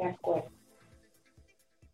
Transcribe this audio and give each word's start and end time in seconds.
De 0.00 0.06
acuerdo. 0.06 0.48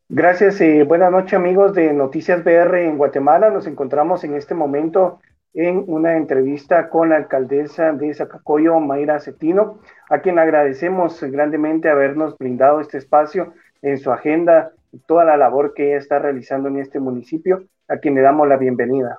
Gracias, 0.08 0.60
eh, 0.60 0.84
buenas 0.84 1.10
noches 1.10 1.34
amigos 1.34 1.74
de 1.74 1.92
Noticias 1.92 2.44
BR 2.44 2.84
en 2.84 2.98
Guatemala. 2.98 3.50
Nos 3.50 3.66
encontramos 3.66 4.22
en 4.22 4.36
este 4.36 4.54
momento 4.54 5.18
en 5.52 5.82
una 5.88 6.16
entrevista 6.16 6.88
con 6.88 7.08
la 7.08 7.16
alcaldesa 7.16 7.90
de 7.92 8.14
Zacacoyo, 8.14 8.78
Mayra 8.78 9.18
Cetino, 9.18 9.80
a 10.08 10.20
quien 10.20 10.38
agradecemos 10.38 11.20
grandemente 11.24 11.88
habernos 11.88 12.38
brindado 12.38 12.78
este 12.78 12.98
espacio 12.98 13.54
en 13.82 13.98
su 13.98 14.12
agenda 14.12 14.70
y 14.92 15.00
toda 15.00 15.24
la 15.24 15.36
labor 15.36 15.74
que 15.74 15.88
ella 15.88 15.98
está 15.98 16.20
realizando 16.20 16.68
en 16.68 16.78
este 16.78 17.00
municipio, 17.00 17.64
a 17.88 17.96
quien 17.96 18.14
le 18.14 18.20
damos 18.20 18.46
la 18.46 18.56
bienvenida. 18.56 19.18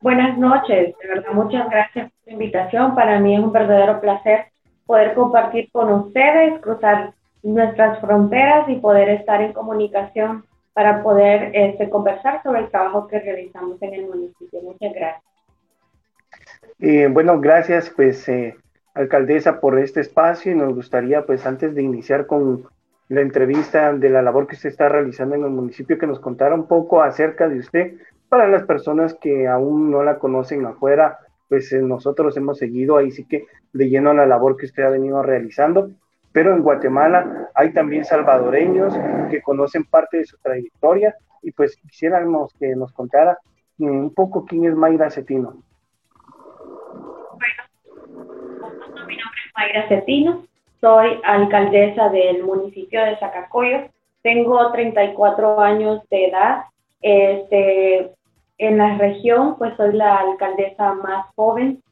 Buenas 0.00 0.38
noches, 0.38 0.94
de 0.98 1.08
verdad 1.08 1.32
muchas 1.34 1.68
gracias 1.68 2.10
por 2.10 2.26
la 2.26 2.32
invitación. 2.32 2.94
Para 2.94 3.20
mí 3.20 3.34
es 3.34 3.40
un 3.42 3.52
verdadero 3.52 4.00
placer 4.00 4.51
poder 4.86 5.14
compartir 5.14 5.70
con 5.72 5.90
ustedes, 5.92 6.60
cruzar 6.60 7.14
nuestras 7.42 8.00
fronteras 8.00 8.68
y 8.68 8.76
poder 8.76 9.08
estar 9.08 9.40
en 9.40 9.52
comunicación 9.52 10.44
para 10.72 11.02
poder 11.02 11.50
este, 11.54 11.90
conversar 11.90 12.42
sobre 12.42 12.60
el 12.60 12.70
trabajo 12.70 13.06
que 13.06 13.20
realizamos 13.20 13.80
en 13.82 13.94
el 13.94 14.06
municipio. 14.06 14.60
Muchas 14.62 14.94
gracias. 14.94 15.24
Eh, 16.78 17.08
bueno, 17.08 17.40
gracias 17.40 17.90
pues 17.90 18.28
eh, 18.28 18.56
alcaldesa 18.94 19.60
por 19.60 19.78
este 19.78 20.00
espacio 20.00 20.52
y 20.52 20.54
nos 20.54 20.74
gustaría 20.74 21.24
pues 21.24 21.46
antes 21.46 21.74
de 21.74 21.82
iniciar 21.82 22.26
con 22.26 22.64
la 23.08 23.20
entrevista 23.20 23.92
de 23.92 24.08
la 24.08 24.22
labor 24.22 24.46
que 24.46 24.56
usted 24.56 24.70
está 24.70 24.88
realizando 24.88 25.34
en 25.34 25.44
el 25.44 25.50
municipio 25.50 25.98
que 25.98 26.06
nos 26.06 26.18
contara 26.18 26.54
un 26.54 26.66
poco 26.66 27.02
acerca 27.02 27.48
de 27.48 27.58
usted 27.58 27.94
para 28.28 28.48
las 28.48 28.64
personas 28.64 29.14
que 29.14 29.46
aún 29.46 29.90
no 29.90 30.02
la 30.02 30.18
conocen 30.18 30.64
afuera, 30.64 31.18
pues 31.52 31.70
eh, 31.74 31.82
nosotros 31.82 32.34
hemos 32.38 32.56
seguido 32.56 32.96
ahí 32.96 33.10
sí 33.10 33.26
que 33.26 33.44
leyendo 33.74 34.14
la 34.14 34.24
labor 34.24 34.56
que 34.56 34.64
usted 34.64 34.84
ha 34.84 34.88
venido 34.88 35.22
realizando 35.22 35.90
pero 36.32 36.54
en 36.54 36.62
Guatemala 36.62 37.50
hay 37.54 37.74
también 37.74 38.06
salvadoreños 38.06 38.94
que 39.30 39.42
conocen 39.42 39.84
parte 39.84 40.16
de 40.16 40.24
su 40.24 40.38
trayectoria 40.38 41.14
y 41.42 41.52
pues 41.52 41.76
quisiéramos 41.76 42.54
que 42.58 42.74
nos 42.74 42.90
contara 42.92 43.36
un 43.78 44.14
poco 44.14 44.46
quién 44.46 44.64
es 44.64 44.74
Mayra 44.74 45.10
Cetino. 45.10 45.62
Bueno, 47.32 47.62
mi 49.06 49.16
nombre 49.16 49.40
es 49.44 49.52
Mayra 49.54 49.88
Cetino, 49.88 50.46
soy 50.80 51.20
alcaldesa 51.22 52.08
del 52.08 52.44
municipio 52.44 53.04
de 53.04 53.18
Zacacoyo, 53.18 53.90
tengo 54.22 54.72
34 54.72 55.60
años 55.60 56.00
de 56.08 56.28
edad, 56.28 56.62
este, 57.02 58.14
en 58.66 58.78
la 58.78 58.96
región 58.96 59.56
pues 59.58 59.76
soy 59.76 59.92
la 59.92 60.18
alcaldesa 60.18 60.94
más 60.94 61.26
joven 61.34 61.82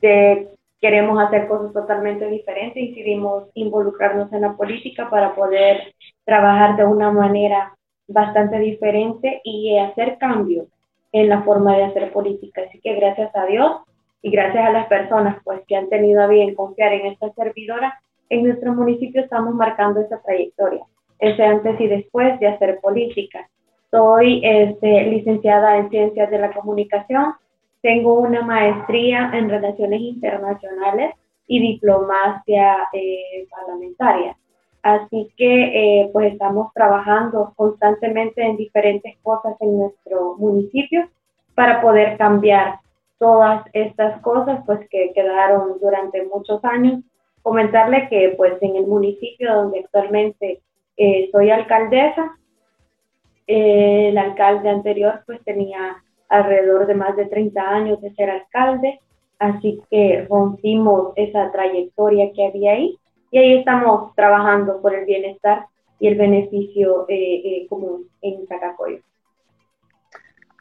de 0.00 0.48
queremos 0.80 1.22
hacer 1.22 1.48
cosas 1.48 1.72
totalmente 1.72 2.26
diferentes 2.26 2.88
decidimos 2.88 3.44
involucrarnos 3.54 4.32
en 4.32 4.42
la 4.42 4.54
política 4.54 5.08
para 5.08 5.34
poder 5.34 5.94
trabajar 6.24 6.76
de 6.76 6.84
una 6.84 7.10
manera 7.10 7.74
bastante 8.06 8.58
diferente 8.58 9.40
y 9.44 9.78
hacer 9.78 10.18
cambios 10.18 10.66
en 11.12 11.28
la 11.28 11.42
forma 11.42 11.76
de 11.76 11.84
hacer 11.84 12.12
política. 12.12 12.62
Así 12.68 12.80
que 12.80 12.94
gracias 12.94 13.34
a 13.34 13.46
Dios 13.46 13.82
y 14.22 14.30
gracias 14.30 14.64
a 14.64 14.72
las 14.72 14.86
personas 14.88 15.38
pues 15.44 15.60
que 15.66 15.76
han 15.76 15.88
tenido 15.88 16.22
a 16.22 16.26
bien 16.26 16.54
confiar 16.54 16.92
en 16.92 17.06
esta 17.06 17.32
servidora, 17.32 18.00
en 18.28 18.44
nuestro 18.44 18.74
municipio 18.74 19.22
estamos 19.22 19.54
marcando 19.54 20.00
esa 20.00 20.20
trayectoria, 20.22 20.84
ese 21.18 21.42
antes 21.42 21.80
y 21.80 21.86
después 21.86 22.38
de 22.40 22.48
hacer 22.48 22.78
política. 22.80 23.48
Soy 23.90 24.40
este, 24.44 25.04
licenciada 25.06 25.78
en 25.78 25.90
Ciencias 25.90 26.30
de 26.30 26.38
la 26.38 26.52
Comunicación, 26.52 27.34
tengo 27.82 28.14
una 28.14 28.42
maestría 28.42 29.30
en 29.34 29.48
Relaciones 29.48 30.00
Internacionales 30.00 31.14
y 31.46 31.60
diplomacia 31.60 32.88
eh, 32.92 33.48
parlamentaria. 33.50 34.36
Así 34.82 35.32
que 35.36 36.02
eh, 36.02 36.10
pues 36.12 36.32
estamos 36.32 36.72
trabajando 36.72 37.52
constantemente 37.56 38.42
en 38.42 38.56
diferentes 38.56 39.18
cosas 39.22 39.54
en 39.60 39.78
nuestro 39.78 40.36
municipio 40.36 41.08
para 41.54 41.82
poder 41.82 42.16
cambiar 42.16 42.78
todas 43.18 43.64
estas 43.72 44.20
cosas 44.22 44.62
pues 44.64 44.80
que 44.88 45.12
quedaron 45.14 45.78
durante 45.80 46.24
muchos 46.26 46.64
años. 46.64 47.00
Comentarle 47.42 48.08
que 48.08 48.34
pues 48.36 48.54
en 48.62 48.76
el 48.76 48.86
municipio 48.86 49.54
donde 49.54 49.80
actualmente 49.80 50.60
eh, 50.96 51.28
soy 51.32 51.50
alcaldesa, 51.50 52.38
el 53.46 54.16
alcalde 54.16 54.68
anterior 54.68 55.22
pues 55.26 55.42
tenía 55.44 56.02
alrededor 56.28 56.86
de 56.86 56.94
más 56.94 57.16
de 57.16 57.26
30 57.26 57.60
años 57.60 58.00
de 58.00 58.14
ser 58.14 58.30
alcalde, 58.30 59.00
así 59.38 59.82
que 59.90 60.26
rompimos 60.28 61.12
esa 61.16 61.50
trayectoria 61.50 62.32
que 62.32 62.46
había 62.46 62.72
ahí 62.72 62.96
y 63.30 63.38
ahí 63.38 63.58
estamos 63.58 64.14
trabajando 64.14 64.80
por 64.80 64.94
el 64.94 65.04
bienestar 65.04 65.66
y 65.98 66.08
el 66.08 66.16
beneficio 66.16 67.06
eh, 67.08 67.14
eh, 67.44 67.66
común 67.68 68.08
en 68.22 68.46
Zacacoyo. 68.46 68.98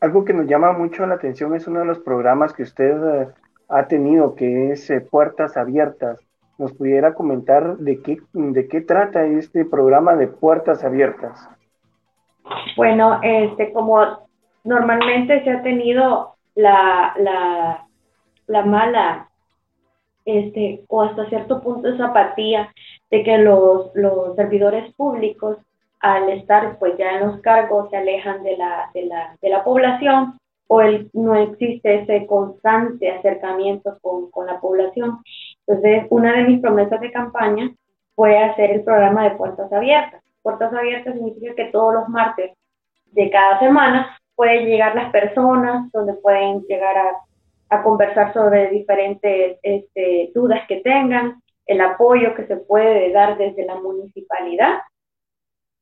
Algo 0.01 0.23
que 0.23 0.33
nos 0.33 0.47
llama 0.47 0.73
mucho 0.73 1.05
la 1.05 1.15
atención 1.15 1.55
es 1.55 1.67
uno 1.67 1.79
de 1.79 1.85
los 1.85 1.99
programas 1.99 2.53
que 2.53 2.63
usted 2.63 3.21
eh, 3.21 3.27
ha 3.69 3.87
tenido, 3.87 4.35
que 4.35 4.71
es 4.71 4.91
Puertas 5.09 5.57
Abiertas. 5.57 6.19
¿Nos 6.57 6.73
pudiera 6.73 7.13
comentar 7.13 7.77
de 7.77 8.01
qué, 8.01 8.17
de 8.33 8.67
qué 8.67 8.81
trata 8.81 9.25
este 9.25 9.65
programa 9.65 10.15
de 10.15 10.27
Puertas 10.27 10.83
Abiertas? 10.83 11.49
Bueno, 12.75 13.19
este, 13.21 13.71
como 13.73 14.27
normalmente 14.63 15.43
se 15.43 15.49
ha 15.49 15.61
tenido 15.61 16.35
la, 16.55 17.13
la, 17.17 17.87
la 18.47 18.65
mala, 18.65 19.29
este, 20.25 20.83
o 20.87 21.01
hasta 21.01 21.27
cierto 21.29 21.61
punto 21.61 21.89
esa 21.89 22.07
apatía 22.07 22.71
de 23.09 23.23
que 23.23 23.37
los, 23.37 23.91
los 23.95 24.35
servidores 24.35 24.93
públicos 24.95 25.57
al 25.99 26.29
estar 26.29 26.77
pues 26.79 26.97
ya 26.97 27.17
en 27.17 27.27
los 27.27 27.41
cargos 27.41 27.89
se 27.89 27.97
alejan 27.97 28.43
de 28.43 28.57
la, 28.57 28.89
de 28.93 29.05
la, 29.05 29.37
de 29.41 29.49
la 29.49 29.63
población 29.63 30.37
o 30.67 30.81
el, 30.81 31.09
no 31.13 31.35
existe 31.35 32.03
ese 32.03 32.27
constante 32.27 33.09
acercamiento 33.09 33.97
con, 34.01 34.29
con, 34.29 34.45
la 34.45 34.59
población. 34.59 35.17
Entonces, 35.65 36.05
una 36.11 36.33
de 36.33 36.43
mis 36.43 36.61
promesas 36.61 37.01
de 37.01 37.11
campaña 37.11 37.71
fue 38.15 38.37
hacer 38.37 38.71
el 38.71 38.83
programa 38.83 39.23
de 39.23 39.35
puertas 39.35 39.71
abiertas. 39.73 40.21
Puertas 40.41 40.73
abiertas 40.73 41.13
significa 41.15 41.55
que 41.55 41.65
todos 41.65 41.93
los 41.93 42.09
martes 42.09 42.51
de 43.05 43.29
cada 43.29 43.59
semana 43.59 44.17
pueden 44.35 44.65
llegar 44.65 44.95
las 44.95 45.11
personas, 45.11 45.91
donde 45.91 46.13
pueden 46.13 46.61
llegar 46.67 46.97
a, 46.97 47.17
a 47.69 47.83
conversar 47.83 48.33
sobre 48.33 48.69
diferentes 48.69 49.59
este, 49.61 50.31
dudas 50.33 50.61
que 50.67 50.77
tengan, 50.77 51.41
el 51.65 51.81
apoyo 51.81 52.33
que 52.35 52.47
se 52.47 52.57
puede 52.57 53.11
dar 53.11 53.37
desde 53.37 53.65
la 53.65 53.75
municipalidad 53.75 54.79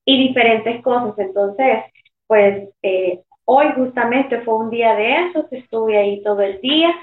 y 0.06 0.28
diferentes 0.28 0.82
cosas. 0.84 1.18
Entonces, 1.18 1.84
pues 2.28 2.70
eh, 2.82 3.22
hoy 3.46 3.68
justamente 3.76 4.42
fue 4.42 4.56
un 4.56 4.70
día 4.70 4.96
de 4.96 5.28
eso, 5.28 5.48
estuve 5.50 5.98
ahí 5.98 6.22
todo 6.24 6.42
el 6.42 6.60
día, 6.60 6.94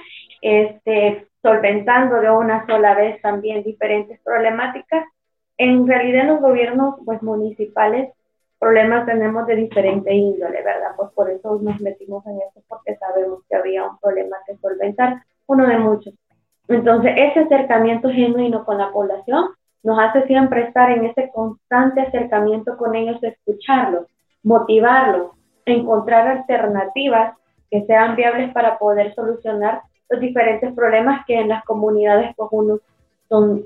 este, 0.43 1.27
solventando 1.41 2.21
de 2.21 2.31
una 2.31 2.67
sola 2.67 2.95
vez 2.95 3.21
también 3.23 3.63
diferentes 3.63 4.21
problemáticas. 4.23 5.05
En 5.59 5.87
realidad 5.87 6.27
los 6.27 6.41
gobiernos 6.41 6.97
pues, 7.05 7.23
municipales 7.23 8.13
problemas 8.59 9.07
tenemos 9.07 9.47
de 9.47 9.57
diferente 9.57 10.13
índole, 10.15 10.63
¿verdad? 10.63 10.93
Pues 10.97 11.11
por 11.13 11.31
eso 11.31 11.59
nos 11.61 11.81
metimos 11.81 12.25
en 12.27 12.37
eso, 12.37 12.63
porque 12.69 12.97
sabemos 12.97 13.41
que 13.49 13.57
había 13.57 13.85
un 13.85 13.99
problema 13.99 14.37
que 14.47 14.57
solventar, 14.57 15.23
uno 15.47 15.67
de 15.67 15.79
muchos. 15.79 16.15
Entonces, 16.69 17.13
ese 17.15 17.41
acercamiento 17.41 18.09
genuino 18.09 18.65
con 18.65 18.79
la 18.79 18.91
población 18.91 19.51
nos 19.83 19.99
hace 19.99 20.27
siempre 20.27 20.63
estar 20.63 20.91
en 20.91 21.05
ese 21.05 21.31
constante 21.31 22.01
acercamiento 22.01 22.77
con 22.79 22.95
ellos, 22.95 23.23
escucharlos, 23.23 24.07
motivarlos, 24.43 25.33
encontrar 25.67 26.27
alternativas 26.27 27.37
que 27.71 27.85
sean 27.85 28.17
viables 28.17 28.53
para 28.53 28.79
poder 28.79 29.15
solucionar 29.15 29.83
los 30.09 30.21
diferentes 30.21 30.73
problemas 30.75 31.25
que 31.27 31.39
en 31.39 31.49
las 31.49 31.65
comunidades 31.65 32.35
pues 32.37 32.51
son 33.29 33.65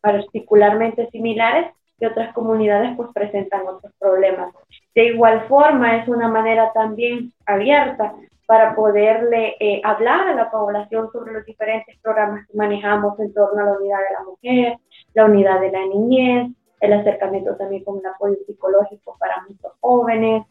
particularmente 0.00 1.08
similares 1.10 1.72
y 2.00 2.06
otras 2.06 2.32
comunidades 2.32 2.96
pues 2.96 3.08
presentan 3.12 3.66
otros 3.66 3.92
problemas. 3.98 4.54
De 4.94 5.06
igual 5.06 5.46
forma, 5.48 5.96
es 5.96 6.08
una 6.08 6.28
manera 6.28 6.72
también 6.72 7.32
abierta 7.46 8.14
para 8.46 8.74
poderle 8.74 9.56
eh, 9.60 9.80
hablar 9.84 10.28
a 10.28 10.34
la 10.34 10.50
población 10.50 11.10
sobre 11.12 11.32
los 11.32 11.44
diferentes 11.44 11.98
programas 12.00 12.46
que 12.46 12.56
manejamos 12.56 13.18
en 13.20 13.34
torno 13.34 13.60
a 13.60 13.66
la 13.66 13.78
unidad 13.78 13.98
de 13.98 14.14
la 14.14 14.24
mujer, 14.24 14.78
la 15.14 15.24
unidad 15.26 15.60
de 15.60 15.70
la 15.70 15.84
niñez, 15.86 16.52
el 16.80 16.92
acercamiento 16.92 17.56
también 17.56 17.84
con 17.84 17.98
el 17.98 18.06
apoyo 18.06 18.36
psicológico 18.46 19.16
para 19.18 19.42
muchos 19.42 19.72
jóvenes, 19.80 20.44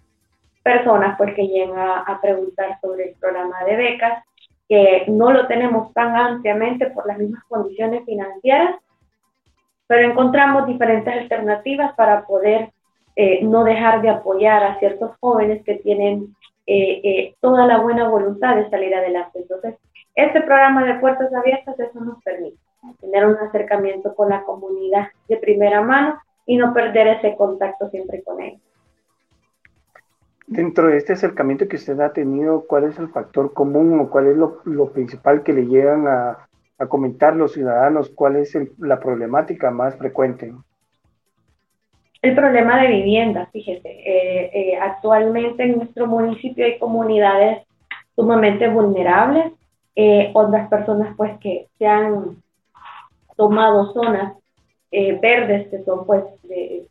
personas 0.61 1.17
pues 1.17 1.33
que 1.33 1.47
llegan 1.47 2.03
a 2.05 2.19
preguntar 2.21 2.77
sobre 2.81 3.09
el 3.09 3.15
programa 3.15 3.63
de 3.63 3.77
becas, 3.77 4.23
que 4.67 5.05
no 5.07 5.31
lo 5.31 5.47
tenemos 5.47 5.93
tan 5.93 6.15
ampliamente 6.15 6.87
por 6.87 7.07
las 7.07 7.17
mismas 7.17 7.43
condiciones 7.45 8.03
financieras, 8.05 8.75
pero 9.87 10.09
encontramos 10.09 10.67
diferentes 10.67 11.13
alternativas 11.13 11.93
para 11.95 12.25
poder 12.25 12.71
eh, 13.15 13.43
no 13.43 13.63
dejar 13.63 14.01
de 14.01 14.09
apoyar 14.09 14.63
a 14.63 14.77
ciertos 14.79 15.11
jóvenes 15.19 15.63
que 15.63 15.75
tienen 15.75 16.35
eh, 16.67 17.01
eh, 17.03 17.35
toda 17.39 17.65
la 17.65 17.79
buena 17.79 18.09
voluntad 18.09 18.55
de 18.57 18.69
salir 18.69 18.93
adelante. 18.93 19.39
Entonces, 19.39 19.75
este 20.13 20.41
programa 20.41 20.83
de 20.83 20.99
puertas 20.99 21.33
abiertas, 21.33 21.79
eso 21.79 21.99
nos 22.01 22.21
permite 22.23 22.57
tener 22.99 23.25
un 23.25 23.37
acercamiento 23.37 24.13
con 24.13 24.29
la 24.29 24.43
comunidad 24.43 25.07
de 25.27 25.37
primera 25.37 25.81
mano 25.81 26.19
y 26.45 26.57
no 26.57 26.73
perder 26.73 27.07
ese 27.07 27.35
contacto 27.35 27.89
siempre 27.89 28.21
con 28.23 28.41
ellos. 28.41 28.61
Dentro 30.47 30.87
de 30.87 30.97
este 30.97 31.13
acercamiento 31.13 31.67
que 31.67 31.75
usted 31.75 31.99
ha 31.99 32.13
tenido, 32.13 32.65
¿cuál 32.67 32.85
es 32.85 32.97
el 32.99 33.09
factor 33.09 33.53
común 33.53 33.99
o 33.99 34.09
cuál 34.09 34.27
es 34.27 34.37
lo, 34.37 34.91
principal 34.91 35.43
que 35.43 35.53
le 35.53 35.65
llegan 35.65 36.07
a, 36.07 36.46
comentar 36.85 37.35
los 37.35 37.53
ciudadanos? 37.53 38.09
¿Cuál 38.09 38.35
es 38.35 38.55
la 38.77 38.99
problemática 38.99 39.71
más 39.71 39.95
frecuente? 39.95 40.53
El 42.21 42.35
problema 42.35 42.81
de 42.81 42.87
vivienda, 42.87 43.47
fíjese, 43.51 43.89
eh, 43.89 44.51
eh, 44.53 44.77
actualmente 44.79 45.63
en 45.63 45.77
nuestro 45.77 46.07
municipio 46.07 46.65
hay 46.65 46.77
comunidades 46.77 47.65
sumamente 48.15 48.67
vulnerables, 48.67 49.53
eh, 49.95 50.31
otras 50.33 50.69
personas 50.69 51.15
pues 51.17 51.37
que 51.39 51.67
se 51.77 51.87
han 51.87 52.41
tomado 53.35 53.93
zonas 53.93 54.33
eh, 54.91 55.17
verdes 55.21 55.67
que 55.69 55.83
son 55.83 56.05
pues 56.05 56.23
de, 56.43 56.87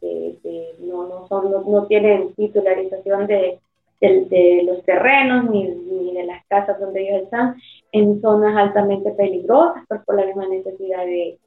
no, 0.80 1.08
no, 1.08 1.26
son, 1.28 1.50
no, 1.50 1.86
tienen 1.86 2.34
titularización 2.34 3.26
de, 3.26 3.58
de, 4.00 4.62
los 4.64 4.82
terrenos 4.84 5.50
ni, 5.50 5.64
ni, 5.64 6.14
de 6.14 6.24
las 6.24 6.44
casas 6.46 6.78
donde 6.80 7.08
ellos 7.08 7.24
están 7.24 7.56
en 7.92 8.20
zonas 8.20 8.56
altamente 8.56 9.10
peligrosas 9.12 9.84
pues, 9.88 10.00
por 10.04 10.16
la 10.16 10.26
misma 10.26 10.46
necesidad 10.48 11.04
de, 11.04 11.38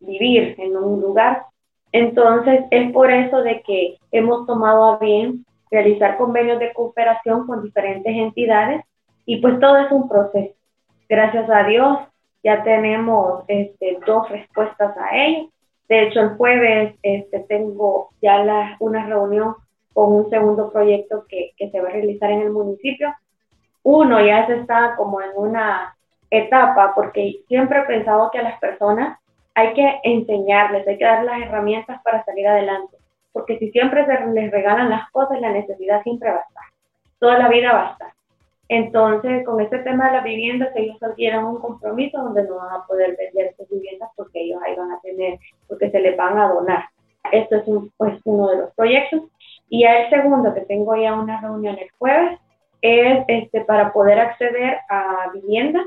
vivir 0.00 0.54
en 0.58 0.76
un 0.76 1.00
lugar. 1.00 1.44
Entonces 1.92 2.64
es 2.70 2.92
por 2.92 3.10
eso 3.10 3.42
de 3.42 3.62
que 3.62 3.96
hemos 4.10 4.46
tomado 4.46 4.84
a 4.84 4.98
bien 4.98 5.46
realizar 5.70 6.18
convenios 6.18 6.58
de 6.58 6.74
cooperación 6.74 7.46
con 7.46 7.62
diferentes 7.62 8.14
entidades 8.14 8.84
y 9.24 9.38
pues 9.38 9.58
todo 9.60 9.78
es 9.78 9.90
un 9.90 10.08
proceso. 10.10 10.54
Gracias 11.08 11.48
a 11.48 11.64
Dios 11.64 11.98
ya 12.44 12.62
tenemos 12.64 13.44
este, 13.48 13.98
dos 14.04 14.28
respuestas 14.28 14.94
a 14.98 15.16
ello 15.16 15.48
de 15.92 16.04
hecho, 16.04 16.20
el 16.20 16.36
jueves 16.36 16.94
este, 17.02 17.40
tengo 17.40 18.08
ya 18.22 18.42
la, 18.42 18.76
una 18.80 19.04
reunión 19.04 19.56
con 19.92 20.12
un 20.12 20.30
segundo 20.30 20.70
proyecto 20.70 21.24
que, 21.28 21.52
que, 21.56 21.70
se 21.70 21.80
va 21.80 21.88
a 21.88 21.92
realizar 21.92 22.30
en 22.30 22.42
el 22.42 22.50
municipio. 22.50 23.14
Uno 23.82 24.24
ya 24.24 24.46
se 24.46 24.56
está 24.56 24.94
como 24.96 25.20
en 25.20 25.30
una 25.36 25.96
etapa, 26.30 26.92
porque 26.94 27.40
siempre 27.48 27.80
he 27.80 27.84
pensado 27.84 28.30
que 28.30 28.38
a 28.38 28.42
las 28.42 28.58
personas 28.58 29.18
hay 29.54 29.74
que 29.74 30.00
enseñarles, 30.04 30.86
hay 30.88 30.98
que 30.98 31.04
dar 31.04 31.24
las 31.24 31.42
herramientas 31.42 32.00
para 32.02 32.24
salir 32.24 32.46
adelante, 32.48 32.96
porque 33.32 33.58
si 33.58 33.70
siempre 33.70 34.06
se 34.06 34.26
les 34.26 34.50
regalan 34.50 34.90
las 34.90 35.10
cosas, 35.10 35.40
la 35.40 35.50
necesidad 35.50 36.02
siempre 36.02 36.30
va 36.30 36.38
a 36.38 36.48
estar, 36.48 36.64
toda 37.18 37.38
la 37.38 37.48
vida 37.48 37.72
va 37.72 37.88
a 37.88 37.92
estar. 37.92 38.12
Entonces, 38.68 39.44
con 39.44 39.60
este 39.60 39.80
tema 39.80 40.06
de 40.06 40.16
las 40.16 40.24
viviendas, 40.24 40.70
ellos 40.74 41.02
adquieren 41.02 41.44
un 41.44 41.60
compromiso 41.60 42.16
donde 42.16 42.44
no 42.44 42.56
van 42.56 42.80
a 42.80 42.86
poder 42.86 43.14
vender 43.18 43.54
sus 43.54 43.68
viviendas 43.68 44.08
porque 44.16 44.40
ellos 44.40 44.62
ahí 44.64 44.74
van 44.74 44.92
a 44.92 45.00
tener, 45.00 45.38
porque 45.68 45.90
se 45.90 46.00
les 46.00 46.16
van 46.16 46.38
a 46.38 46.48
donar. 46.48 46.84
Esto 47.30 47.56
es 47.56 47.64
pues, 47.98 48.18
uno 48.24 48.48
de 48.48 48.56
los 48.56 48.74
proyectos. 48.74 49.22
Y 49.72 49.84
el 49.84 50.10
segundo, 50.10 50.52
que 50.52 50.60
tengo 50.60 50.94
ya 50.96 51.14
una 51.14 51.40
reunión 51.40 51.78
el 51.78 51.90
jueves, 51.98 52.38
es 52.82 53.24
este, 53.26 53.62
para 53.62 53.90
poder 53.90 54.20
acceder 54.20 54.80
a 54.90 55.30
viviendas 55.32 55.86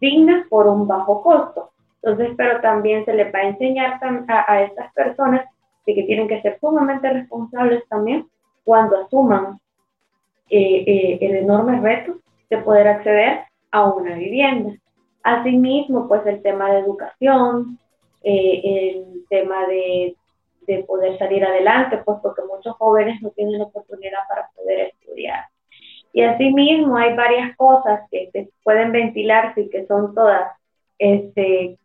dignas 0.00 0.48
por 0.48 0.66
un 0.66 0.88
bajo 0.88 1.22
costo. 1.22 1.70
Entonces, 2.00 2.34
pero 2.38 2.62
también 2.62 3.04
se 3.04 3.12
les 3.12 3.30
va 3.34 3.40
a 3.40 3.48
enseñar 3.48 4.00
a, 4.02 4.50
a 4.50 4.62
estas 4.62 4.90
personas 4.94 5.44
de 5.86 5.94
que 5.94 6.04
tienen 6.04 6.28
que 6.28 6.40
ser 6.40 6.58
sumamente 6.60 7.10
responsables 7.10 7.86
también 7.90 8.26
cuando 8.64 9.02
asuman 9.04 9.60
eh, 10.48 10.84
eh, 10.86 11.18
el 11.20 11.36
enorme 11.36 11.78
reto 11.78 12.18
de 12.48 12.56
poder 12.56 12.88
acceder 12.88 13.40
a 13.70 13.84
una 13.84 14.14
vivienda. 14.14 14.72
Asimismo, 15.22 16.08
pues 16.08 16.24
el 16.24 16.40
tema 16.40 16.70
de 16.70 16.78
educación, 16.78 17.78
eh, 18.22 18.62
el 18.64 19.26
tema 19.28 19.66
de, 19.66 20.16
de, 20.66 20.84
poder 20.84 21.18
salir 21.18 21.44
adelante, 21.44 21.98
pues 22.04 22.18
porque 22.22 22.42
muchos 22.42 22.76
jóvenes 22.76 23.20
no 23.22 23.30
tienen 23.30 23.60
oportunidad 23.60 24.20
para 24.28 24.50
poder 24.54 24.92
estudiar. 24.92 25.44
Y 26.12 26.22
asimismo 26.22 26.96
hay 26.96 27.14
varias 27.14 27.56
cosas 27.56 28.00
que 28.10 28.30
se 28.32 28.48
pueden 28.62 28.92
ventilarse 28.92 29.62
y 29.62 29.70
que 29.70 29.86
son 29.86 30.14
todas, 30.14 30.52
este, 30.98 31.78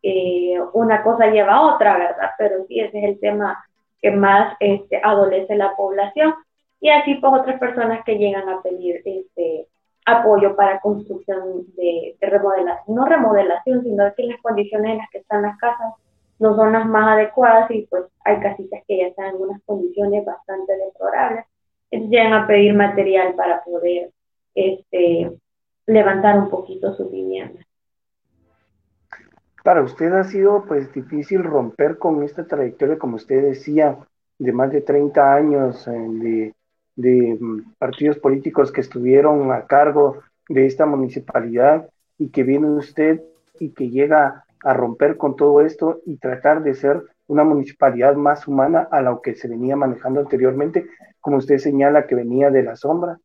una 0.74 1.04
cosa 1.04 1.28
lleva 1.28 1.56
a 1.56 1.76
otra, 1.76 1.98
¿verdad? 1.98 2.32
Pero 2.38 2.66
sí, 2.68 2.80
ese 2.80 2.98
es 2.98 3.04
el 3.04 3.20
tema 3.20 3.64
que 4.02 4.12
más 4.12 4.56
este, 4.60 5.00
adolece 5.04 5.56
la 5.56 5.76
población 5.76 6.34
y 6.80 6.90
así 6.90 7.16
pues 7.16 7.32
otras 7.34 7.60
personas 7.60 8.04
que 8.04 8.18
llegan 8.18 8.50
a 8.50 8.62
pedir 8.62 9.02
este 9.06 9.68
apoyo 10.06 10.56
para 10.56 10.80
construcción 10.80 11.66
de, 11.76 12.18
remodelación, 12.20 12.96
no 12.96 13.06
remodelación, 13.06 13.84
sino 13.84 14.14
que 14.16 14.24
las 14.24 14.42
condiciones 14.42 14.92
en 14.92 14.98
las 14.98 15.10
que 15.12 15.20
están 15.20 15.44
las 15.44 15.58
casas 15.58 15.94
no 16.42 16.56
son 16.56 16.74
las 16.74 16.86
más 16.86 17.18
adecuadas 17.18 17.70
y 17.72 17.88
pues 17.90 18.06
hay 18.26 18.40
casitas 18.40 18.84
que 18.88 18.98
ya 18.98 19.08
están 19.08 19.36
en 19.36 19.42
unas 19.42 19.62
condiciones 19.64 20.26
bastante 20.26 20.74
deplorables. 20.76 21.46
Entonces 21.90 22.12
llegan 22.12 22.34
a 22.34 22.48
pedir 22.48 22.74
material 22.74 23.36
para 23.36 23.64
poder 23.64 24.12
este, 24.56 25.32
levantar 25.86 26.38
un 26.40 26.50
poquito 26.50 26.94
su 26.94 27.10
vivienda. 27.10 27.62
Para 29.64 29.84
usted 29.84 30.12
ha 30.14 30.24
sido 30.24 30.66
pues 30.66 30.92
difícil 30.92 31.44
romper 31.44 31.98
con 31.98 32.24
esta 32.24 32.46
trayectoria, 32.46 32.98
como 32.98 33.18
usted 33.18 33.44
decía, 33.44 33.98
de 34.40 34.52
más 34.52 34.72
de 34.72 34.82
30 34.82 35.36
años 35.36 35.88
eh, 35.88 35.92
de 35.92 36.54
de 36.96 37.38
mm, 37.40 37.74
partidos 37.78 38.18
políticos 38.18 38.72
que 38.72 38.82
estuvieron 38.82 39.52
a 39.52 39.66
cargo 39.66 40.22
de 40.48 40.66
esta 40.66 40.86
municipalidad 40.86 41.90
y 42.18 42.30
que 42.30 42.44
viene 42.44 42.68
usted 42.68 43.22
y 43.60 43.70
que 43.70 43.90
llega 43.90 44.46
a 44.64 44.74
romper 44.74 45.18
con 45.18 45.36
todo 45.36 45.62
esto 45.62 46.00
y 46.06 46.18
tratar 46.18 46.64
de 46.64 46.74
ser 46.74 47.02
una 47.28 47.44
municipalidad 47.44 48.16
más 48.16 48.48
humana 48.48 48.88
a 48.92 49.02
lo 49.02 49.22
que 49.22 49.36
se 49.36 49.48
venía 49.48 49.76
manejando 49.76 50.20
anteriormente, 50.20 50.86
como 51.20 51.38
usted 51.38 51.58
señala 51.58 52.06
que 52.06 52.16
venía 52.16 52.50
de 52.50 52.64
la 52.64 52.76
sombra? 52.76 53.18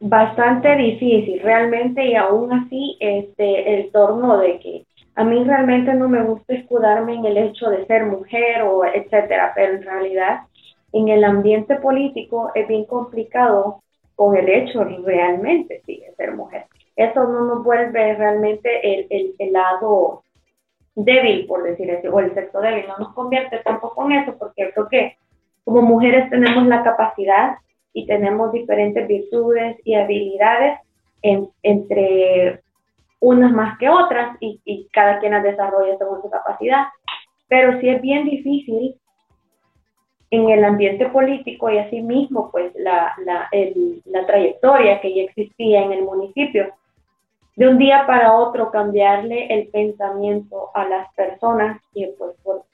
Bastante 0.00 0.74
difícil, 0.76 1.40
realmente, 1.42 2.06
y 2.06 2.14
aún 2.14 2.50
así, 2.52 2.96
este, 3.00 3.74
el 3.74 3.92
torno 3.92 4.38
de 4.38 4.58
que 4.58 4.86
a 5.14 5.24
mí 5.24 5.44
realmente 5.44 5.92
no 5.92 6.08
me 6.08 6.22
gusta 6.22 6.54
escudarme 6.54 7.16
en 7.16 7.26
el 7.26 7.36
hecho 7.36 7.68
de 7.68 7.84
ser 7.86 8.06
mujer 8.06 8.62
o 8.62 8.84
etcétera, 8.86 9.52
pero 9.54 9.74
en 9.74 9.82
realidad 9.82 10.40
en 10.92 11.08
el 11.08 11.24
ambiente 11.24 11.76
político 11.76 12.50
es 12.54 12.66
bien 12.66 12.86
complicado 12.86 13.82
con 14.14 14.36
el 14.36 14.48
hecho 14.48 14.84
realmente 14.84 15.82
sí, 15.84 16.00
de 16.00 16.14
ser 16.14 16.34
mujer. 16.34 16.64
Eso 17.00 17.24
no 17.24 17.46
nos 17.46 17.64
vuelve 17.64 18.14
realmente 18.14 18.68
el, 19.08 19.34
el, 19.38 19.52
lado 19.54 20.22
débil, 20.94 21.46
por 21.46 21.62
decir 21.62 21.90
así, 21.90 22.06
o 22.06 22.20
el 22.20 22.34
sexo 22.34 22.60
débil, 22.60 22.84
no 22.88 22.98
nos 22.98 23.14
convierte 23.14 23.56
tampoco 23.64 24.04
en 24.04 24.18
eso, 24.18 24.36
porque 24.38 24.70
creo 24.74 24.86
que 24.86 25.16
como 25.64 25.80
mujeres 25.80 26.28
tenemos 26.28 26.66
la 26.66 26.82
capacidad 26.82 27.56
y 27.94 28.04
tenemos 28.04 28.52
diferentes 28.52 29.08
virtudes 29.08 29.78
y 29.82 29.94
habilidades 29.94 30.78
entre 31.22 32.60
unas 33.18 33.50
más 33.50 33.78
que 33.78 33.88
otras 33.88 34.36
y, 34.40 34.86
cada 34.92 35.20
quien 35.20 35.32
las 35.32 35.42
desarrolla 35.42 35.96
según 35.96 36.20
su 36.20 36.28
capacidad. 36.28 36.84
Pero 37.48 37.80
sí 37.80 37.88
es 37.88 38.02
bien 38.02 38.26
difícil 38.26 38.94
en 40.30 40.50
el 40.50 40.64
ambiente 40.64 41.06
político 41.06 41.70
y 41.70 41.78
asimismo 41.78 42.50
pues 42.50 42.74
la, 42.76 43.14
la, 43.24 43.48
la 44.04 44.26
trayectoria 44.26 45.00
que 45.00 45.14
ya 45.14 45.22
existía 45.22 45.82
en 45.82 45.92
el 45.92 46.02
municipio. 46.02 46.74
De 47.60 47.68
un 47.68 47.76
día 47.76 48.04
para 48.06 48.32
otro 48.32 48.70
cambiarle 48.70 49.44
el 49.52 49.68
pensamiento 49.68 50.70
a 50.72 50.88
las 50.88 51.12
personas 51.12 51.78
que 51.92 52.14
pues 52.16 52.34
por, 52.42 52.64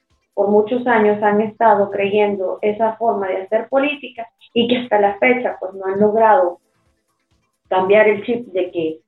muchos 0.47 0.87
años 0.87 1.21
han 1.21 1.41
estado 1.41 1.91
creyendo 1.91 2.57
esa 2.61 2.95
forma 2.95 3.27
de 3.27 3.41
hacer 3.41 3.67
política 3.67 4.25
y 4.53 4.65
que 4.69 4.77
hasta 4.77 5.01
la 5.01 5.17
fecha 5.17 5.57
pues 5.59 5.73
no 5.73 5.87
han 5.87 5.99
logrado 5.99 6.61
cambiar 7.67 8.07
el 8.07 8.23
chip 8.23 8.47
de 8.53 8.71
que 8.71 8.99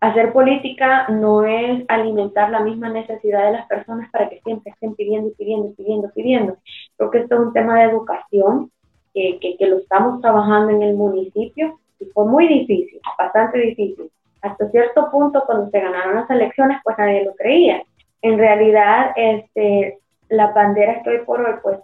hacer 0.00 0.32
política 0.32 1.06
no 1.06 1.44
es 1.44 1.84
alimentar 1.86 2.50
la 2.50 2.58
misma 2.58 2.88
necesidad 2.88 3.44
de 3.44 3.52
las 3.52 3.68
personas 3.68 4.10
para 4.10 4.28
que 4.28 4.40
siempre 4.40 4.72
estén 4.72 4.96
pidiendo, 4.96 5.30
pidiendo, 5.38 5.72
pidiendo, 5.76 6.10
pidiendo. 6.12 6.56
Creo 6.96 7.10
que 7.12 7.18
esto 7.18 7.36
es 7.36 7.40
un 7.42 7.52
tema 7.52 7.78
de 7.78 7.90
educación 7.90 8.72
que, 9.14 9.38
que, 9.38 9.66
lo 9.68 9.78
estamos 9.78 10.20
trabajando 10.20 10.72
en 10.72 10.82
el 10.82 10.96
municipio 10.96 11.78
y 12.00 12.06
fue 12.06 12.26
muy 12.26 12.48
difícil, 12.48 13.00
bastante 13.16 13.60
difícil. 13.60 14.10
Hasta 14.42 14.70
cierto 14.70 15.10
punto, 15.10 15.44
cuando 15.46 15.70
se 15.70 15.80
ganaron 15.80 16.16
las 16.16 16.30
elecciones, 16.30 16.78
pues 16.84 16.98
nadie 16.98 17.24
lo 17.24 17.34
creía. 17.34 17.82
En 18.20 18.38
realidad, 18.38 19.12
este, 19.16 19.98
las 20.28 20.52
banderas 20.54 21.02
que 21.02 21.10
hoy 21.10 21.18
por 21.24 21.40
hoy, 21.40 21.54
pues 21.62 21.78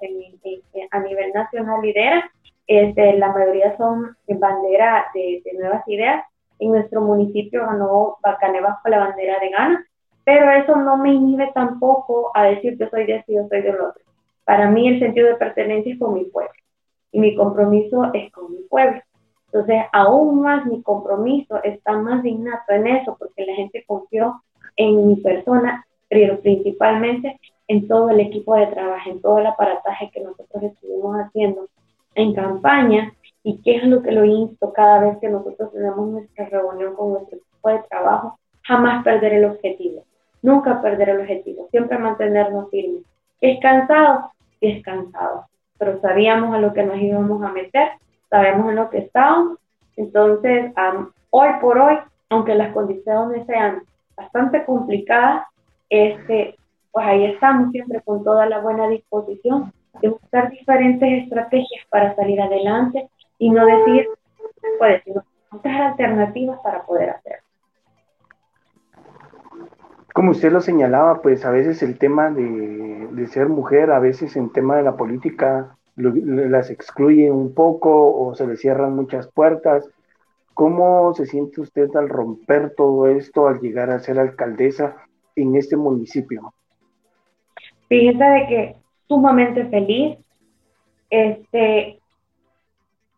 a 0.91 1.01
nivel 1.01 1.33
nacional 1.33 1.81
lidera, 1.83 2.31
este, 2.67 3.15
la 3.15 3.33
mayoría 3.33 3.77
son 3.77 4.17
banderas 4.27 5.07
de, 5.15 5.43
de 5.45 5.53
nuevas 5.59 5.87
ideas 5.89 6.25
en 6.59 6.73
nuestro 6.73 7.01
municipio 7.01 7.67
ganó 7.67 8.17
Bacané 8.23 8.61
la 8.61 8.99
bandera 8.99 9.39
de 9.41 9.51
Gana, 9.51 9.87
pero 10.25 10.51
eso 10.51 10.77
no 10.77 10.97
me 10.97 11.13
inhibe 11.13 11.51
tampoco 11.55 12.31
a 12.35 12.45
decir 12.45 12.77
yo 12.79 12.89
soy 12.89 13.07
de 13.07 13.25
y 13.27 13.35
yo 13.35 13.47
soy 13.49 13.63
del 13.63 13.81
otro. 13.81 14.03
Para 14.45 14.71
mí 14.71 14.89
el 14.89 14.99
sentido 14.99 15.29
de 15.29 15.37
pertenencia 15.37 15.93
es 15.93 15.99
con 15.99 16.15
mi 16.15 16.25
pueblo 16.25 16.53
y 17.13 17.21
mi 17.21 17.35
compromiso 17.35 18.11
es 18.13 18.31
con 18.33 18.53
mi 18.53 18.61
pueblo. 18.69 19.01
Entonces, 19.53 19.83
aún 19.93 20.43
más 20.43 20.67
mi 20.67 20.83
compromiso 20.83 21.63
está 21.65 21.93
más 21.93 22.25
innato 22.25 22.73
en 22.73 22.87
eso 22.87 23.17
porque 23.19 23.47
la 23.47 23.55
gente 23.55 23.85
confió 23.87 24.43
en 24.77 25.09
mi 25.09 25.17
persona, 25.17 25.87
pero 26.09 26.41
principalmente 26.41 27.41
en 27.67 27.89
todo 27.89 28.11
el 28.11 28.21
equipo 28.21 28.55
de 28.55 28.67
trabajo, 28.67 29.11
en 29.11 29.21
todo 29.21 29.39
el 29.39 29.47
aparataje 29.47 30.11
que 30.13 30.21
nosotros 30.21 30.63
estuvimos 30.63 31.17
haciendo 31.17 31.69
en 32.15 32.35
campaña 32.35 33.13
y 33.43 33.61
qué 33.63 33.77
es 33.77 33.85
lo 33.85 34.03
que 34.03 34.13
lo 34.13 34.25
insto 34.25 34.73
cada 34.73 35.01
vez 35.01 35.19
que 35.19 35.29
nosotros 35.29 35.73
tenemos 35.73 36.09
nuestra 36.09 36.47
reunión 36.47 36.95
con 36.95 37.13
nuestro 37.13 37.39
equipo 37.39 37.69
de 37.69 37.83
trabajo, 37.89 38.39
jamás 38.63 39.05
perder 39.05 39.35
el 39.35 39.45
objetivo, 39.47 40.05
nunca 40.43 40.83
perder 40.83 41.11
el 41.11 41.21
objetivo, 41.21 41.69
siempre 41.71 41.99
mantenernos 41.99 42.71
firmes. 42.71 43.03
¿Es 43.41 43.61
cansado? 43.61 44.33
Cansado, 44.85 45.47
pero 45.79 46.01
sabíamos 46.01 46.53
a 46.55 46.59
lo 46.59 46.73
que 46.73 46.83
nos 46.83 46.99
íbamos 46.99 47.43
a 47.43 47.53
meter, 47.53 47.91
sabemos 48.31 48.71
en 48.71 48.77
lo 48.77 48.91
que 48.91 48.99
estábamos, 48.99 49.59
entonces 49.97 50.73
hoy 51.31 51.49
por 51.61 51.79
hoy, 51.79 51.99
aunque 52.31 52.55
las 52.55 52.73
condiciones 52.73 53.47
sean 53.47 53.83
bastante 54.17 54.65
complicadas, 54.65 55.47
este, 55.91 56.57
pues 56.93 57.07
ahí 57.07 57.25
estamos 57.25 57.71
siempre 57.73 58.01
con 58.03 58.23
toda 58.25 58.47
la 58.47 58.61
buena 58.61 58.89
disposición 58.89 59.73
de 60.01 60.09
buscar 60.09 60.51
diferentes 60.51 61.25
estrategias 61.25 61.87
para 61.91 62.15
salir 62.15 62.41
adelante 62.41 63.09
y 63.39 63.51
no 63.51 63.65
decir, 63.67 64.09
puede 64.79 65.03
sino 65.03 65.25
otras 65.51 65.81
alternativas 65.93 66.61
para 66.63 66.83
poder 66.83 67.11
hacerlo. 67.11 67.43
Como 70.13 70.33
usted 70.33 70.51
lo 70.51 70.61
señalaba, 70.61 71.23
pues 71.23 71.45
a 71.45 71.51
veces 71.51 71.83
el 71.83 71.99
tema 71.99 72.31
de, 72.31 73.09
de 73.11 73.27
ser 73.29 73.49
mujer, 73.49 73.91
a 73.93 74.01
veces 74.01 74.37
en 74.37 74.53
tema 74.53 74.77
de 74.77 74.83
la 74.83 74.97
política 74.97 75.78
las 75.99 76.71
excluye 76.71 77.31
un 77.31 77.55
poco 77.55 78.15
o 78.15 78.35
se 78.35 78.47
le 78.47 78.57
cierran 78.57 78.95
muchas 78.95 79.31
puertas. 79.33 79.89
¿Cómo 80.55 81.13
se 81.15 81.27
siente 81.27 81.61
usted 81.61 81.95
al 81.97 82.09
romper 82.09 82.75
todo 82.77 83.07
esto, 83.07 83.47
al 83.49 83.61
llegar 83.61 83.91
a 83.91 83.99
ser 83.99 84.19
alcaldesa 84.19 84.97
en 85.37 85.57
este 85.57 85.77
municipio? 85.77 86.53
Fíjese 87.89 88.25
de 88.25 88.47
que 88.47 88.77
sumamente 89.09 89.67
feliz, 89.67 90.19
este, 91.11 91.99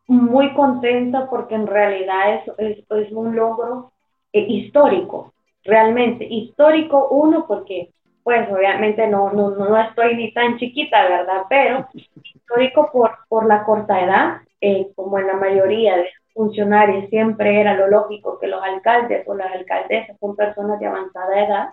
muy 0.07 0.53
contenta 0.55 1.29
porque 1.31 1.55
en 1.55 1.67
realidad 1.67 2.43
es, 2.59 2.85
es, 2.89 3.13
un 3.13 3.37
logro 3.37 3.93
eh, 4.33 4.45
histórico, 4.49 5.33
realmente 5.65 6.25
histórico 6.25 7.09
uno 7.11 7.47
porque 7.47 7.91
pues 8.23 8.49
obviamente 8.51 9.07
no, 9.07 9.33
no, 9.33 9.51
no 9.51 9.77
estoy 9.79 10.17
ni 10.17 10.33
tan 10.33 10.59
chiquita, 10.59 11.09
¿verdad? 11.09 11.43
Pero 11.49 11.89
histórico 12.23 12.91
por, 12.93 13.13
por 13.29 13.47
la 13.47 13.65
corta 13.65 14.01
edad, 14.01 14.41
eh, 14.61 14.89
como 14.95 15.19
en 15.19 15.27
la 15.27 15.35
mayoría 15.35 15.97
de 15.97 16.11
funcionarios 16.35 17.09
siempre 17.09 17.61
era 17.61 17.75
lo 17.75 17.89
lógico 17.89 18.39
que 18.39 18.47
los 18.47 18.63
alcaldes 18.63 19.27
o 19.27 19.35
las 19.35 19.53
alcaldesas 19.53 20.19
son 20.21 20.37
personas 20.37 20.79
de 20.79 20.87
avanzada 20.87 21.45
edad, 21.47 21.69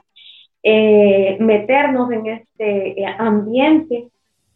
eh, 0.63 1.38
meternos 1.39 2.12
en 2.12 2.27
este 2.27 3.01
eh, 3.01 3.16
ambiente 3.18 4.08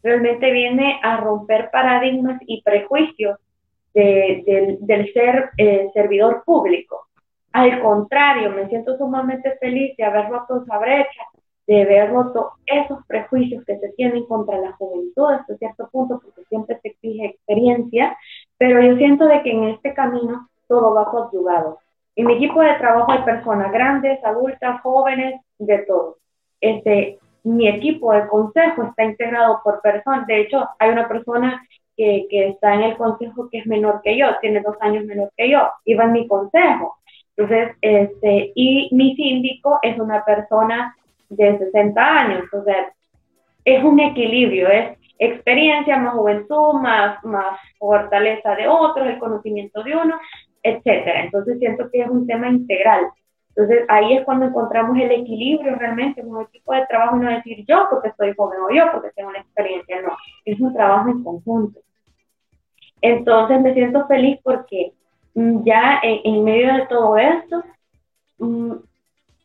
realmente 0.02 0.52
viene 0.52 1.00
a 1.04 1.18
romper 1.18 1.70
paradigmas 1.72 2.42
y 2.48 2.62
prejuicios 2.64 3.38
del 3.94 5.12
ser 5.14 5.52
servidor 5.94 6.44
público. 6.46 7.08
Al 7.52 7.82
contrario, 7.82 8.50
me 8.52 8.68
siento 8.70 8.98
sumamente 8.98 9.58
feliz 9.60 9.96
de 9.98 10.06
haber 10.06 10.30
roto 10.30 10.64
esa 10.64 10.78
brecha, 10.80 11.24
de 11.72 11.84
haber 11.84 12.10
roto 12.12 12.52
esos 12.66 13.00
prejuicios 13.08 13.64
que 13.64 13.78
se 13.80 13.94
tienen 13.94 14.26
contra 14.26 14.58
la 14.58 14.74
juventud 14.74 15.32
hasta 15.32 15.56
cierto 15.56 15.88
punto, 15.90 16.20
porque 16.22 16.44
siempre 16.50 16.78
se 16.82 16.90
exige 16.90 17.28
experiencia, 17.28 18.18
pero 18.58 18.82
yo 18.82 18.98
siento 18.98 19.26
de 19.26 19.42
que 19.42 19.52
en 19.52 19.64
este 19.70 19.94
camino 19.94 20.50
todo 20.68 20.94
va 20.94 21.10
coadyuvado. 21.10 21.80
En 22.18 22.26
mi 22.26 22.34
equipo 22.34 22.62
de 22.62 22.74
trabajo 22.76 23.14
hay 23.14 23.24
personas 23.24 23.72
grandes, 23.72 24.22
adultas, 24.26 24.82
jóvenes, 24.82 25.40
de 25.60 25.78
todo. 25.88 26.18
Este, 26.60 27.20
mi 27.46 27.70
equipo 27.70 28.12
de 28.12 28.28
consejo 28.28 28.84
está 28.84 29.06
integrado 29.06 29.62
por 29.64 29.82
personas, 29.82 30.28
de 30.28 30.42
hecho 30.42 30.68
hay 30.78 30.90
una 30.90 31.08
persona 31.08 31.66
que, 31.96 32.28
que, 32.30 32.50
está 32.50 32.76
en 32.76 32.82
el 32.82 32.98
consejo 32.98 33.48
que 33.50 33.60
es 33.60 33.66
menor 33.66 34.02
que 34.04 34.18
yo, 34.18 34.26
tiene 34.42 34.60
dos 34.60 34.76
años 34.82 35.06
menor 35.06 35.32
que 35.38 35.50
yo, 35.50 35.60
va 35.98 36.04
en 36.04 36.12
mi 36.12 36.28
consejo. 36.28 36.98
Entonces, 37.38 37.78
este, 37.82 38.52
y 38.56 38.90
mi 38.92 39.16
síndico 39.16 39.80
es 39.82 39.98
una 39.98 40.26
persona 40.26 40.96
de 41.32 41.58
60 41.58 42.02
años. 42.02 42.44
O 42.54 42.64
sea, 42.64 42.92
es 43.66 43.84
un 43.84 44.00
equilibrio, 44.00 44.70
es 44.70 44.98
experiencia 45.20 45.98
más 45.98 46.16
juventud, 46.16 46.74
más, 46.82 47.24
más 47.24 47.60
fortaleza 47.78 48.56
de 48.56 48.68
otros, 48.68 49.08
el 49.08 49.20
conocimiento 49.20 49.84
de 49.84 49.96
uno, 49.96 50.20
etcétera. 50.64 51.24
Entonces 51.24 51.60
siento 51.60 51.90
que 51.92 52.02
es 52.02 52.10
un 52.10 52.26
tema 52.26 52.50
integral. 52.50 53.08
Entonces 53.50 53.86
ahí 53.90 54.14
es 54.14 54.26
cuando 54.26 54.46
encontramos 54.46 54.98
el 54.98 55.12
equilibrio 55.12 55.76
realmente 55.76 56.22
en 56.22 56.30
un 56.30 56.42
equipo 56.42 56.74
de 56.74 56.86
trabajo, 56.88 57.18
no 57.18 57.30
decir 57.30 57.66
yo 57.68 57.88
porque 57.90 58.14
soy 58.18 58.34
joven 58.36 58.60
o 58.62 58.74
yo 58.74 58.92
porque 58.92 59.12
tengo 59.16 59.30
una 59.30 59.40
experiencia, 59.40 60.02
no, 60.02 60.16
es 60.46 60.60
un 60.60 60.74
trabajo 60.74 61.10
en 61.10 61.24
conjunto. 61.24 61.80
Entonces 63.02 63.62
me 63.62 63.74
siento 63.74 64.08
feliz 64.08 64.40
porque 64.44 64.94
ya 65.34 66.00
en, 66.02 66.44
medio 66.44 66.74
de 66.74 66.86
todo 66.88 67.18
esto, 67.18 67.64
mm, 68.40 68.74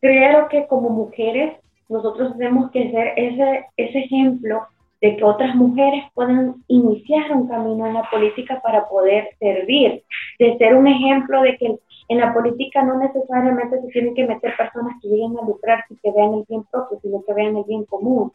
creo 0.00 0.48
que 0.48 0.66
como 0.66 0.90
mujeres 0.90 1.58
nosotros 1.88 2.36
tenemos 2.36 2.70
que 2.70 2.90
ser 2.90 3.12
ese, 3.16 3.66
ese 3.76 3.98
ejemplo 4.00 4.66
de 5.00 5.16
que 5.16 5.24
otras 5.24 5.54
mujeres 5.54 6.04
puedan 6.14 6.56
iniciar 6.68 7.30
un 7.32 7.48
camino 7.48 7.86
en 7.86 7.94
la 7.94 8.08
política 8.10 8.60
para 8.62 8.88
poder 8.88 9.28
servir, 9.38 10.02
de 10.38 10.58
ser 10.58 10.74
un 10.74 10.86
ejemplo 10.86 11.42
de 11.42 11.56
que 11.58 11.78
en 12.08 12.18
la 12.18 12.32
política 12.32 12.82
no 12.82 12.98
necesariamente 12.98 13.80
se 13.80 13.88
tienen 13.88 14.14
que 14.14 14.26
meter 14.26 14.56
personas 14.56 14.96
que 15.02 15.08
lleguen 15.08 15.36
a 15.38 15.44
lucrarse 15.44 15.94
y 15.94 15.96
que 15.96 16.12
vean 16.12 16.34
el 16.34 16.44
bien 16.48 16.64
propio, 16.70 16.98
sino 17.02 17.22
que 17.24 17.34
vean 17.34 17.56
el 17.56 17.64
bien 17.64 17.84
común. 17.84 18.32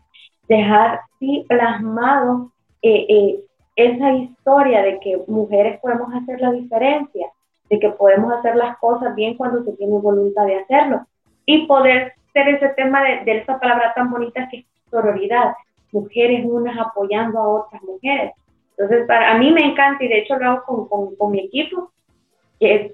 Dejar 0.47 0.99
sí 1.19 1.45
plasmado 1.47 2.51
eh, 2.81 3.05
eh, 3.09 3.39
esa 3.75 4.11
historia 4.13 4.81
de 4.83 4.99
que 4.99 5.21
mujeres 5.27 5.79
podemos 5.79 6.13
hacer 6.13 6.41
la 6.41 6.51
diferencia, 6.51 7.27
de 7.69 7.79
que 7.79 7.89
podemos 7.89 8.33
hacer 8.33 8.55
las 8.55 8.77
cosas 8.77 9.15
bien 9.15 9.37
cuando 9.37 9.63
se 9.63 9.71
tiene 9.73 9.97
voluntad 9.97 10.45
de 10.45 10.57
hacerlo 10.57 11.05
y 11.45 11.65
poder 11.65 12.13
ser 12.33 12.47
ese 12.49 12.69
tema 12.69 13.03
de, 13.03 13.23
de 13.25 13.37
esa 13.39 13.59
palabra 13.59 13.93
tan 13.95 14.11
bonita 14.11 14.47
que 14.49 14.59
es 14.59 14.65
sororidad, 14.89 15.53
mujeres 15.91 16.45
unas 16.45 16.77
apoyando 16.77 17.39
a 17.39 17.47
otras 17.47 17.81
mujeres. 17.83 18.33
Entonces, 18.77 19.05
para 19.07 19.31
a 19.31 19.37
mí 19.37 19.51
me 19.51 19.65
encanta 19.65 20.03
y 20.03 20.07
de 20.07 20.19
hecho 20.19 20.37
lo 20.37 20.49
hago 20.49 20.63
con, 20.63 20.87
con, 20.87 21.15
con 21.15 21.31
mi 21.31 21.39
equipo, 21.41 21.91
que, 22.59 22.93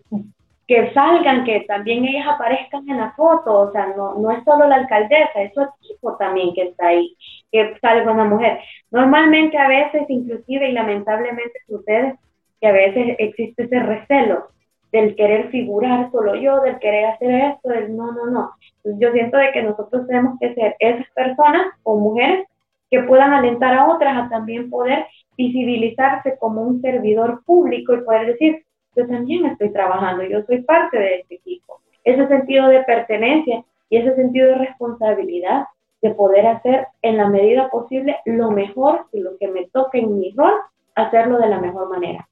que 0.68 0.92
salgan, 0.94 1.46
que 1.46 1.62
también 1.62 2.06
ellas 2.06 2.28
aparezcan 2.28 2.90
en 2.90 2.98
la 2.98 3.12
foto, 3.14 3.54
o 3.54 3.72
sea, 3.72 3.94
no, 3.96 4.16
no 4.16 4.32
es 4.32 4.44
solo 4.44 4.68
la 4.68 4.76
alcaldesa, 4.78 5.42
es 5.42 5.54
su 5.54 5.62
equipo 5.62 6.18
también 6.18 6.54
que 6.54 6.64
está 6.64 6.88
ahí, 6.88 7.16
que 7.52 7.78
salga 7.80 8.12
una 8.12 8.26
mujer. 8.26 8.60
Normalmente 8.92 9.58
a 9.58 9.68
veces, 9.68 10.04
inclusive 10.10 10.70
y 10.70 10.74
lamentablemente 10.74 11.60
sucede 11.68 12.16
que 12.60 12.68
a 12.68 12.72
veces 12.72 13.16
existe 13.20 13.64
ese 13.64 13.80
recelo 13.80 14.48
del 14.92 15.16
querer 15.16 15.50
figurar 15.50 16.12
solo 16.12 16.36
yo, 16.36 16.62
del 16.62 16.80
querer 16.80 17.06
hacer 17.06 17.32
esto, 17.32 17.70
del 17.70 17.96
no, 17.96 18.12
no, 18.12 18.26
no. 18.28 18.52
yo 18.84 19.12
siento 19.12 19.38
de 19.38 19.52
que 19.52 19.64
nosotros 19.64 20.08
tenemos 20.08 20.40
que 20.40 20.54
ser 20.54 20.76
esas 20.80 21.08
personas 21.14 21.68
o 21.84 21.98
mujeres 21.98 22.48
que 22.90 23.02
puedan 23.02 23.34
alentar 23.34 23.74
a 23.74 23.88
otras 23.88 24.18
a 24.18 24.30
también 24.30 24.70
poder 24.70 25.06
visibilizarse 25.38 26.38
como 26.40 26.62
un 26.62 26.82
servidor 26.82 27.44
público 27.46 27.94
y 27.94 28.02
poder 28.02 28.28
decir, 28.28 28.64
yo 28.96 29.08
también 29.08 29.46
estoy 29.46 29.72
trabajando, 29.72 30.24
yo 30.24 30.42
soy 30.44 30.64
parte 30.64 30.98
de 30.98 31.16
este 31.20 31.36
equipo. 31.36 31.82
Ese 32.04 32.28
sentido 32.28 32.70
de 32.70 32.84
pertenencia 32.84 33.64
y 33.90 33.98
ese 33.98 34.16
sentido 34.16 34.50
de 34.50 34.56
responsabilidad 34.56 35.66
de 36.02 36.12
poder 36.12 36.48
hacer 36.48 36.88
en 37.02 37.18
la 37.18 37.28
medida 37.28 37.70
posible 37.70 38.18
lo 38.26 38.52
mejor 38.52 39.08
y 39.12 39.20
lo 39.20 39.38
que 39.38 39.48
me 39.48 39.68
toque 39.68 40.00
en 40.00 40.18
mi 40.18 40.32
rol, 40.32 40.54
hacerlo 40.96 41.38
de 41.38 41.50
la 41.50 41.60
mejor 41.60 41.90
manera. 41.90 42.28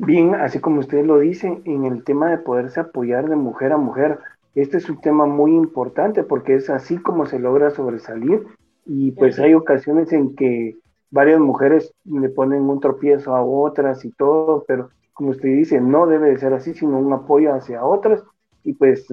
Bien, 0.00 0.36
así 0.36 0.60
como 0.60 0.78
ustedes 0.78 1.04
lo 1.04 1.18
dicen, 1.18 1.60
en 1.64 1.84
el 1.84 2.04
tema 2.04 2.30
de 2.30 2.38
poderse 2.38 2.78
apoyar 2.78 3.28
de 3.28 3.34
mujer 3.34 3.72
a 3.72 3.78
mujer, 3.78 4.20
este 4.54 4.76
es 4.76 4.88
un 4.88 5.00
tema 5.00 5.26
muy 5.26 5.56
importante 5.56 6.22
porque 6.22 6.54
es 6.54 6.70
así 6.70 6.98
como 6.98 7.26
se 7.26 7.40
logra 7.40 7.72
sobresalir 7.72 8.46
y 8.86 9.10
pues 9.10 9.40
hay 9.40 9.54
ocasiones 9.54 10.12
en 10.12 10.36
que 10.36 10.76
varias 11.10 11.40
mujeres 11.40 11.92
le 12.04 12.28
ponen 12.28 12.62
un 12.62 12.78
tropiezo 12.78 13.34
a 13.34 13.42
otras 13.42 14.04
y 14.04 14.12
todo, 14.12 14.64
pero 14.68 14.90
como 15.14 15.30
usted 15.30 15.48
dice, 15.48 15.80
no 15.80 16.06
debe 16.06 16.30
de 16.30 16.38
ser 16.38 16.52
así, 16.54 16.74
sino 16.74 16.96
un 16.96 17.12
apoyo 17.12 17.52
hacia 17.52 17.84
otras 17.84 18.22
y 18.62 18.74
pues 18.74 19.08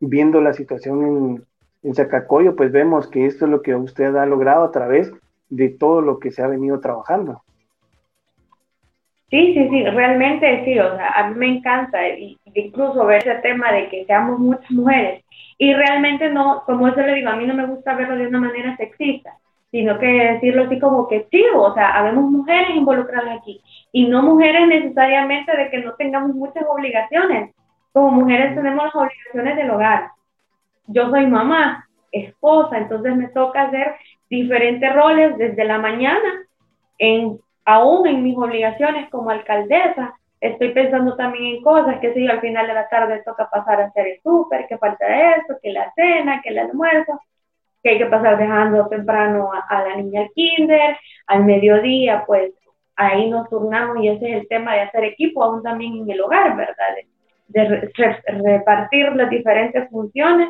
viendo 0.00 0.40
la 0.40 0.54
situación 0.54 1.06
en, 1.06 1.44
en 1.82 1.94
Zacacoyo, 1.94 2.56
pues 2.56 2.72
vemos 2.72 3.08
que 3.08 3.26
esto 3.26 3.44
es 3.44 3.50
lo 3.50 3.60
que 3.60 3.74
usted 3.74 4.16
ha 4.16 4.24
logrado 4.24 4.64
a 4.64 4.70
través 4.70 5.12
de 5.50 5.68
todo 5.68 6.00
lo 6.00 6.18
que 6.18 6.30
se 6.30 6.42
ha 6.42 6.46
venido 6.46 6.80
trabajando. 6.80 7.42
Sí, 9.32 9.54
sí, 9.54 9.66
sí, 9.70 9.82
realmente 9.84 10.62
sí, 10.66 10.78
o 10.78 10.94
sea, 10.94 11.08
a 11.08 11.28
mí 11.30 11.36
me 11.36 11.46
encanta 11.56 12.06
y, 12.06 12.38
incluso 12.52 13.06
ver 13.06 13.26
ese 13.26 13.36
tema 13.36 13.72
de 13.72 13.88
que 13.88 14.04
seamos 14.04 14.38
muchas 14.38 14.70
mujeres. 14.70 15.24
Y 15.56 15.72
realmente 15.72 16.28
no, 16.28 16.62
como 16.66 16.88
eso 16.88 17.00
le 17.00 17.14
digo, 17.14 17.30
a 17.30 17.36
mí 17.36 17.46
no 17.46 17.54
me 17.54 17.64
gusta 17.64 17.94
verlo 17.94 18.16
de 18.16 18.26
una 18.26 18.40
manera 18.40 18.76
sexista, 18.76 19.38
sino 19.70 19.98
que 19.98 20.06
decirlo 20.06 20.64
así 20.64 20.78
como 20.78 21.08
que 21.08 21.28
sí, 21.30 21.42
o 21.54 21.72
sea, 21.72 21.96
habemos 21.98 22.30
mujeres 22.30 22.76
involucradas 22.76 23.38
aquí 23.38 23.62
y 23.90 24.06
no 24.06 24.22
mujeres 24.22 24.68
necesariamente 24.68 25.56
de 25.56 25.70
que 25.70 25.78
no 25.78 25.94
tengamos 25.94 26.36
muchas 26.36 26.64
obligaciones, 26.68 27.54
como 27.94 28.10
mujeres 28.10 28.54
tenemos 28.54 28.84
las 28.84 28.94
obligaciones 28.94 29.56
del 29.56 29.70
hogar. 29.70 30.10
Yo 30.88 31.08
soy 31.08 31.26
mamá, 31.26 31.88
esposa, 32.10 32.76
entonces 32.76 33.16
me 33.16 33.28
toca 33.28 33.62
hacer 33.62 33.94
diferentes 34.28 34.94
roles 34.94 35.38
desde 35.38 35.64
la 35.64 35.78
mañana, 35.78 36.44
en, 36.98 37.38
aún 37.64 38.06
en 38.06 38.22
mis 38.22 38.36
obligaciones 38.36 39.08
como 39.10 39.30
alcaldesa, 39.30 40.14
estoy 40.40 40.70
pensando 40.70 41.14
también 41.16 41.56
en 41.56 41.62
cosas, 41.62 42.00
que 42.00 42.12
si 42.14 42.26
al 42.26 42.40
final 42.40 42.66
de 42.66 42.74
la 42.74 42.88
tarde 42.88 43.22
toca 43.24 43.48
pasar 43.48 43.80
a 43.80 43.86
hacer 43.86 44.08
el 44.08 44.20
súper, 44.22 44.66
que 44.66 44.78
falta 44.78 45.36
esto, 45.36 45.54
que 45.62 45.72
la 45.72 45.92
cena, 45.94 46.40
que 46.42 46.50
el 46.50 46.58
almuerzo, 46.58 47.20
que 47.82 47.90
hay 47.90 47.98
que 47.98 48.06
pasar 48.06 48.38
dejando 48.38 48.88
temprano 48.88 49.50
a, 49.52 49.82
la 49.82 49.96
niña 49.96 50.22
al 50.22 50.30
kinder, 50.34 50.96
al 51.28 51.44
mediodía, 51.44 52.24
pues 52.26 52.52
ahí 52.96 53.30
nos 53.30 53.48
turnamos 53.48 53.98
y 54.02 54.08
ese 54.08 54.30
es 54.30 54.42
el 54.42 54.48
tema 54.48 54.74
de 54.74 54.82
hacer 54.82 55.04
equipo, 55.04 55.42
aún 55.42 55.62
también 55.62 55.96
en 55.96 56.10
el 56.10 56.20
hogar, 56.20 56.56
¿verdad? 56.56 56.74
De, 57.48 57.92
repartir 58.42 59.14
las 59.14 59.28
diferentes 59.28 59.88
funciones. 59.90 60.48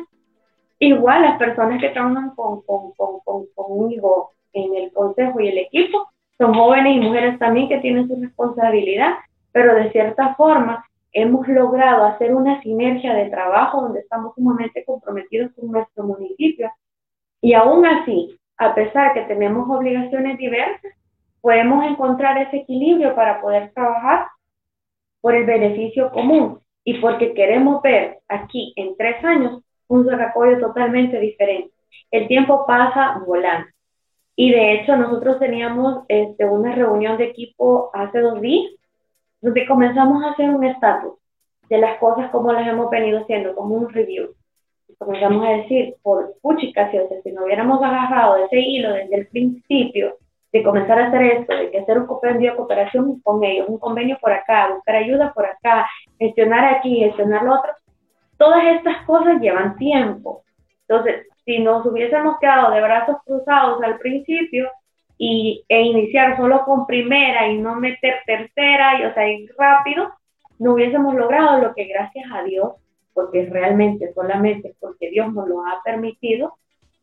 Igual 0.79 1.21
las 1.21 1.37
personas 1.37 1.81
que 1.81 1.89
trabajan 1.89 2.33
con, 2.35 2.61
con, 2.61 2.93
con, 2.93 3.45
conmigo 3.53 4.31
en 4.53 4.75
el 4.75 4.91
consejo 4.91 5.39
y 5.39 5.49
el 5.49 5.57
equipo 5.57 6.07
son 6.43 6.53
jóvenes 6.55 6.97
y 6.97 6.99
mujeres 6.99 7.39
también 7.39 7.69
que 7.69 7.77
tienen 7.77 8.05
su 8.05 8.17
responsabilidad, 8.21 9.13
pero 9.53 9.75
de 9.75 9.91
cierta 9.93 10.35
forma 10.35 10.85
hemos 11.13 11.47
logrado 11.47 12.03
hacer 12.03 12.35
una 12.35 12.61
sinergia 12.61 13.13
de 13.13 13.29
trabajo 13.29 13.81
donde 13.81 14.01
estamos 14.01 14.35
sumamente 14.35 14.83
comprometidos 14.83 15.53
con 15.53 15.71
nuestro 15.71 16.03
municipio 16.03 16.69
y 17.39 17.53
aún 17.53 17.85
así, 17.85 18.37
a 18.57 18.75
pesar 18.75 19.13
que 19.13 19.21
tenemos 19.21 19.69
obligaciones 19.69 20.37
diversas, 20.37 20.91
podemos 21.39 21.85
encontrar 21.85 22.37
ese 22.37 22.57
equilibrio 22.57 23.15
para 23.15 23.39
poder 23.39 23.71
trabajar 23.73 24.27
por 25.21 25.35
el 25.35 25.45
beneficio 25.45 26.11
común 26.11 26.59
y 26.83 26.95
porque 26.95 27.33
queremos 27.33 27.81
ver 27.81 28.19
aquí 28.27 28.73
en 28.75 28.97
tres 28.97 29.23
años 29.23 29.61
un 29.87 30.05
desarrollo 30.05 30.59
totalmente 30.59 31.17
diferente. 31.19 31.71
El 32.11 32.27
tiempo 32.27 32.65
pasa 32.67 33.21
volando. 33.25 33.67
Y 34.35 34.51
de 34.51 34.73
hecho 34.73 34.95
nosotros 34.97 35.39
teníamos 35.39 36.03
este, 36.07 36.45
una 36.45 36.73
reunión 36.73 37.17
de 37.17 37.25
equipo 37.25 37.91
hace 37.93 38.19
dos 38.19 38.41
días 38.41 38.71
donde 39.41 39.67
comenzamos 39.67 40.23
a 40.23 40.31
hacer 40.31 40.49
un 40.49 40.63
estatus 40.63 41.13
de 41.69 41.77
las 41.77 41.97
cosas 41.99 42.31
como 42.31 42.51
las 42.51 42.67
hemos 42.67 42.89
venido 42.89 43.19
haciendo, 43.19 43.55
como 43.55 43.75
un 43.75 43.89
review 43.89 44.33
comenzamos 44.97 45.45
a 45.45 45.49
decir, 45.49 45.95
por 46.01 46.35
puchica, 46.41 46.91
si 46.91 47.31
no 47.31 47.45
hubiéramos 47.45 47.81
agarrado 47.81 48.37
ese 48.37 48.59
hilo 48.59 48.93
desde 48.93 49.15
el 49.15 49.27
principio, 49.27 50.17
de 50.51 50.63
comenzar 50.63 50.99
a 50.99 51.07
hacer 51.07 51.21
esto, 51.23 51.55
de 51.55 51.71
que 51.71 51.79
hacer 51.79 51.97
un 51.97 52.05
convenio 52.05 52.51
de 52.51 52.57
cooperación 52.57 53.19
con 53.21 53.43
ellos, 53.43 53.67
un 53.69 53.79
convenio 53.79 54.17
por 54.21 54.31
acá, 54.31 54.69
buscar 54.71 54.97
ayuda 54.97 55.33
por 55.33 55.45
acá, 55.45 55.89
gestionar 56.19 56.75
aquí, 56.75 56.97
gestionar 56.99 57.43
lo 57.43 57.55
otro, 57.55 57.71
todas 58.37 58.63
estas 58.75 59.03
cosas 59.05 59.41
llevan 59.41 59.75
tiempo. 59.77 60.43
Entonces, 60.87 61.27
si 61.45 61.59
nos 61.59 61.85
hubiésemos 61.85 62.37
quedado 62.39 62.71
de 62.71 62.81
brazos 62.81 63.17
cruzados 63.25 63.81
al 63.83 63.97
principio 63.99 64.69
y, 65.17 65.63
e 65.67 65.81
iniciar 65.81 66.37
solo 66.37 66.63
con 66.65 66.85
primera 66.85 67.47
y 67.49 67.57
no 67.59 67.75
meter 67.75 68.15
tercera 68.25 68.99
y 68.99 69.05
o 69.05 69.13
sea, 69.13 69.27
ir 69.27 69.53
rápido, 69.57 70.11
no 70.59 70.73
hubiésemos 70.73 71.13
logrado 71.15 71.59
lo 71.61 71.73
que 71.73 71.85
gracias 71.85 72.25
a 72.33 72.43
Dios 72.43 72.73
porque 73.13 73.47
realmente 73.49 74.11
solamente 74.13 74.75
porque 74.79 75.09
Dios 75.09 75.31
nos 75.33 75.47
lo 75.47 75.65
ha 75.65 75.81
permitido, 75.83 76.55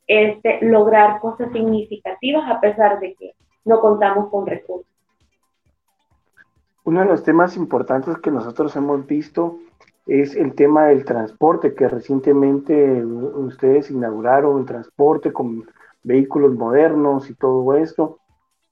este, 0.06 0.58
lograr 0.62 1.20
cosas 1.20 1.52
significativas 1.52 2.50
a 2.50 2.60
pesar 2.60 2.98
de 2.98 3.14
que 3.14 3.34
no 3.64 3.80
contamos 3.80 4.28
con 4.30 4.46
recursos. 4.46 4.90
Uno 6.82 7.00
de 7.00 7.06
los 7.06 7.22
temas 7.22 7.56
importantes 7.56 8.18
que 8.18 8.30
nosotros 8.30 8.74
hemos 8.74 9.06
visto 9.06 9.58
es 10.10 10.34
el 10.34 10.54
tema 10.56 10.86
del 10.86 11.04
transporte, 11.04 11.72
que 11.72 11.86
recientemente 11.86 13.04
ustedes 13.04 13.92
inauguraron 13.92 14.58
el 14.58 14.66
transporte 14.66 15.32
con 15.32 15.64
vehículos 16.02 16.52
modernos 16.54 17.30
y 17.30 17.34
todo 17.34 17.76
esto. 17.76 18.18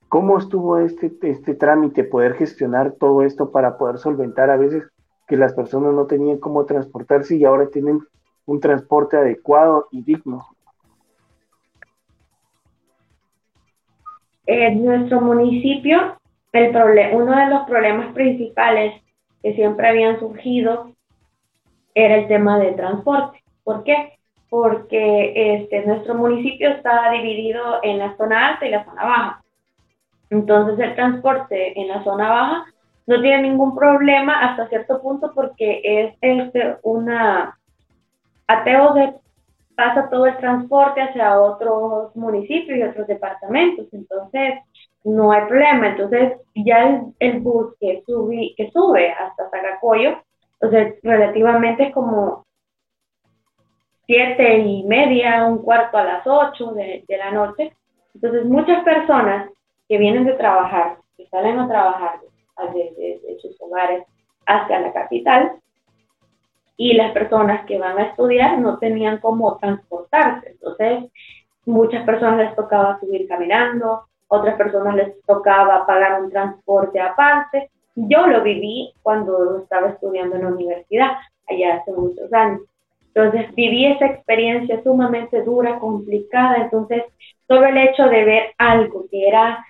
¿Cómo 0.08 0.36
estuvo 0.36 0.78
este, 0.78 1.12
este 1.22 1.54
trámite, 1.54 2.02
poder 2.02 2.34
gestionar 2.34 2.90
todo 2.98 3.22
esto 3.22 3.52
para 3.52 3.78
poder 3.78 3.98
solventar 3.98 4.50
a 4.50 4.56
veces 4.56 4.82
que 5.28 5.36
las 5.36 5.52
personas 5.52 5.94
no 5.94 6.06
tenían 6.06 6.38
cómo 6.38 6.64
transportarse 6.64 7.36
y 7.36 7.44
ahora 7.44 7.68
tienen 7.68 8.00
un 8.44 8.58
transporte 8.58 9.16
adecuado 9.16 9.86
y 9.92 10.02
digno. 10.02 10.44
En 14.46 14.84
nuestro 14.84 15.20
municipio, 15.20 16.18
el 16.52 16.74
uno 17.14 17.36
de 17.36 17.46
los 17.46 17.62
problemas 17.68 18.12
principales 18.12 19.00
que 19.40 19.54
siempre 19.54 19.86
habían 19.86 20.18
surgido 20.18 20.97
era 21.94 22.16
el 22.16 22.28
tema 22.28 22.58
de 22.58 22.72
transporte. 22.72 23.42
¿Por 23.64 23.84
qué? 23.84 24.18
Porque 24.48 25.32
este, 25.34 25.86
nuestro 25.86 26.14
municipio 26.14 26.70
está 26.70 27.10
dividido 27.10 27.80
en 27.82 27.98
la 27.98 28.16
zona 28.16 28.48
alta 28.48 28.66
y 28.66 28.70
la 28.70 28.84
zona 28.84 29.04
baja. 29.04 29.42
Entonces 30.30 30.78
el 30.78 30.94
transporte 30.94 31.78
en 31.80 31.88
la 31.88 32.02
zona 32.04 32.28
baja 32.28 32.66
no 33.06 33.20
tiene 33.20 33.42
ningún 33.42 33.74
problema 33.74 34.40
hasta 34.40 34.68
cierto 34.68 35.00
punto 35.00 35.32
porque 35.34 35.80
es 35.82 36.14
este, 36.20 36.76
una... 36.82 37.54
Ateo 38.46 38.94
de 38.94 39.12
pasa 39.78 40.10
todo 40.10 40.26
el 40.26 40.36
transporte 40.38 41.00
hacia 41.00 41.40
otros 41.40 42.14
municipios 42.16 42.76
y 42.76 42.82
otros 42.82 43.06
departamentos, 43.06 43.86
entonces 43.92 44.54
no 45.04 45.30
hay 45.30 45.46
problema. 45.46 45.90
Entonces 45.90 46.32
ya 46.52 47.00
el, 47.20 47.40
bus 47.40 47.76
que, 47.78 48.02
que 48.56 48.70
sube 48.72 49.12
hasta 49.12 49.48
Zacacoyo, 49.50 50.20
entonces 50.60 50.98
relativamente 51.02 51.84
es 51.84 51.94
como 51.94 52.44
siete 54.06 54.58
y 54.58 54.84
media, 54.84 55.44
un 55.44 55.58
cuarto 55.58 55.98
a 55.98 56.04
las 56.04 56.26
ocho 56.26 56.72
de, 56.72 57.04
de 57.06 57.16
la 57.16 57.30
noche. 57.30 57.72
Entonces 58.14 58.44
muchas 58.44 58.82
personas 58.84 59.50
que 59.88 59.98
vienen 59.98 60.24
de 60.24 60.32
trabajar, 60.32 60.98
que 61.16 61.26
salen 61.28 61.58
a 61.58 61.68
trabajar 61.68 62.20
desde 62.72 63.38
sus 63.40 63.60
hogares 63.60 64.04
hacia 64.46 64.80
la 64.80 64.92
capital 64.92 65.52
y 66.76 66.94
las 66.94 67.12
personas 67.12 67.66
que 67.66 67.78
van 67.78 67.98
a 67.98 68.04
estudiar 68.04 68.58
no 68.58 68.78
tenían 68.78 69.18
cómo 69.18 69.58
transportarse. 69.58 70.50
Entonces, 70.50 71.10
muchas 71.66 72.04
personas 72.04 72.38
les 72.38 72.56
tocaba 72.56 72.98
subir 73.00 73.26
caminando, 73.28 74.04
otras 74.28 74.56
personas 74.56 74.94
les 74.94 75.20
tocaba 75.24 75.86
pagar 75.86 76.22
un 76.22 76.30
transporte 76.30 77.00
aparte. 77.00 77.70
Yo 78.06 78.28
lo 78.28 78.42
viví 78.42 78.92
cuando 79.02 79.58
estaba 79.58 79.88
estudiando 79.88 80.36
en 80.36 80.42
la 80.42 80.48
universidad, 80.48 81.10
allá 81.48 81.76
hace 81.76 81.90
muchos 81.92 82.32
años. 82.32 82.60
Entonces 83.12 83.52
viví 83.56 83.86
esa 83.86 84.06
experiencia 84.06 84.80
sumamente 84.84 85.42
dura, 85.42 85.80
complicada. 85.80 86.58
Entonces, 86.58 87.02
todo 87.48 87.64
el 87.64 87.76
hecho 87.76 88.04
de 88.04 88.24
ver 88.24 88.42
algo 88.56 89.06
que 89.10 89.26
era 89.26 89.64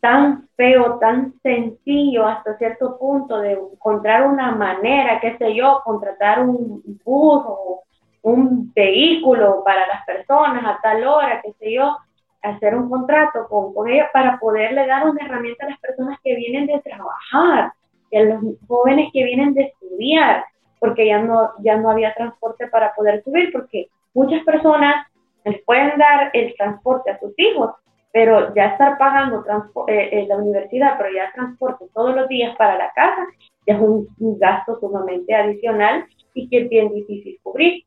tan 0.00 0.46
feo, 0.56 0.98
tan 0.98 1.32
sencillo 1.42 2.26
hasta 2.26 2.58
cierto 2.58 2.98
punto 2.98 3.38
de 3.38 3.52
encontrar 3.52 4.26
una 4.26 4.52
manera, 4.52 5.18
qué 5.20 5.38
sé 5.38 5.54
yo, 5.54 5.80
contratar 5.84 6.40
un 6.46 6.82
bus 7.02 7.42
o 7.46 7.82
un 8.20 8.70
vehículo 8.74 9.62
para 9.64 9.86
las 9.86 10.04
personas 10.04 10.62
a 10.66 10.78
tal 10.82 11.06
hora, 11.06 11.40
qué 11.42 11.52
sé 11.58 11.72
yo, 11.72 11.96
hacer 12.44 12.74
un 12.74 12.88
contrato 12.88 13.46
con, 13.48 13.74
con 13.74 13.88
ellos 13.88 14.06
para 14.12 14.38
poderle 14.38 14.86
dar 14.86 15.08
una 15.08 15.24
herramienta 15.24 15.66
a 15.66 15.70
las 15.70 15.80
personas 15.80 16.18
que 16.22 16.36
vienen 16.36 16.66
de 16.66 16.80
trabajar, 16.80 17.72
a 18.12 18.20
los 18.20 18.42
jóvenes 18.68 19.10
que 19.12 19.24
vienen 19.24 19.54
de 19.54 19.62
estudiar, 19.62 20.44
porque 20.78 21.06
ya 21.06 21.20
no, 21.20 21.52
ya 21.60 21.76
no 21.76 21.90
había 21.90 22.14
transporte 22.14 22.68
para 22.68 22.94
poder 22.94 23.22
subir, 23.24 23.50
porque 23.52 23.88
muchas 24.12 24.44
personas 24.44 25.06
les 25.44 25.62
pueden 25.64 25.98
dar 25.98 26.30
el 26.32 26.54
transporte 26.56 27.10
a 27.10 27.18
sus 27.18 27.32
hijos, 27.38 27.74
pero 28.12 28.54
ya 28.54 28.66
estar 28.66 28.96
pagando 28.98 29.44
eh, 29.88 30.08
en 30.12 30.28
la 30.28 30.36
universidad, 30.36 30.96
pero 30.98 31.12
ya 31.12 31.32
transporte 31.32 31.86
todos 31.94 32.14
los 32.14 32.28
días 32.28 32.56
para 32.56 32.76
la 32.76 32.92
casa, 32.92 33.26
ya 33.66 33.74
es 33.74 33.80
un, 33.80 34.06
gasto 34.38 34.78
sumamente 34.78 35.34
adicional 35.34 36.06
y 36.34 36.48
que 36.48 36.62
es 36.62 36.68
bien 36.68 36.92
difícil 36.92 37.38
cubrir. 37.42 37.84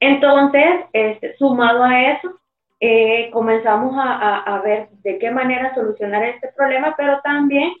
Entonces, 0.00 0.86
este, 0.92 1.36
sumado 1.36 1.84
a 1.84 2.02
eso, 2.02 2.30
eh, 2.84 3.30
comenzamos 3.30 3.94
a, 3.96 4.38
a, 4.38 4.60
ver 4.60 4.88
de 5.04 5.16
qué 5.20 5.30
manera 5.30 5.72
solucionar 5.72 6.24
este 6.24 6.48
problema, 6.48 6.96
pero 6.96 7.20
también 7.22 7.72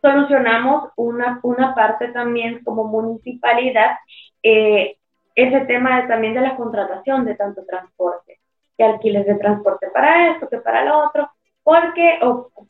solucionamos 0.00 0.92
una, 0.94 1.40
una 1.42 1.74
parte 1.74 2.06
también 2.12 2.62
como 2.62 2.84
municipalidad, 2.84 3.96
eh, 4.44 4.96
ese 5.34 5.62
tema 5.62 6.06
también 6.06 6.34
de 6.34 6.42
la 6.42 6.54
contratación 6.54 7.24
de 7.24 7.34
tanto 7.34 7.64
transporte 7.64 8.38
que 8.78 8.84
alquiles 8.84 9.26
de 9.26 9.34
transporte 9.34 9.88
para 9.92 10.30
esto, 10.30 10.48
que 10.48 10.58
para 10.58 10.84
lo 10.84 11.04
otro, 11.04 11.28
porque 11.64 12.20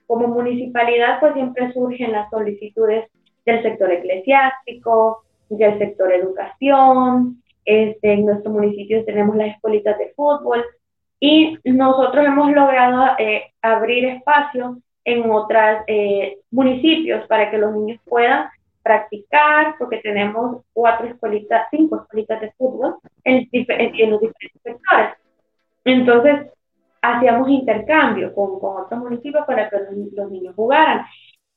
como 0.06 0.28
municipalidad 0.28 1.20
pues 1.20 1.34
siempre 1.34 1.70
surgen 1.74 2.12
las 2.12 2.30
solicitudes 2.30 3.10
del 3.44 3.62
sector 3.62 3.92
eclesiástico, 3.92 5.22
del 5.50 5.78
sector 5.78 6.10
educación, 6.14 7.42
este, 7.66 8.14
en 8.14 8.24
nuestro 8.24 8.52
municipio 8.52 9.04
tenemos 9.04 9.36
las 9.36 9.48
escuelitas 9.48 9.98
de 9.98 10.14
fútbol 10.16 10.64
y 11.26 11.58
nosotros 11.64 12.22
hemos 12.26 12.52
logrado 12.52 13.16
eh, 13.18 13.44
abrir 13.62 14.04
espacio 14.04 14.76
en 15.06 15.30
otros 15.30 15.78
eh, 15.86 16.36
municipios 16.50 17.26
para 17.28 17.50
que 17.50 17.56
los 17.56 17.72
niños 17.72 17.98
puedan 18.04 18.50
practicar, 18.82 19.76
porque 19.78 20.00
tenemos 20.02 20.66
cuatro 20.74 21.06
escuelitas, 21.06 21.66
cinco 21.70 22.02
escuelitas 22.02 22.42
de 22.42 22.52
fútbol 22.58 22.96
en, 23.24 23.48
en 23.50 24.10
los 24.10 24.20
diferentes 24.20 24.60
sectores. 24.62 25.14
Entonces, 25.86 26.52
hacíamos 27.00 27.48
intercambio 27.48 28.34
con, 28.34 28.60
con 28.60 28.82
otros 28.82 29.00
municipios 29.00 29.46
para 29.46 29.70
que 29.70 29.78
los, 29.78 30.30
niños 30.30 30.54
jugaran, 30.54 31.06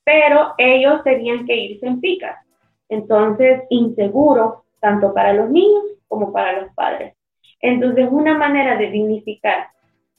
pero 0.02 0.54
ellos 0.56 1.04
tenían 1.04 1.44
que 1.44 1.54
irse 1.54 1.86
en 1.86 2.00
picas. 2.00 2.42
Entonces, 2.88 3.64
inseguro 3.68 4.64
tanto 4.80 5.12
para 5.12 5.34
los 5.34 5.50
niños 5.50 5.84
como 6.08 6.32
para 6.32 6.62
los 6.62 6.72
padres. 6.72 7.17
Entonces, 7.60 8.08
una 8.10 8.36
manera 8.36 8.76
de 8.76 8.90
dignificar 8.90 9.68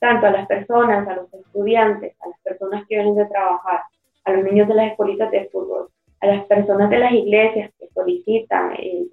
tanto 0.00 0.26
a 0.26 0.30
las 0.30 0.46
personas, 0.46 1.06
a 1.06 1.16
los 1.16 1.32
estudiantes, 1.32 2.16
a 2.20 2.28
las 2.28 2.40
personas 2.40 2.86
que 2.88 2.96
vienen 2.96 3.14
de 3.14 3.26
trabajar, 3.26 3.80
a 4.24 4.32
los 4.32 4.44
niños 4.44 4.66
de 4.68 4.74
las 4.74 4.90
escuelitas 4.90 5.30
de 5.30 5.48
fútbol, 5.52 5.88
a 6.20 6.26
las 6.26 6.46
personas 6.46 6.90
de 6.90 6.98
las 6.98 7.12
iglesias 7.12 7.70
que 7.78 7.88
solicitan 7.88 8.72
el, 8.76 9.10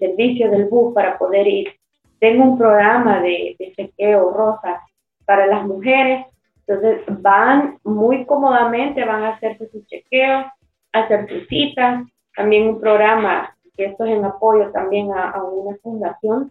servicio 0.00 0.50
del 0.50 0.66
bus 0.66 0.94
para 0.94 1.18
poder 1.18 1.46
ir. 1.46 1.68
Tengo 2.20 2.44
un 2.44 2.58
programa 2.58 3.20
de, 3.20 3.56
chequeo 3.76 4.30
rosa 4.30 4.82
para 5.24 5.46
las 5.46 5.64
mujeres, 5.66 6.26
entonces 6.66 7.02
van 7.22 7.78
muy 7.84 8.24
cómodamente, 8.26 9.04
van 9.04 9.24
a 9.24 9.34
hacerse 9.34 9.68
sus 9.70 9.86
chequeos, 9.86 10.46
hacer 10.92 11.28
sus 11.28 11.46
citas, 11.48 12.04
también 12.36 12.68
un 12.68 12.80
programa, 12.80 13.56
que 13.76 13.86
esto 13.86 14.04
es 14.04 14.12
en 14.12 14.24
apoyo 14.24 14.70
también 14.72 15.12
a, 15.12 15.30
a 15.30 15.42
una 15.42 15.76
fundación 15.78 16.50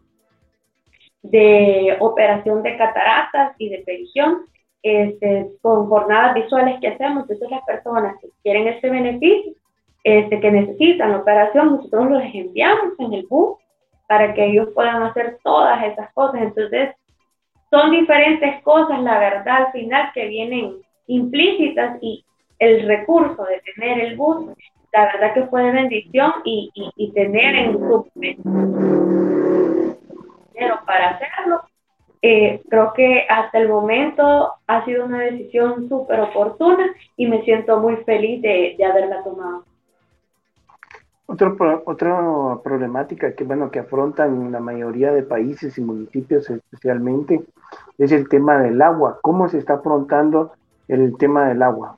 de 1.24 1.98
operación 2.00 2.64
de 2.64 2.78
cataratas 2.78 3.56
y 3.58 3.70
de 3.70 3.80
previsión, 3.80 4.46
este, 4.84 5.48
con 5.62 5.88
jornadas 5.88 6.36
visuales 6.36 6.80
que 6.80 6.90
hacemos. 6.90 7.24
Entonces 7.24 7.50
las 7.50 7.64
personas 7.66 8.16
que 8.22 8.30
quieren 8.44 8.68
ese 8.68 8.90
beneficio, 8.90 9.54
este, 10.04 10.40
que 10.40 10.52
necesitan 10.52 11.12
la 11.12 11.18
operación, 11.18 11.72
nosotros 11.72 12.10
los 12.10 12.24
enviamos 12.34 12.94
en 13.00 13.14
el 13.14 13.28
bus 13.28 13.58
para 14.08 14.34
que 14.34 14.46
ellos 14.46 14.70
puedan 14.74 15.04
hacer 15.04 15.38
todas 15.44 15.84
esas 15.84 16.12
cosas. 16.14 16.42
Entonces, 16.42 16.92
son 17.70 17.92
diferentes 17.92 18.64
cosas, 18.64 19.02
la 19.02 19.20
verdad, 19.20 19.66
al 19.66 19.72
final, 19.74 20.10
que 20.14 20.28
vienen 20.28 20.78
implícitas 21.08 21.98
y 22.02 22.24
el 22.60 22.88
recurso 22.88 23.44
de 23.44 23.62
tener 23.74 24.00
el 24.00 24.16
bus, 24.16 24.48
la 24.94 25.06
verdad 25.06 25.34
que 25.34 25.44
fue 25.48 25.64
de 25.64 25.72
bendición 25.72 26.34
y, 26.44 26.72
y, 26.74 27.12
tener 27.12 27.56
en 27.56 27.74
su 27.74 28.08
dinero 30.58 30.80
para 30.86 31.10
hacerlo, 31.12 31.62
eh, 32.22 32.62
creo 32.70 32.94
que 32.94 33.26
hasta 33.30 33.60
el 33.60 33.70
momento 33.70 34.54
ha 34.66 34.86
sido 34.86 35.06
una 35.06 35.20
decisión 35.20 35.88
súper 35.88 36.20
oportuna 36.20 36.86
y 37.16 37.28
me 37.28 37.44
siento 37.44 37.80
muy 37.80 37.98
feliz 37.98 38.42
de, 38.42 38.76
de 38.78 38.86
haberla 38.86 39.24
tomado. 39.24 39.64
Otro, 41.28 41.58
otra 41.86 42.18
problemática 42.64 43.36
que, 43.36 43.44
bueno, 43.44 43.70
que 43.70 43.80
afrontan 43.80 44.52
la 44.52 44.62
mayoría 44.62 45.12
de 45.12 45.24
países 45.24 45.78
y 45.78 45.82
municipios 45.82 46.50
especialmente 46.50 47.42
es 47.98 48.12
el 48.14 48.30
tema 48.30 48.60
del 48.60 48.82
agua. 48.82 49.20
¿Cómo 49.22 49.50
se 49.50 49.58
está 49.58 49.74
afrontando 49.74 50.54
el 50.88 51.18
tema 51.18 51.50
del 51.50 51.62
agua? 51.62 51.98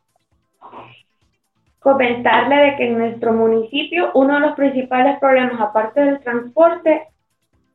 Comentarle 1.79 2.55
de 2.55 2.75
que 2.75 2.87
en 2.87 2.97
nuestro 2.97 3.31
municipio 3.33 4.09
uno 4.15 4.33
de 4.33 4.39
los 4.41 4.55
principales 4.55 5.19
problemas, 5.19 5.61
aparte 5.61 6.01
del 6.01 6.19
transporte, 6.21 7.07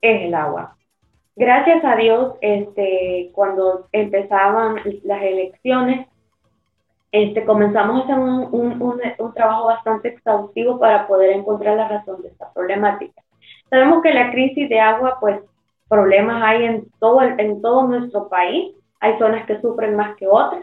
es 0.05 0.23
el 0.27 0.35
agua. 0.35 0.77
Gracias 1.35 1.83
a 1.85 1.97
Dios, 1.97 2.35
este, 2.43 3.31
cuando 3.33 3.89
empezaban 3.91 4.77
las 5.03 5.23
elecciones, 5.23 6.07
este, 7.11 7.45
comenzamos 7.45 8.01
a 8.01 8.05
hacer 8.05 8.19
un, 8.19 9.35
trabajo 9.35 9.67
bastante 9.67 10.09
exhaustivo 10.09 10.79
para 10.79 11.07
poder 11.07 11.31
encontrar 11.31 11.77
la 11.77 11.89
razón 11.89 12.23
de 12.23 12.29
esta 12.29 12.53
problemática. 12.53 13.23
Sabemos 13.71 14.03
que 14.03 14.13
la 14.13 14.31
crisis 14.31 14.69
de 14.69 14.79
agua, 14.79 15.17
pues 15.21 15.41
problemas 15.89 16.43
hay 16.43 16.65
en 16.65 16.87
todo, 17.01 17.23
en 17.23 17.63
todo 17.63 17.89
nuestro 17.89 18.29
país, 18.29 18.75
hay 19.01 19.19
zonas 19.19 19.47
que 19.47 19.61
sufren 19.61 19.97
más 19.97 20.17
que 20.17 20.29
otras, 20.29 20.63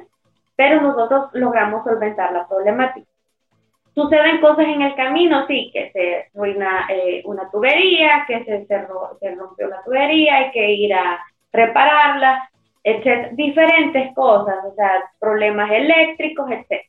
pero 0.56 0.82
nosotros 0.82 1.30
logramos 1.34 1.84
solventar 1.84 2.32
la 2.32 2.48
problemática. 2.48 3.11
Suceden 3.94 4.40
cosas 4.40 4.66
en 4.66 4.82
el 4.82 4.96
camino, 4.96 5.46
sí, 5.48 5.70
que 5.74 5.92
se 5.92 6.38
ruina 6.38 6.88
eh, 6.90 7.22
una 7.26 7.50
tubería, 7.52 8.24
que 8.26 8.44
se, 8.46 8.66
se, 8.66 8.88
se 9.20 9.36
rompió 9.36 9.68
la 9.68 9.84
tubería, 9.84 10.38
hay 10.38 10.52
que 10.52 10.72
ir 10.72 10.94
a 10.94 11.20
repararla, 11.52 12.50
diferentes 13.34 14.14
cosas, 14.16 14.56
o 14.66 14.74
sea, 14.76 14.92
problemas 15.20 15.70
eléctricos, 15.72 16.50
etc. 16.50 16.84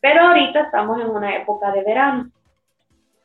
Pero 0.00 0.22
ahorita 0.22 0.62
estamos 0.62 1.00
en 1.00 1.10
una 1.10 1.36
época 1.36 1.70
de 1.72 1.84
verano. 1.84 2.30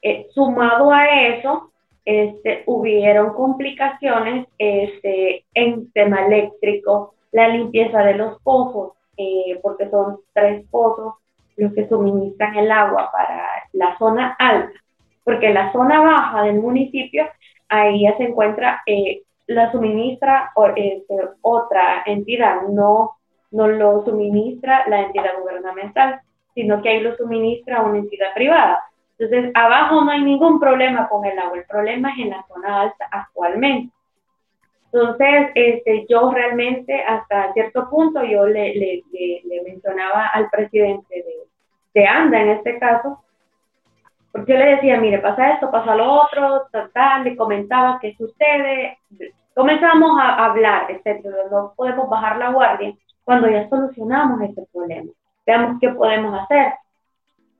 Eh, 0.01 0.27
sumado 0.32 0.91
a 0.91 1.06
eso, 1.27 1.71
este, 2.06 2.63
hubieron 2.65 3.34
complicaciones 3.34 4.47
este, 4.58 5.45
en 5.54 5.91
tema 5.91 6.25
eléctrico, 6.25 7.13
la 7.32 7.47
limpieza 7.47 7.99
de 8.04 8.15
los 8.15 8.41
pozos, 8.41 8.93
eh, 9.17 9.60
porque 9.62 9.89
son 9.89 10.19
tres 10.34 10.65
pozos 10.69 11.15
los 11.62 11.74
que 11.74 11.88
suministran 11.88 12.56
el 12.56 12.71
agua 12.71 13.12
para 13.12 13.45
la 13.74 13.97
zona 13.97 14.36
alta, 14.39 14.80
porque 15.24 15.54
la 15.54 15.71
zona 15.71 16.02
baja 16.02 16.43
del 16.43 16.60
municipio, 16.60 17.30
ahí 17.69 18.02
ya 18.02 18.17
se 18.17 18.24
encuentra 18.24 18.82
eh, 18.88 19.21
la 19.45 19.71
suministra 19.71 20.52
este, 20.76 21.15
otra 21.41 22.04
entidad, 22.06 22.63
no, 22.69 23.12
no 23.52 23.67
lo 23.67 24.04
suministra 24.04 24.88
la 24.88 25.02
entidad 25.02 25.39
gubernamental, 25.39 26.21
sino 26.56 26.82
que 26.82 26.89
ahí 26.89 27.00
lo 27.02 27.15
suministra 27.15 27.84
una 27.84 28.00
entidad 28.00 28.34
privada. 28.34 28.84
Entonces, 29.19 29.52
abajo 29.54 30.04
no 30.04 30.12
hay 30.12 30.24
ningún 30.24 30.60
problema 30.60 31.08
con 31.08 31.26
el 31.26 31.38
agua, 31.38 31.60
el 31.60 31.65
problema 31.65 32.12
es 32.12 32.26
en 32.26 32.30
la 32.32 32.43
zona 32.47 32.82
alta 32.82 33.08
actualmente. 33.12 33.93
Entonces, 34.91 35.52
este, 35.56 36.06
yo 36.10 36.32
realmente 36.32 37.02
hasta 37.04 37.54
cierto 37.54 37.88
punto, 37.89 38.24
yo 38.24 38.45
le, 38.45 38.74
le, 38.76 39.04
le, 39.13 39.62
mencionaba 39.63 40.28
al 40.34 40.50
presidente 40.50 41.15
de, 41.15 41.50
de, 41.93 42.08
ANDA 42.08 42.41
en 42.41 42.49
este 42.49 42.80
caso, 42.80 43.23
porque 44.32 44.54
yo 44.54 44.58
le 44.58 44.75
decía, 44.75 44.99
mire, 44.99 45.19
pasa 45.19 45.51
esto, 45.51 45.69
pasa 45.69 45.95
lo 45.95 46.21
otro, 46.21 46.67
tal, 46.93 47.23
le 47.23 47.36
comentaba 47.36 47.99
qué 48.01 48.15
sucede, 48.15 48.97
Comenzamos 49.54 50.17
a 50.17 50.45
hablar, 50.45 50.89
etcétera, 50.89 51.36
no 51.51 51.73
podemos 51.75 52.10
bajar 52.10 52.38
la 52.38 52.51
guardia 52.51 52.93
cuando 53.25 53.49
ya 53.49 53.67
solucionamos 53.69 54.41
este 54.41 54.65
problema. 54.71 55.12
Veamos 55.45 55.77
qué 55.82 55.89
podemos 55.89 56.39
hacer. 56.39 56.73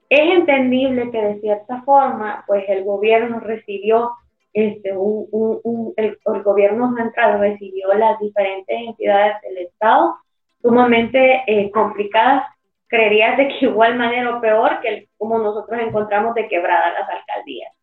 Es 0.10 0.34
entendible 0.34 1.12
que 1.12 1.22
de 1.22 1.40
cierta 1.42 1.82
forma, 1.84 2.44
pues 2.48 2.64
el 2.70 2.84
gobierno 2.86 3.40
recibió, 3.40 4.12
este, 4.54 4.96
un, 4.96 5.94
el, 5.98 6.18
gobierno 6.44 6.96
central 6.96 7.40
recibió 7.40 7.94
las 7.94 8.20
diferentes 8.20 8.76
entidades 8.78 9.36
del 9.42 9.58
Estado 9.68 10.16
sumamente 10.62 11.44
eh, 11.48 11.72
complicadas, 11.72 12.46
creerías 12.92 13.38
de 13.38 13.48
que 13.48 13.66
igual 13.66 13.98
manera 13.98 14.36
o 14.36 14.42
peor 14.42 14.82
que 14.82 15.08
como 15.18 15.40
nosotros 15.40 15.80
encontramos 15.82 16.36
de 16.36 16.48
quebradas 16.50 16.94
las 16.94 17.10
alcaldías. 17.10 17.74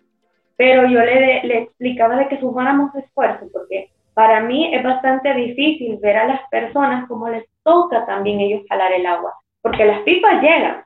Pero 0.56 0.86
yo 0.86 1.00
le, 1.00 1.42
le 1.44 1.58
explicaba 1.62 2.16
de 2.16 2.28
que 2.28 2.38
sumáramos 2.38 2.94
esfuerzo, 2.94 3.46
porque 3.52 3.90
para 4.12 4.40
mí 4.40 4.74
es 4.74 4.82
bastante 4.82 5.32
difícil 5.32 5.98
ver 6.02 6.18
a 6.18 6.26
las 6.26 6.40
personas 6.50 7.08
como 7.08 7.28
les 7.28 7.44
toca 7.62 8.04
también 8.04 8.40
ellos 8.40 8.66
jalar 8.68 8.92
el 8.92 9.06
agua, 9.06 9.34
porque 9.62 9.86
las 9.86 10.02
pipas 10.02 10.42
llegan, 10.42 10.84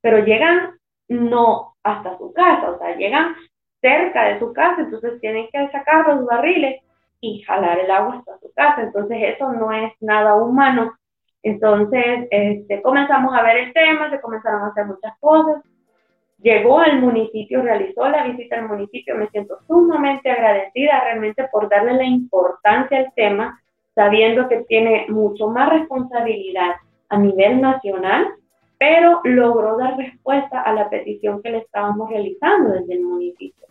pero 0.00 0.24
llegan 0.24 0.78
no 1.08 1.74
hasta 1.82 2.16
su 2.18 2.32
casa, 2.32 2.70
o 2.70 2.78
sea, 2.78 2.94
llegan 2.96 3.34
cerca 3.80 4.28
de 4.28 4.38
su 4.38 4.52
casa, 4.52 4.82
entonces 4.82 5.20
tienen 5.20 5.48
que 5.52 5.68
sacar 5.70 6.06
los 6.06 6.24
barriles 6.24 6.82
y 7.20 7.42
jalar 7.42 7.80
el 7.80 7.90
agua 7.90 8.18
hasta 8.18 8.38
su 8.38 8.52
casa, 8.54 8.82
entonces 8.82 9.34
eso 9.34 9.52
no 9.52 9.72
es 9.72 9.92
nada 10.00 10.36
humano. 10.36 10.92
Entonces, 11.46 12.26
este, 12.32 12.82
comenzamos 12.82 13.32
a 13.32 13.40
ver 13.40 13.58
el 13.58 13.72
tema, 13.72 14.10
se 14.10 14.20
comenzaron 14.20 14.62
a 14.62 14.66
hacer 14.66 14.84
muchas 14.84 15.16
cosas, 15.20 15.62
llegó 16.42 16.80
al 16.80 17.00
municipio, 17.00 17.62
realizó 17.62 18.08
la 18.08 18.24
visita 18.24 18.56
al 18.56 18.66
municipio, 18.66 19.14
me 19.14 19.28
siento 19.28 19.56
sumamente 19.68 20.28
agradecida 20.28 21.04
realmente 21.04 21.46
por 21.52 21.68
darle 21.68 21.92
la 21.92 22.04
importancia 22.04 22.98
al 22.98 23.12
tema, 23.14 23.62
sabiendo 23.94 24.48
que 24.48 24.64
tiene 24.64 25.06
mucho 25.08 25.46
más 25.46 25.70
responsabilidad 25.70 26.74
a 27.10 27.16
nivel 27.16 27.60
nacional, 27.60 28.26
pero 28.76 29.20
logró 29.22 29.76
dar 29.76 29.96
respuesta 29.96 30.62
a 30.62 30.72
la 30.72 30.90
petición 30.90 31.44
que 31.44 31.50
le 31.50 31.58
estábamos 31.58 32.10
realizando 32.10 32.70
desde 32.72 32.94
el 32.94 33.02
municipio. 33.02 33.68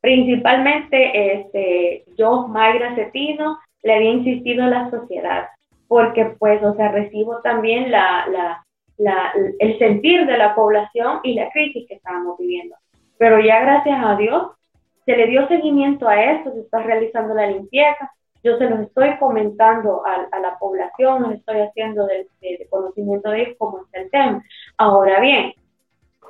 Principalmente 0.00 1.34
este, 1.34 2.04
yo, 2.18 2.48
Mayra 2.48 2.96
Cetino, 2.96 3.60
le 3.84 3.94
había 3.94 4.10
insistido 4.10 4.64
a 4.64 4.68
la 4.68 4.90
sociedad, 4.90 5.46
porque 5.88 6.36
pues, 6.38 6.62
o 6.62 6.74
sea, 6.74 6.92
recibo 6.92 7.40
también 7.42 7.90
la, 7.90 8.26
la 8.28 8.62
el 8.98 9.78
sentir 9.78 10.26
de 10.26 10.38
la 10.38 10.54
población 10.54 11.20
y 11.22 11.34
la 11.34 11.50
crisis 11.50 11.86
que 11.88 11.94
estábamos 11.94 12.38
viviendo. 12.38 12.76
Pero 13.18 13.40
ya 13.40 13.60
gracias 13.60 13.98
a 14.02 14.16
Dios 14.16 14.52
se 15.04 15.16
le 15.16 15.26
dio 15.26 15.46
seguimiento 15.48 16.08
a 16.08 16.20
esto, 16.20 16.52
se 16.52 16.60
está 16.60 16.82
realizando 16.82 17.34
la 17.34 17.46
limpieza, 17.46 18.10
yo 18.42 18.58
se 18.58 18.68
los 18.68 18.80
estoy 18.80 19.16
comentando 19.18 20.02
a, 20.04 20.38
la 20.38 20.58
población, 20.58 21.22
los 21.22 21.32
estoy 21.34 21.60
haciendo 21.60 22.06
de, 22.06 22.26
conocimiento 22.70 23.30
de 23.30 23.42
ellos 23.42 23.56
cómo 23.58 23.84
está 23.84 24.00
el 24.00 24.10
tema. 24.10 24.42
Ahora 24.76 25.20
bien, 25.20 25.52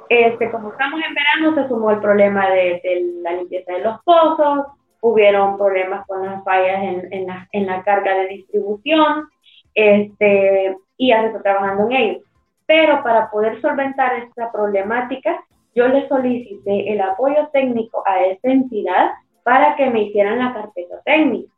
este, 0.08 0.50
como 0.50 0.70
estamos 0.70 1.00
en 1.06 1.14
verano, 1.14 1.54
se 1.54 1.68
sumó 1.68 1.90
el 1.90 2.00
problema 2.00 2.50
de, 2.50 2.80
de 2.82 3.12
la 3.22 3.32
limpieza 3.32 3.72
de 3.72 3.80
los 3.80 4.02
pozos, 4.02 4.66
hubieron 5.00 5.56
problemas 5.56 6.06
con 6.06 6.24
las 6.24 6.42
fallas 6.44 6.82
en, 6.82 7.12
en, 7.12 7.26
la, 7.26 7.48
en 7.52 7.66
la 7.66 7.82
carga 7.82 8.14
de 8.14 8.28
distribución, 8.28 9.28
este, 9.76 10.74
y 10.96 11.08
ya 11.08 11.20
se 11.20 11.26
está 11.28 11.42
trabajando 11.42 11.84
en 11.84 11.92
ello. 11.92 12.20
Pero 12.66 13.02
para 13.04 13.30
poder 13.30 13.60
solventar 13.60 14.14
esta 14.16 14.50
problemática, 14.50 15.44
yo 15.74 15.86
le 15.86 16.08
solicité 16.08 16.92
el 16.92 17.00
apoyo 17.02 17.48
técnico 17.52 18.02
a 18.06 18.24
esa 18.24 18.48
entidad 18.48 19.12
para 19.44 19.76
que 19.76 19.88
me 19.90 20.02
hicieran 20.02 20.38
la 20.38 20.54
carpeta 20.54 21.00
técnica. 21.04 21.52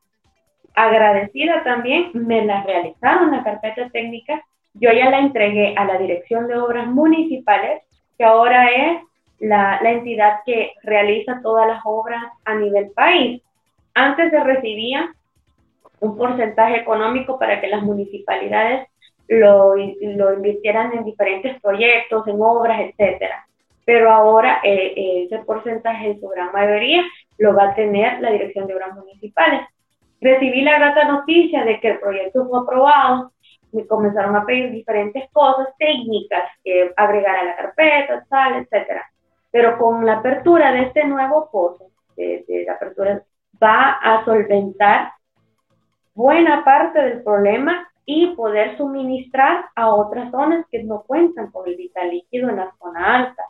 Agradecida 0.74 1.62
también, 1.64 2.10
me 2.12 2.44
la 2.44 2.62
realizaron 2.64 3.30
la 3.30 3.42
carpeta 3.42 3.88
técnica. 3.90 4.42
Yo 4.74 4.92
ya 4.92 5.08
la 5.08 5.20
entregué 5.20 5.74
a 5.76 5.84
la 5.84 5.98
Dirección 5.98 6.48
de 6.48 6.56
Obras 6.56 6.86
Municipales, 6.88 7.82
que 8.18 8.24
ahora 8.24 8.68
es 8.70 9.02
la, 9.38 9.80
la 9.82 9.92
entidad 9.92 10.40
que 10.44 10.72
realiza 10.82 11.40
todas 11.42 11.66
las 11.68 11.80
obras 11.84 12.22
a 12.44 12.54
nivel 12.56 12.90
país. 12.90 13.42
Antes 13.94 14.30
se 14.30 14.44
recibía 14.44 15.14
un 16.00 16.16
porcentaje 16.16 16.76
económico 16.76 17.38
para 17.38 17.60
que 17.60 17.68
las 17.68 17.82
municipalidades 17.82 18.88
lo, 19.28 19.74
lo 19.76 20.34
invirtieran 20.34 20.92
en 20.96 21.04
diferentes 21.04 21.60
proyectos, 21.60 22.26
en 22.26 22.36
obras, 22.40 22.80
etcétera. 22.80 23.46
Pero 23.84 24.10
ahora 24.10 24.60
eh, 24.62 24.92
eh, 24.96 25.24
ese 25.24 25.38
porcentaje 25.44 26.10
en 26.10 26.20
su 26.20 26.28
gran 26.28 26.52
mayoría 26.52 27.02
lo 27.38 27.54
va 27.54 27.70
a 27.70 27.74
tener 27.74 28.20
la 28.20 28.30
Dirección 28.30 28.66
de 28.66 28.74
Obras 28.74 28.94
Municipales. 28.94 29.60
Recibí 30.20 30.62
la 30.62 30.78
grata 30.78 31.04
noticia 31.04 31.64
de 31.64 31.78
que 31.80 31.88
el 31.88 32.00
proyecto 32.00 32.46
fue 32.48 32.60
aprobado, 32.60 33.32
me 33.72 33.86
comenzaron 33.86 34.34
a 34.34 34.44
pedir 34.44 34.72
diferentes 34.72 35.30
cosas 35.30 35.68
técnicas 35.78 36.44
que 36.64 36.92
agregar 36.96 37.36
a 37.36 37.44
la 37.44 37.56
carpeta, 37.56 38.24
tal, 38.28 38.56
etcétera. 38.56 39.04
Pero 39.50 39.78
con 39.78 40.04
la 40.04 40.14
apertura 40.14 40.72
de 40.72 40.82
este 40.82 41.04
nuevo 41.04 41.48
pozo, 41.50 41.90
de, 42.16 42.44
de 42.48 42.64
la 42.64 42.74
apertura, 42.74 43.22
va 43.62 43.98
a 44.02 44.24
solventar 44.24 45.12
buena 46.18 46.64
parte 46.64 47.00
del 47.00 47.22
problema 47.22 47.88
y 48.04 48.34
poder 48.34 48.76
suministrar 48.76 49.66
a 49.76 49.94
otras 49.94 50.32
zonas 50.32 50.66
que 50.68 50.82
no 50.82 51.04
cuentan 51.06 51.52
con 51.52 51.68
el 51.68 51.76
vital 51.76 52.10
líquido 52.10 52.50
en 52.50 52.56
la 52.56 52.74
zona 52.80 53.14
alta. 53.18 53.44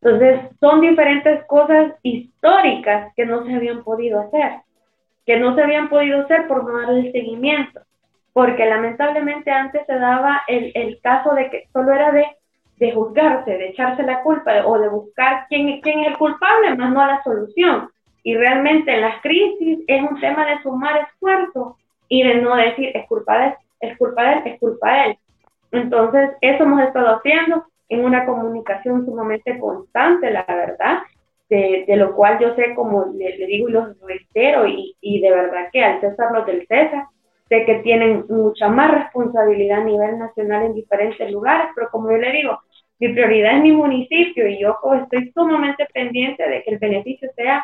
Entonces, 0.00 0.42
son 0.60 0.80
diferentes 0.80 1.44
cosas 1.46 1.94
históricas 2.04 3.12
que 3.16 3.26
no 3.26 3.44
se 3.44 3.52
habían 3.52 3.82
podido 3.82 4.20
hacer, 4.20 4.60
que 5.26 5.38
no 5.38 5.56
se 5.56 5.62
habían 5.62 5.88
podido 5.88 6.20
hacer 6.20 6.46
por 6.46 6.62
no 6.62 6.80
darle 6.80 7.10
seguimiento, 7.10 7.80
porque 8.32 8.64
lamentablemente 8.64 9.50
antes 9.50 9.84
se 9.84 9.94
daba 9.96 10.42
el, 10.46 10.70
el 10.76 11.00
caso 11.00 11.34
de 11.34 11.50
que 11.50 11.68
solo 11.72 11.92
era 11.92 12.12
de, 12.12 12.26
de, 12.76 12.92
juzgarse, 12.92 13.50
de 13.50 13.70
echarse 13.70 14.04
la 14.04 14.22
culpa 14.22 14.52
o 14.66 14.78
de 14.78 14.88
buscar 14.88 15.46
quién, 15.48 15.80
quién 15.80 16.00
es 16.00 16.12
el 16.12 16.18
culpable, 16.18 16.76
más 16.76 16.92
no 16.92 17.04
la 17.04 17.20
solución. 17.24 17.90
Y 18.22 18.36
realmente 18.36 18.94
en 18.94 19.00
las 19.00 19.20
crisis 19.20 19.80
es 19.86 20.02
un 20.02 20.20
tema 20.20 20.46
de 20.46 20.62
sumar 20.62 21.08
esfuerzos 21.08 21.76
y 22.08 22.22
de 22.22 22.36
no 22.36 22.56
decir 22.56 22.90
es 22.94 23.06
culpa 23.06 23.38
de, 23.38 23.54
es 23.80 23.98
culpa 23.98 24.22
de 24.22 24.32
él, 24.32 24.42
es 24.46 24.60
culpa 24.60 24.92
de 24.92 25.04
él. 25.06 25.18
Entonces, 25.72 26.30
eso 26.40 26.64
hemos 26.64 26.82
estado 26.82 27.16
haciendo 27.16 27.64
en 27.88 28.04
una 28.04 28.26
comunicación 28.26 29.04
sumamente 29.04 29.58
constante, 29.58 30.30
la 30.30 30.44
verdad, 30.48 30.98
de, 31.48 31.84
de 31.86 31.96
lo 31.96 32.14
cual 32.14 32.38
yo 32.38 32.54
sé, 32.54 32.74
como 32.74 33.06
le, 33.14 33.46
digo 33.46 33.68
y 33.68 33.72
lo 33.72 33.94
reitero, 34.06 34.66
y, 34.66 34.96
y, 35.00 35.20
de 35.20 35.30
verdad 35.30 35.68
que 35.72 35.82
al 35.82 36.00
César 36.00 36.32
los 36.32 36.46
del 36.46 36.66
César, 36.66 37.06
sé 37.48 37.64
que 37.66 37.76
tienen 37.76 38.24
mucha 38.28 38.68
más 38.68 38.90
responsabilidad 38.90 39.80
a 39.80 39.84
nivel 39.84 40.18
nacional 40.18 40.64
en 40.64 40.74
diferentes 40.74 41.30
lugares, 41.30 41.68
pero 41.74 41.90
como 41.90 42.10
yo 42.10 42.16
le 42.16 42.32
digo, 42.32 42.58
mi 42.98 43.08
prioridad 43.08 43.56
es 43.56 43.62
mi 43.62 43.72
municipio 43.72 44.46
y 44.46 44.60
yo 44.60 44.78
estoy 45.02 45.30
sumamente 45.32 45.86
pendiente 45.92 46.48
de 46.48 46.62
que 46.62 46.70
el 46.70 46.78
beneficio 46.78 47.28
sea 47.36 47.62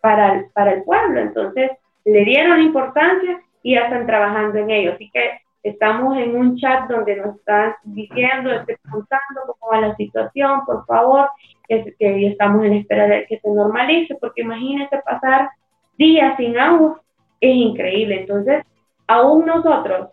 para 0.00 0.34
el, 0.34 0.50
para 0.52 0.72
el 0.72 0.84
pueblo. 0.84 1.20
Entonces, 1.20 1.70
le 2.04 2.24
dieron 2.24 2.60
importancia 2.60 3.40
y 3.62 3.74
ya 3.74 3.82
están 3.82 4.06
trabajando 4.06 4.58
en 4.58 4.70
ello. 4.70 4.92
Así 4.94 5.10
que 5.12 5.40
estamos 5.62 6.16
en 6.16 6.36
un 6.36 6.56
chat 6.56 6.88
donde 6.88 7.16
nos 7.16 7.36
están 7.36 7.74
diciendo, 7.84 8.50
preguntando 8.64 9.40
cómo 9.46 9.72
va 9.72 9.80
la 9.88 9.96
situación, 9.96 10.64
por 10.64 10.86
favor, 10.86 11.28
que, 11.68 11.94
que 11.98 12.28
estamos 12.28 12.64
en 12.64 12.74
espera 12.74 13.06
de 13.06 13.26
que 13.26 13.38
se 13.38 13.50
normalice, 13.50 14.16
porque 14.20 14.42
imagínense 14.42 14.98
pasar 15.04 15.50
días 15.96 16.36
sin 16.36 16.58
agua, 16.58 17.00
es 17.40 17.54
increíble. 17.54 18.20
Entonces, 18.20 18.64
aún 19.06 19.44
nosotros, 19.46 20.10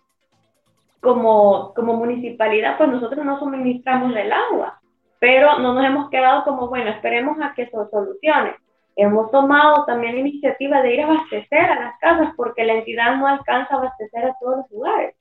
como, 0.99 1.73
como 1.75 1.93
municipalidad, 1.93 2.77
pues 2.77 2.89
nosotros 2.89 3.23
no 3.23 3.39
suministramos 3.39 4.15
el 4.15 4.31
agua, 4.31 4.81
pero 5.19 5.59
no 5.59 5.73
nos 5.73 5.85
hemos 5.85 6.09
quedado 6.09 6.43
como, 6.43 6.67
bueno, 6.67 6.89
esperemos 6.89 7.37
a 7.41 7.53
que 7.53 7.65
se 7.67 7.71
solucione 7.91 8.55
hemos 8.95 9.31
tomado 9.31 9.85
también 9.85 10.15
la 10.15 10.21
iniciativa 10.21 10.81
de 10.81 10.93
ir 10.93 11.01
a 11.01 11.05
abastecer 11.05 11.59
a 11.59 11.79
las 11.79 11.99
casas 11.99 12.33
porque 12.35 12.63
la 12.63 12.75
entidad 12.75 13.17
no 13.17 13.27
alcanza 13.27 13.75
a 13.75 13.77
abastecer 13.77 14.25
a 14.25 14.35
todos 14.39 14.57
los 14.57 14.71
lugares. 14.71 15.15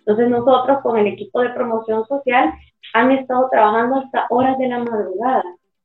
Entonces 0.00 0.28
nosotros 0.28 0.80
con 0.82 0.98
el 0.98 1.06
equipo 1.06 1.40
de 1.40 1.50
promoción 1.50 2.06
social 2.06 2.52
han 2.94 3.12
estado 3.12 3.48
trabajando 3.50 4.00
hasta 4.00 4.26
horas 4.30 4.58
de 4.58 4.68
la 4.68 4.78
madrugada 4.78 5.44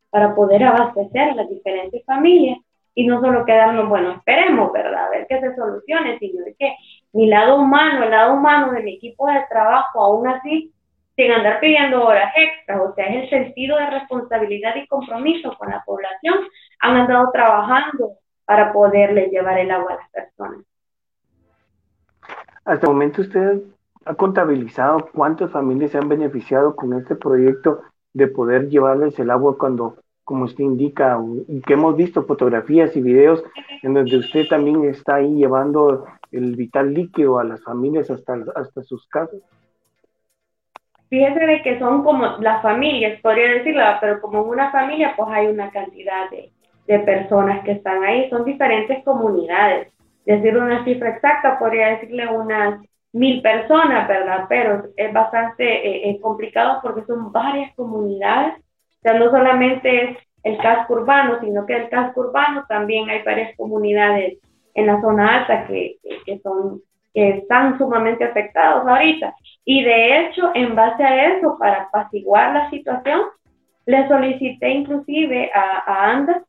para 0.10 0.34
poder 0.34 0.64
abastecer 0.64 1.30
a 1.30 1.36
las 1.36 1.50
diferentes 1.50 2.04
familias 2.06 2.58
y 2.96 3.06
no 3.06 3.20
solo 3.20 3.46
quedarnos, 3.46 3.90
bueno, 3.90 4.12
esperemos, 4.12 4.72
¿verdad? 4.72 5.08
A 5.08 5.10
ver 5.10 5.28
qué 5.28 5.42
se 5.42 5.54
solucione, 5.54 6.18
sino 6.18 6.46
que 6.58 6.76
mi 7.12 7.28
lado 7.28 7.58
humano, 7.58 8.06
el 8.06 8.12
lado 8.12 8.36
humano 8.36 8.72
de 8.72 8.82
mi 8.82 8.94
equipo 8.96 9.28
de 9.28 9.44
trabajo, 9.50 10.02
aún 10.02 10.28
así, 10.28 10.72
sin 11.18 11.32
andar 11.32 11.60
pidiendo 11.60 12.06
horas 12.06 12.34
extras, 12.36 12.80
o 12.82 12.94
sea, 12.94 13.06
es 13.08 13.24
el 13.24 13.30
sentido 13.30 13.78
de 13.78 13.90
responsabilidad 13.90 14.76
y 14.76 14.88
compromiso 14.88 15.54
con 15.58 15.70
la 15.70 15.84
población, 15.86 16.40
han 16.86 16.98
andado 16.98 17.32
trabajando 17.32 18.14
para 18.46 18.72
poderle 18.72 19.30
llevar 19.30 19.58
el 19.58 19.72
agua 19.72 19.94
a 19.94 19.96
las 19.96 20.10
personas. 20.12 20.66
Hasta 22.64 22.86
el 22.86 22.94
momento 22.94 23.22
usted 23.22 23.62
ha 24.06 24.14
contabilizado 24.14 25.10
cuántas 25.12 25.52
familias 25.52 25.92
se 25.92 25.98
han 25.98 26.10
beneficiado 26.10 26.76
con 26.76 26.94
este 26.94 27.16
proyecto 27.16 27.82
de 28.14 28.28
poder 28.28 28.70
llevarles 28.70 29.18
el 29.20 29.32
agua 29.32 29.58
cuando, 29.58 29.98
como 30.24 30.46
usted 30.46 30.64
indica, 30.64 31.20
y 31.48 31.62
que 31.62 31.74
hemos 31.74 31.98
visto 31.98 32.24
fotografías 32.24 32.96
y 32.96 33.02
videos 33.02 33.44
en 33.82 33.96
donde 33.96 34.18
usted 34.18 34.48
también 34.48 34.86
está 34.86 35.16
ahí 35.16 35.34
llevando 35.36 36.06
el 36.32 36.56
vital 36.56 36.94
líquido 36.94 37.40
a 37.40 37.44
las 37.44 37.64
familias 37.64 38.12
hasta, 38.12 38.38
hasta 38.56 38.84
sus 38.84 39.08
casas? 39.08 39.42
Fíjese 41.10 41.40
de 41.40 41.62
que 41.62 41.80
son 41.80 42.04
como 42.04 42.26
las 42.40 42.62
familias, 42.62 43.20
podría 43.22 43.54
decirlo, 43.54 43.84
pero 44.02 44.22
como 44.22 44.44
una 44.44 44.72
familia 44.72 45.14
pues 45.16 45.30
hay 45.32 45.48
una 45.48 45.72
cantidad 45.72 46.30
de, 46.30 46.52
de 46.88 47.00
personas 47.00 47.64
que 47.64 47.74
están 47.74 48.04
ahí, 48.04 48.30
son 48.30 48.46
diferentes 48.46 49.04
comunidades. 49.04 49.90
Decir 50.26 50.58
una 50.58 50.84
cifra 50.84 51.10
exacta 51.10 51.60
podría 51.60 51.90
decirle 51.90 52.28
unas 52.28 52.82
mil 53.14 53.42
personas, 53.42 54.08
¿verdad? 54.08 54.46
Pero 54.50 54.84
es 54.96 55.14
bastante 55.14 55.64
eh, 55.64 56.10
eh, 56.10 56.20
complicado 56.20 56.80
porque 56.82 57.06
son 57.06 57.32
varias 57.32 57.74
comunidades. 57.76 58.56
O 58.60 59.02
sea, 59.02 59.14
no 59.14 59.32
solamente 59.32 60.04
es 60.04 60.18
el 60.44 60.58
casco 60.58 60.94
urbano, 60.94 61.40
sino 61.42 61.66
que 61.66 61.76
el 61.76 61.90
casco 61.90 62.22
urbano 62.22 62.66
también 62.68 63.10
hay 63.10 63.24
varias 63.24 63.56
comunidades 63.56 64.38
en 64.74 64.88
la 64.88 65.02
zona 65.02 65.40
alta 65.40 65.66
que, 65.68 65.98
que 66.26 66.40
son 66.40 66.82
que 67.16 67.30
están 67.30 67.78
sumamente 67.78 68.26
afectados 68.26 68.86
ahorita. 68.86 69.34
Y 69.64 69.84
de 69.84 70.20
hecho, 70.20 70.52
en 70.54 70.76
base 70.76 71.02
a 71.02 71.38
eso, 71.38 71.58
para 71.58 71.84
apaciguar 71.84 72.54
la 72.54 72.70
situación, 72.70 73.22
le 73.86 74.08
solicité 74.10 74.70
inclusive 74.70 75.50
a, 75.56 75.84
a 75.88 76.12
ANDA 76.12 76.44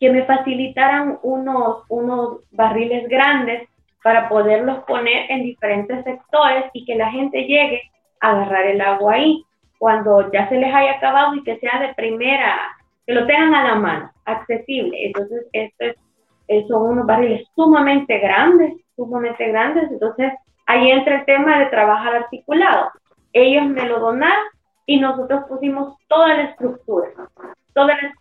que 0.00 0.10
me 0.10 0.24
facilitaran 0.24 1.18
unos, 1.22 1.84
unos 1.88 2.40
barriles 2.50 3.06
grandes 3.08 3.68
para 4.02 4.28
poderlos 4.30 4.82
poner 4.84 5.30
en 5.30 5.42
diferentes 5.42 6.02
sectores 6.04 6.64
y 6.72 6.86
que 6.86 6.94
la 6.96 7.10
gente 7.10 7.42
llegue 7.42 7.82
a 8.20 8.30
agarrar 8.30 8.66
el 8.66 8.80
agua 8.80 9.14
ahí 9.14 9.44
cuando 9.78 10.30
ya 10.32 10.48
se 10.48 10.56
les 10.56 10.74
haya 10.74 10.92
acabado 10.92 11.34
y 11.34 11.42
que 11.42 11.58
sea 11.58 11.80
de 11.80 11.94
primera, 11.94 12.58
que 13.06 13.14
lo 13.14 13.26
tengan 13.26 13.54
a 13.54 13.64
la 13.64 13.74
mano, 13.76 14.10
accesible. 14.24 15.06
Entonces, 15.06 15.46
estos 15.52 16.68
son 16.68 16.82
unos 16.82 17.06
barriles 17.06 17.46
sumamente 17.54 18.18
grandes, 18.18 18.74
sumamente 18.96 19.48
grandes. 19.48 19.90
Entonces, 19.90 20.32
ahí 20.66 20.90
entra 20.90 21.20
el 21.20 21.24
tema 21.24 21.58
de 21.58 21.66
trabajar 21.66 22.14
articulado. 22.14 22.90
Ellos 23.32 23.66
me 23.68 23.86
lo 23.86 24.00
donaron 24.00 24.44
y 24.86 24.98
nosotros 24.98 25.44
pusimos 25.48 25.96
toda 26.08 26.28
la 26.28 26.42
estructura, 26.42 27.08
toda 27.74 27.86
la 27.86 28.12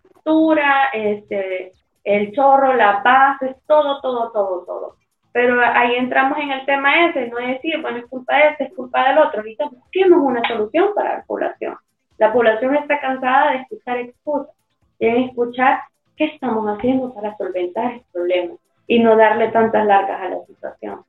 este, 0.94 1.74
el 2.04 2.32
chorro, 2.34 2.74
las 2.74 3.04
bases, 3.04 3.56
todo, 3.68 4.00
todo, 4.02 4.32
todo, 4.32 4.64
todo. 4.66 4.96
Pero 5.32 5.62
ahí 5.62 5.96
entramos 5.96 6.38
en 6.40 6.52
el 6.52 6.66
tema 6.66 7.08
ese, 7.08 7.28
no 7.28 7.38
decir, 7.38 7.82
bueno, 7.82 8.00
es 8.00 8.06
culpa 8.08 8.36
de 8.36 8.48
este, 8.50 8.64
es 8.66 8.74
culpa 8.74 9.08
del 9.08 9.20
otro. 9.20 9.40
Ahorita 9.40 9.70
busquemos 9.70 10.20
una 10.22 10.48
solución 10.48 10.90
para 10.96 11.18
la 11.18 11.24
población. 11.24 11.76
La 12.18 12.34
población 12.34 12.76
está 12.76 13.00
cansada 13.00 13.52
de 13.52 13.58
escuchar 13.60 13.98
excusas, 13.98 14.56
quieren 14.98 15.24
escuchar 15.26 15.80
qué 16.18 16.26
estamos 16.26 16.66
haciendo 16.68 17.14
para 17.14 17.36
solventar 17.38 17.94
el 17.94 18.02
problema 18.12 18.56
y 18.88 19.00
no 19.00 19.16
darle 19.16 19.50
tantas 19.50 19.86
largas 19.86 20.22
a 20.22 20.30
la 20.30 20.46
situación. 20.46 21.02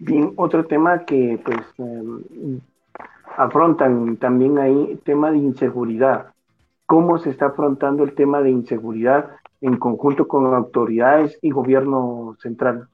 Bien, 0.00 0.32
otro 0.36 0.66
tema 0.66 1.04
que 1.04 1.40
pues 1.44 1.58
em, 1.78 2.60
afrontan 3.36 4.16
también 4.16 4.58
ahí, 4.58 5.00
tema 5.04 5.30
de 5.30 5.38
inseguridad. 5.38 6.34
¿Cómo 6.88 7.18
se 7.18 7.28
está 7.28 7.48
afrontando 7.48 8.02
el 8.02 8.14
tema 8.14 8.40
de 8.40 8.48
inseguridad 8.48 9.28
en 9.60 9.76
conjunto 9.76 10.26
con 10.26 10.54
autoridades 10.54 11.38
y 11.42 11.50
gobierno 11.50 12.34
central? 12.40 12.88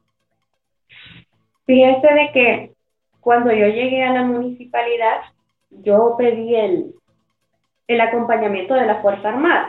Fíjese 1.65 2.09
de 2.13 2.31
que 2.33 2.73
cuando 3.21 3.53
yo 3.53 3.69
llegué 3.69 4.03
a 4.03 4.13
la 4.13 4.25
municipalidad, 4.25 5.21
yo 5.71 6.17
pedí 6.19 6.57
el, 6.57 6.95
el 7.87 8.01
acompañamiento 8.01 8.75
de 8.75 8.85
la 8.85 9.01
Fuerza 9.01 9.29
Armada. 9.29 9.69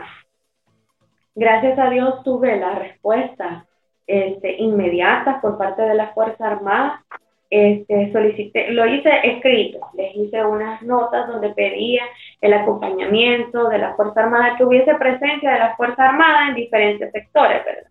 Gracias 1.36 1.78
a 1.78 1.88
Dios 1.90 2.24
tuve 2.24 2.56
la 2.56 2.74
respuesta 2.80 3.64
este, 4.08 4.56
inmediata 4.60 5.40
por 5.40 5.56
parte 5.56 5.82
de 5.82 5.94
la 5.94 6.12
Fuerza 6.14 6.48
Armada. 6.48 7.04
Este, 7.48 8.10
solicité, 8.10 8.72
lo 8.72 8.84
hice 8.86 9.08
escrito, 9.22 9.78
les 9.94 10.16
hice 10.16 10.44
unas 10.44 10.82
notas 10.82 11.28
donde 11.28 11.50
pedía 11.50 12.02
el 12.40 12.52
acompañamiento 12.52 13.68
de 13.68 13.78
la 13.78 13.94
Fuerza 13.94 14.22
Armada, 14.22 14.56
que 14.56 14.64
hubiese 14.64 14.94
presencia 14.94 15.52
de 15.52 15.58
la 15.58 15.76
Fuerza 15.76 16.08
Armada 16.08 16.48
en 16.48 16.54
diferentes 16.54 17.10
sectores, 17.12 17.64
¿verdad? 17.64 17.90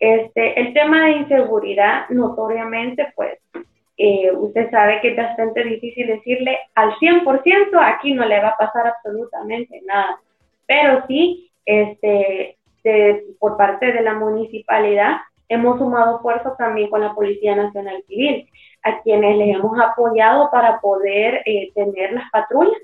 Este, 0.00 0.60
el 0.60 0.72
tema 0.74 1.06
de 1.06 1.12
inseguridad, 1.12 2.08
notoriamente, 2.08 3.12
pues, 3.16 3.38
eh, 3.96 4.30
usted 4.32 4.70
sabe 4.70 5.00
que 5.00 5.08
es 5.08 5.16
bastante 5.16 5.64
difícil 5.64 6.06
decirle 6.06 6.56
al 6.76 6.94
100% 7.00 7.80
aquí 7.82 8.14
no 8.14 8.24
le 8.24 8.40
va 8.40 8.50
a 8.50 8.56
pasar 8.56 8.86
absolutamente 8.86 9.82
nada, 9.84 10.20
pero 10.66 11.04
sí, 11.08 11.50
este, 11.66 12.56
por 13.40 13.56
parte 13.56 13.92
de 13.92 14.02
la 14.02 14.14
municipalidad, 14.14 15.16
hemos 15.48 15.78
sumado 15.78 16.20
fuerza 16.20 16.54
también 16.56 16.90
con 16.90 17.00
la 17.00 17.14
Policía 17.14 17.56
Nacional 17.56 18.02
Civil, 18.06 18.48
a 18.84 19.00
quienes 19.02 19.36
les 19.36 19.56
hemos 19.56 19.78
apoyado 19.80 20.50
para 20.50 20.80
poder 20.80 21.42
eh, 21.46 21.72
tener 21.74 22.12
las 22.12 22.30
patrullas, 22.30 22.80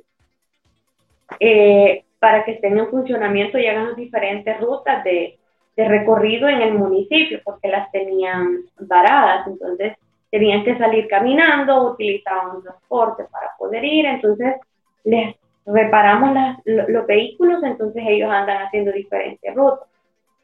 eh, 1.40 2.04
para 2.18 2.44
que 2.44 2.52
estén 2.52 2.78
en 2.78 2.88
funcionamiento 2.88 3.58
y 3.58 3.66
hagan 3.66 3.88
las 3.88 3.96
diferentes 3.96 4.60
rutas 4.60 5.04
de, 5.04 5.38
recorrido 5.76 6.48
en 6.48 6.62
el 6.62 6.74
municipio, 6.74 7.40
porque 7.44 7.66
las 7.66 7.90
tenían 7.90 8.60
varadas, 8.78 9.46
entonces 9.48 9.96
tenían 10.30 10.62
que 10.64 10.78
salir 10.78 11.08
caminando, 11.08 11.90
utilizaban 11.90 12.62
transporte 12.62 13.24
para 13.24 13.50
poder 13.58 13.84
ir, 13.84 14.06
entonces 14.06 14.54
les 15.02 15.34
reparamos 15.66 16.30
los 16.64 17.06
vehículos, 17.06 17.62
entonces 17.64 18.04
ellos 18.06 18.30
andan 18.30 18.62
haciendo 18.62 18.92
diferentes 18.92 19.52
rutas 19.54 19.88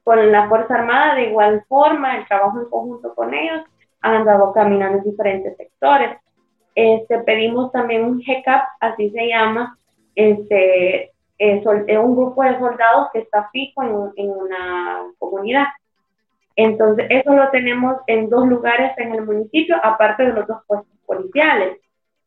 con 0.04 0.32
la 0.32 0.48
Fuerza 0.48 0.74
Armada, 0.74 1.14
de 1.14 1.28
igual 1.28 1.64
forma, 1.68 2.16
el 2.16 2.26
trabajo 2.26 2.58
en 2.58 2.68
conjunto 2.68 3.14
con 3.14 3.32
ellos, 3.32 3.62
han 4.00 4.14
andado 4.14 4.52
caminando 4.52 4.98
en 4.98 5.04
diferentes 5.04 5.56
sectores. 5.56 6.18
Este, 6.74 7.18
pedimos 7.20 7.70
también 7.72 8.04
un 8.04 8.20
GECAP, 8.20 8.62
así 8.80 9.10
se 9.10 9.28
llama, 9.28 9.78
este, 10.14 11.12
es, 11.38 11.64
un 11.64 12.16
grupo 12.16 12.42
de 12.42 12.58
soldados 12.58 13.08
que 13.12 13.20
está 13.20 13.48
fijo 13.50 13.82
en, 13.82 14.24
en, 14.24 14.30
una 14.30 15.02
comunidad. 15.18 15.66
Entonces, 16.56 17.06
eso 17.08 17.32
lo 17.32 17.48
tenemos 17.50 17.96
en 18.06 18.28
dos 18.28 18.46
lugares 18.46 18.92
en 18.98 19.14
el 19.14 19.24
municipio, 19.24 19.76
aparte 19.82 20.24
de 20.24 20.32
los 20.32 20.46
dos 20.46 20.58
puestos 20.66 20.98
policiales. 21.06 21.78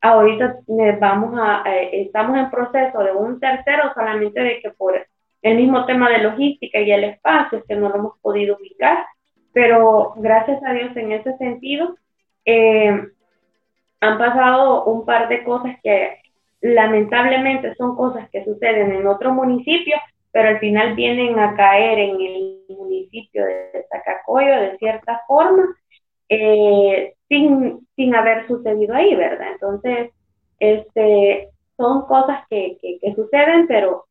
Ahorita 0.02 0.58
vamos 1.00 1.40
a, 1.40 1.64
eh, 1.66 2.02
estamos 2.02 2.38
en 2.38 2.50
proceso 2.50 3.00
de 3.00 3.12
un 3.12 3.40
tercero, 3.40 3.94
solamente 3.94 4.42
de 4.42 4.60
que 4.60 4.72
por 4.72 4.96
el 5.42 5.58
mismo 5.58 5.86
tema 5.86 6.10
de 6.10 6.20
logística 6.20 6.80
y 6.80 6.92
el 6.92 7.04
espacio, 7.04 7.64
que 7.68 7.76
no 7.76 7.90
lo 7.90 7.96
hemos 7.96 8.20
podido 8.20 8.58
ubicar, 8.58 9.06
pero 9.54 10.14
gracias 10.18 10.62
a 10.66 10.74
Dios 10.74 10.96
en 10.98 11.12
ese 11.12 11.38
sentido 11.38 11.96
eh, 12.46 13.08
han 14.02 14.18
pasado 14.18 14.86
un 14.86 15.06
par 15.06 15.30
de 15.30 15.44
cosas 15.44 15.78
que 15.84 16.23
lamentablemente 16.64 17.76
son 17.76 17.96
cosas 17.96 18.30
que 18.32 18.44
suceden 18.46 18.94
en 18.94 19.06
otro 19.06 19.34
municipio, 19.34 19.98
pero 20.32 20.48
al 20.50 20.60
final 20.60 20.96
vienen 20.96 21.38
a 21.38 21.56
caer 21.56 22.00
en 22.00 22.22
el 22.22 22.60
municipio 22.70 23.46
de 23.46 23.86
Zacacoyo 23.90 24.62
de 24.62 24.78
cierta 24.78 25.22
forma, 25.28 25.76
eh, 26.30 27.14
sin, 27.28 27.86
sin 27.96 28.16
haber 28.16 28.48
sucedido 28.48 28.96
ahí, 28.96 29.14
¿verdad? 29.14 29.50
Entonces, 29.52 30.12
este, 30.58 31.50
son 31.76 32.06
cosas 32.08 32.48
que, 32.50 32.78
que, 32.82 32.98
que 33.00 33.14
suceden, 33.14 33.68
pero 33.68 34.06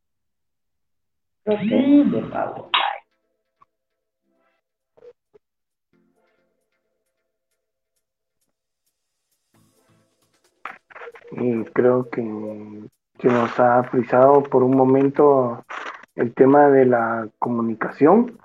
y 11.36 11.64
creo 11.72 12.08
que 12.08 12.22
se 13.20 13.28
nos 13.28 13.58
ha 13.58 13.82
frisado 13.84 14.42
por 14.42 14.62
un 14.62 14.76
momento 14.76 15.64
el 16.14 16.34
tema 16.34 16.68
de 16.68 16.86
la 16.86 17.28
comunicación. 17.38 18.38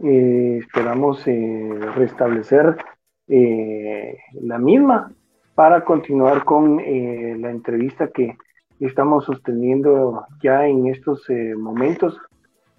Eh, 0.00 0.58
esperamos 0.60 1.26
eh, 1.26 1.70
restablecer 1.94 2.76
eh, 3.28 4.18
la 4.42 4.58
misma 4.58 5.12
para 5.54 5.84
continuar 5.84 6.44
con 6.44 6.78
la 6.78 7.50
entrevista 7.50 8.08
que 8.08 8.36
estamos 8.80 9.24
sosteniendo 9.24 10.26
ya 10.42 10.66
en 10.66 10.88
estos 10.88 11.28
momentos 11.56 12.20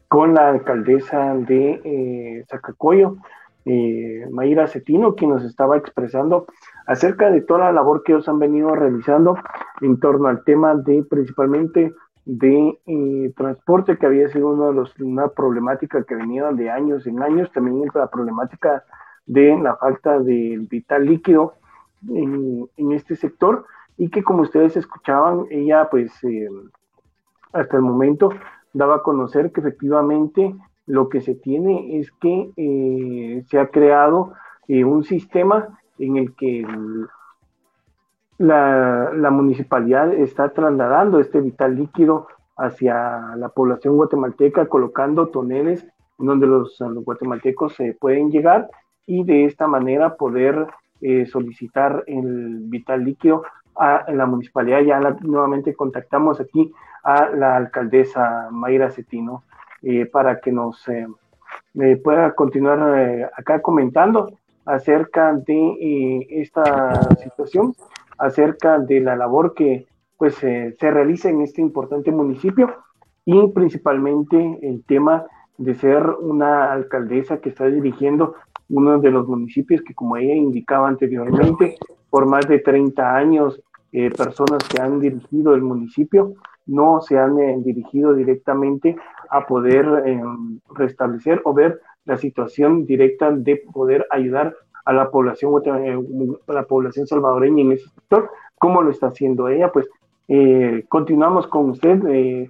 con 0.08 0.34
la 0.34 0.50
alcaldesa 0.50 1.36
de 1.36 1.82
eh, 1.84 2.46
Zacacoyo, 2.50 3.18
eh, 3.66 4.28
Mayra 4.32 4.68
Cetino, 4.68 5.16
quien 5.16 5.32
nos 5.32 5.44
estaba 5.44 5.78
expresando 5.78 6.46
acerca 6.86 7.32
de 7.32 7.42
toda 7.42 7.62
la 7.62 7.72
labor 7.72 8.04
que 8.04 8.14
ellos 8.14 8.30
han 8.30 8.40
venido 8.40 8.76
realizando 8.76 9.38
en 9.82 10.00
torno 10.00 10.28
al 10.28 10.44
tema 10.44 10.76
de 10.76 11.04
principalmente 11.04 11.94
de 12.26 12.80
eh, 12.86 13.34
transporte, 13.36 13.98
que 13.98 14.06
había 14.06 14.30
sido 14.30 14.52
uno 14.52 14.68
de 14.68 14.74
los, 14.74 15.00
una 15.00 15.28
problemática 15.28 16.04
que 16.04 16.16
venía 16.16 16.52
de 16.52 16.70
años 16.70 17.06
en 17.08 17.22
años, 17.22 17.52
también 17.52 17.90
la 17.94 18.10
problemática 18.10 18.84
de 19.26 19.58
la 19.58 19.76
falta 19.76 20.20
de 20.20 20.66
vital 20.70 21.06
líquido 21.06 21.54
en, 22.10 22.70
en 22.78 22.92
este 22.92 23.16
sector 23.16 23.66
y 23.98 24.10
que 24.10 24.24
como 24.24 24.44
ustedes 24.44 24.78
escuchaban, 24.78 25.46
ella 25.50 25.88
pues 25.90 26.12
hasta 27.54 27.78
el 27.78 27.84
momento 27.84 28.30
daba 28.74 28.98
a 28.98 29.04
conocer 29.04 29.52
que 29.52 29.62
efectivamente 29.62 30.54
lo 30.88 31.10
que 31.10 31.22
se 31.22 31.36
tiene 31.36 32.00
es 32.00 32.12
que 32.12 32.52
eh, 32.58 33.44
se 33.48 33.60
ha 33.60 33.68
creado 33.68 34.34
eh, 34.68 34.84
un 34.84 35.04
sistema 35.04 35.80
en 35.98 36.18
el 36.18 36.36
que 36.36 36.66
la, 38.38 39.30
municipalidad 39.32 40.14
está 40.14 40.50
trasladando 40.50 41.20
este 41.20 41.42
vital 41.42 41.76
líquido 41.76 42.28
hacia 42.58 43.36
la 43.36 43.50
población 43.50 43.96
guatemalteca, 43.96 44.68
colocando 44.68 45.28
toneles 45.28 45.88
donde 46.18 46.48
los, 46.48 46.78
guatemaltecos 46.80 47.76
se 47.76 47.94
pueden 47.94 48.32
llegar 48.32 48.70
y 49.06 49.24
de 49.24 49.46
esta 49.46 49.68
manera 49.68 50.16
poder 50.16 50.68
eh, 51.02 51.26
solicitar 51.26 52.04
el 52.08 52.62
vital 52.66 53.04
líquido 53.04 53.44
a 53.76 54.12
la 54.12 54.26
municipalidad. 54.26 54.82
Ya 54.82 55.00
nuevamente 55.22 55.74
contactamos 55.74 56.40
aquí 56.40 56.72
a 57.04 57.30
la 57.30 57.58
alcaldesa 57.58 58.48
Mayra 58.52 58.90
Cetino 58.92 59.44
eh, 59.88 60.08
para 60.08 60.40
que 60.40 60.52
nos 60.52 60.88
eh, 60.88 61.06
eh, 61.76 61.96
pueda 62.04 62.34
continuar 62.34 63.30
acá 63.38 63.62
comentando 63.62 64.32
acerca 64.66 65.32
de 65.34 66.26
esta 66.32 67.04
situación, 67.22 67.76
acerca 68.18 68.80
de 68.80 69.00
la 69.00 69.16
labor 69.16 69.54
que 69.54 69.86
pues 70.18 70.34
se 70.38 70.76
realiza 70.80 71.30
en 71.30 71.42
este 71.42 71.62
importante 71.62 72.12
municipio 72.12 72.74
y 73.26 73.48
principalmente 73.50 74.58
el 74.64 74.84
tema 74.86 75.28
de 75.60 75.76
ser 75.76 76.04
una 76.20 76.74
alcaldesa 76.74 77.38
que 77.38 77.50
está 77.50 77.68
dirigiendo 77.68 78.34
uno 78.70 78.98
de 79.00 79.12
los 79.12 79.28
municipios 79.28 79.84
que 79.84 79.94
como 79.94 80.18
ella 80.18 80.34
indicaba 80.34 80.88
anteriormente, 80.88 81.78
por 82.10 82.26
más 82.26 82.48
de 82.48 82.58
30 82.58 83.16
años, 83.16 83.62
personas 84.18 84.64
que 84.68 84.82
han 84.82 85.00
dirigido 85.00 85.56
el 85.56 85.62
municipio 85.62 86.36
no 86.66 87.02
se 87.02 87.18
han 87.18 87.40
eh, 87.40 87.56
dirigido 87.60 88.14
directamente 88.14 88.96
a 89.30 89.46
poder 89.46 90.04
eh, 90.06 90.22
restablecer 90.74 91.42
o 91.46 91.54
ver 91.54 91.82
la 92.06 92.18
situación 92.18 92.86
directa 92.86 93.32
de 93.32 93.64
poder 93.74 94.06
ayudar 94.12 94.56
a 94.86 94.94
la 94.94 95.10
población 95.10 95.62
eh, 95.66 95.98
a 96.48 96.54
la 96.54 96.64
población 96.64 97.08
salvadoreña 97.08 97.64
en 97.64 97.72
ese 97.74 97.90
sector, 97.90 98.30
como 98.60 98.82
lo 98.82 98.92
está 98.92 99.08
haciendo 99.08 99.48
ella, 99.48 99.72
pues 99.72 99.88
continuamos 100.90 101.46
con 101.46 101.70
usted 101.70 102.50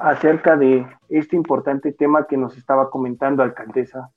acerca 0.00 0.56
de 0.56 0.86
este 1.10 1.36
importante 1.36 1.92
tema 1.92 2.26
que 2.26 2.38
nos 2.38 2.56
estaba 2.56 2.88
comentando, 2.90 3.42
alcaldesa. 3.42 4.10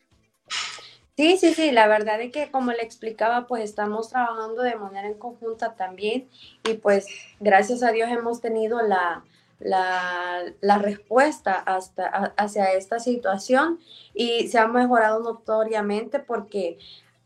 Sí, 1.17 1.37
sí, 1.37 1.55
sí, 1.55 1.71
la 1.71 1.87
verdad 1.87 2.21
es 2.21 2.31
que 2.31 2.51
como 2.51 2.71
le 2.71 2.83
explicaba, 2.83 3.47
pues 3.47 3.63
estamos 3.63 4.09
trabajando 4.09 4.61
de 4.61 4.75
manera 4.75 5.07
en 5.07 5.15
conjunta 5.15 5.73
también 5.73 6.29
y 6.63 6.75
pues 6.75 7.07
gracias 7.39 7.81
a 7.81 7.91
Dios 7.91 8.11
hemos 8.11 8.39
tenido 8.39 8.83
la, 8.83 9.23
la, 9.59 10.77
respuesta 10.77 11.53
hasta, 11.53 12.05
hacia 12.37 12.71
esta 12.73 12.99
situación 12.99 13.79
y 14.13 14.47
se 14.49 14.59
ha 14.59 14.67
mejorado 14.67 15.19
notoriamente 15.21 16.19
porque 16.19 16.77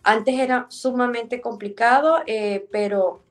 antes 0.03 0.39
era 0.39 0.67
sumamente 0.69 1.41
complicado, 1.41 2.23
eh, 2.27 2.67
pero 2.71 3.21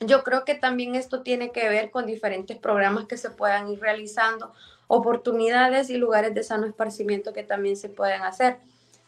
yo 0.00 0.24
creo 0.24 0.46
que 0.46 0.54
también 0.54 0.94
esto 0.94 1.22
tiene 1.22 1.52
que 1.52 1.68
ver 1.68 1.90
con 1.90 2.06
diferentes 2.06 2.56
programas 2.56 3.04
que 3.04 3.18
se 3.18 3.28
puedan 3.28 3.68
ir 3.68 3.80
realizando 3.80 4.54
oportunidades 4.86 5.90
y 5.90 5.98
lugares 5.98 6.32
de 6.32 6.42
sano 6.42 6.66
esparcimiento 6.66 7.34
que 7.34 7.42
también 7.42 7.76
se 7.76 7.90
pueden 7.90 8.22
hacer. 8.22 8.60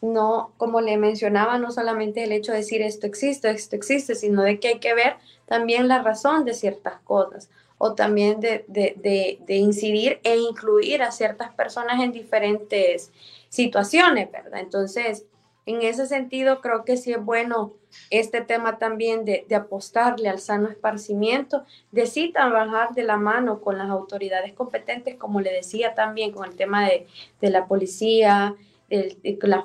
No, 0.03 0.51
como 0.57 0.81
le 0.81 0.97
mencionaba, 0.97 1.57
no 1.59 1.71
solamente 1.71 2.25
el 2.25 2.33
hecho 2.33 2.51
de 2.51 2.57
decir 2.57 2.81
esto 2.81 3.07
existe, 3.07 3.49
esto 3.49 3.77
existe, 3.77 4.15
sino 4.15 4.41
de 4.41 4.59
que 4.59 4.67
hay 4.67 4.79
que 4.79 4.93
ver 4.93 5.15
también 5.45 5.87
la 5.87 6.03
razón 6.03 6.43
de 6.43 6.53
ciertas 6.53 6.99
cosas 7.05 7.49
o 7.77 7.95
también 7.95 8.41
de, 8.41 8.65
de, 8.67 9.39
de, 9.45 9.55
incidir 9.55 10.19
e 10.23 10.35
incluir 10.35 11.03
a 11.03 11.11
ciertas 11.11 11.53
personas 11.53 12.01
en 12.01 12.11
diferentes 12.11 13.13
situaciones, 13.47 14.29
¿verdad? 14.29 14.59
Entonces, 14.59 15.25
en 15.65 15.81
ese 15.81 16.05
sentido, 16.05 16.59
creo 16.59 16.83
que 16.83 16.97
sí 16.97 17.13
es 17.13 17.23
bueno 17.23 17.71
este 18.09 18.41
tema 18.41 18.79
también 18.79 19.23
de, 19.23 19.45
de, 19.47 19.55
apostarle 19.55 20.27
al 20.27 20.39
sano 20.39 20.67
esparcimiento, 20.67 21.63
de 21.93 22.07
sí 22.07 22.33
trabajar 22.33 22.93
de 22.93 23.03
la 23.03 23.15
mano 23.15 23.61
con 23.61 23.77
las 23.77 23.89
autoridades 23.89 24.51
competentes, 24.51 25.15
como 25.15 25.39
le 25.39 25.53
decía 25.53 25.93
también, 25.93 26.33
con 26.33 26.43
el 26.49 26.57
tema 26.57 26.89
de, 26.89 27.07
de 27.39 27.49
la 27.49 27.67
policía, 27.67 28.57
el, 28.89 29.17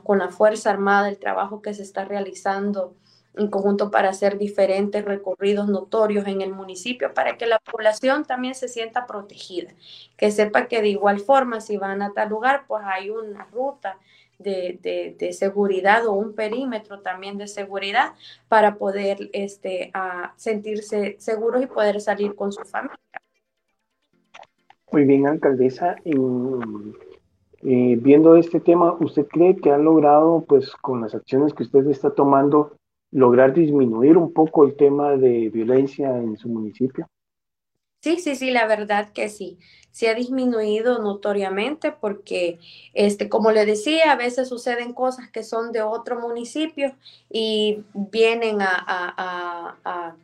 con 0.05 0.19
la 0.19 0.29
Fuerza 0.31 0.71
Armada, 0.71 1.09
el 1.09 1.19
trabajo 1.19 1.63
que 1.63 1.75
se 1.75 1.83
está 1.83 2.05
realizando 2.05 2.95
en 3.39 3.49
conjunto 3.49 3.91
para 3.91 4.09
hacer 4.11 4.37
diferentes 4.37 5.05
recorridos 5.05 5.69
notorios 5.69 6.27
en 6.27 6.41
el 6.41 6.53
municipio 6.53 7.15
para 7.15 7.37
que 7.37 7.47
la 7.47 7.59
población 7.59 8.25
también 8.25 8.55
se 8.55 8.69
sienta 8.69 9.07
protegida, 9.07 9.73
que 10.17 10.31
sepa 10.31 10.67
que 10.67 10.83
de 10.83 10.89
igual 10.89 11.21
forma 11.21 11.61
si 11.61 11.77
van 11.77 12.03
a 12.03 12.13
tal 12.13 12.29
lugar, 12.29 12.65
pues 12.67 12.83
hay 12.85 13.11
una 13.11 13.45
ruta 13.45 13.99
de, 14.39 15.17
de, 15.19 15.33
seguridad 15.33 16.07
o 16.07 16.13
un 16.13 16.35
perímetro 16.35 17.01
también 17.01 17.39
de 17.39 17.49
seguridad 17.49 18.13
para 18.49 18.77
poder 18.77 19.31
este, 19.33 19.93
sentirse 20.37 21.17
seguros 21.19 21.63
y 21.63 21.67
poder 21.67 22.01
salir 22.01 22.35
con 22.35 22.53
su 22.53 22.63
familia. 22.63 22.99
Muy 24.91 25.05
bien, 25.05 25.27
alcaldesa. 25.27 25.97
Eh, 27.63 27.99
viendo 28.01 28.37
este 28.37 28.61
tema, 28.61 28.97
¿usted 29.01 29.27
cree 29.27 29.57
que 29.57 29.71
ha 29.71 29.79
logrado, 29.79 30.45
pues, 30.49 30.71
con 30.77 31.01
las 31.01 31.15
acciones 31.15 31.53
que 31.53 31.65
usted 31.65 31.87
está 31.89 32.15
tomando, 32.15 32.77
lograr 33.11 33.53
disminuir 33.53 34.17
un 34.17 34.33
poco 34.33 34.65
el 34.65 34.77
tema 34.77 35.17
de 35.17 35.49
violencia 35.49 36.17
en 36.17 36.37
su 36.37 36.49
municipio? 36.49 37.09
Sí, 38.01 38.21
sí, 38.21 38.37
sí, 38.37 38.51
la 38.53 38.67
verdad 38.67 39.13
que 39.13 39.29
sí. 39.29 39.59
Se 39.91 40.09
ha 40.09 40.15
disminuido 40.15 41.01
notoriamente 41.01 41.91
porque, 41.91 42.61
este, 42.95 43.29
como 43.29 43.51
le 43.51 43.67
decía, 43.67 44.13
a 44.13 44.17
veces 44.17 44.49
suceden 44.49 44.93
cosas 44.93 45.29
que 45.31 45.43
son 45.43 45.73
de 45.73 45.83
otro 45.83 46.21
municipio 46.21 46.95
y 47.29 47.83
vienen 47.95 48.63
a, 48.63 48.69
a, 48.87 49.79
a, 49.85 50.17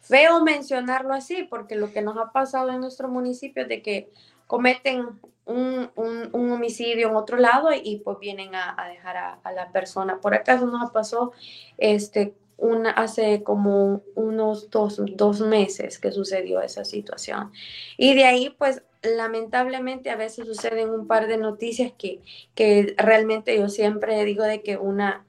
feo 0.00 0.44
mencionarlo 0.44 1.14
así, 1.14 1.44
porque 1.48 1.76
lo 1.76 1.90
que 1.92 2.02
nos 2.02 2.18
ha 2.18 2.32
pasado 2.32 2.70
en 2.70 2.80
nuestro 2.80 3.08
municipio 3.08 3.62
es 3.62 3.68
de 3.68 3.80
que 3.80 4.10
cometen 4.46 5.06
un, 5.44 5.90
un, 5.96 6.30
un 6.32 6.52
homicidio 6.52 7.08
en 7.08 7.16
otro 7.16 7.36
lado 7.36 7.70
y, 7.72 8.00
pues 8.04 8.18
vienen 8.18 8.54
a, 8.54 8.74
a 8.76 8.88
dejar 8.88 9.16
a, 9.16 9.52
la 9.52 9.70
persona. 9.72 10.20
Por 10.20 10.34
acaso 10.34 10.66
nos 10.66 10.90
pasó 10.90 11.32
este, 11.78 12.34
una, 12.56 12.90
hace 12.90 13.42
como 13.42 14.02
unos 14.14 14.70
dos, 14.70 15.00
dos, 15.16 15.40
meses 15.40 15.98
que 15.98 16.12
sucedió 16.12 16.60
esa 16.60 16.84
situación. 16.84 17.52
Y 17.96 18.14
de 18.14 18.24
ahí, 18.24 18.50
pues, 18.50 18.82
lamentablemente 19.02 20.10
a 20.10 20.16
veces 20.16 20.46
suceden 20.46 20.90
un 20.90 21.08
par 21.08 21.26
de 21.26 21.36
noticias 21.36 21.92
que, 21.98 22.20
que 22.54 22.94
realmente 22.96 23.56
yo 23.56 23.68
siempre 23.68 24.24
digo 24.24 24.44
de 24.44 24.62
que 24.62 24.76
una, 24.76 25.26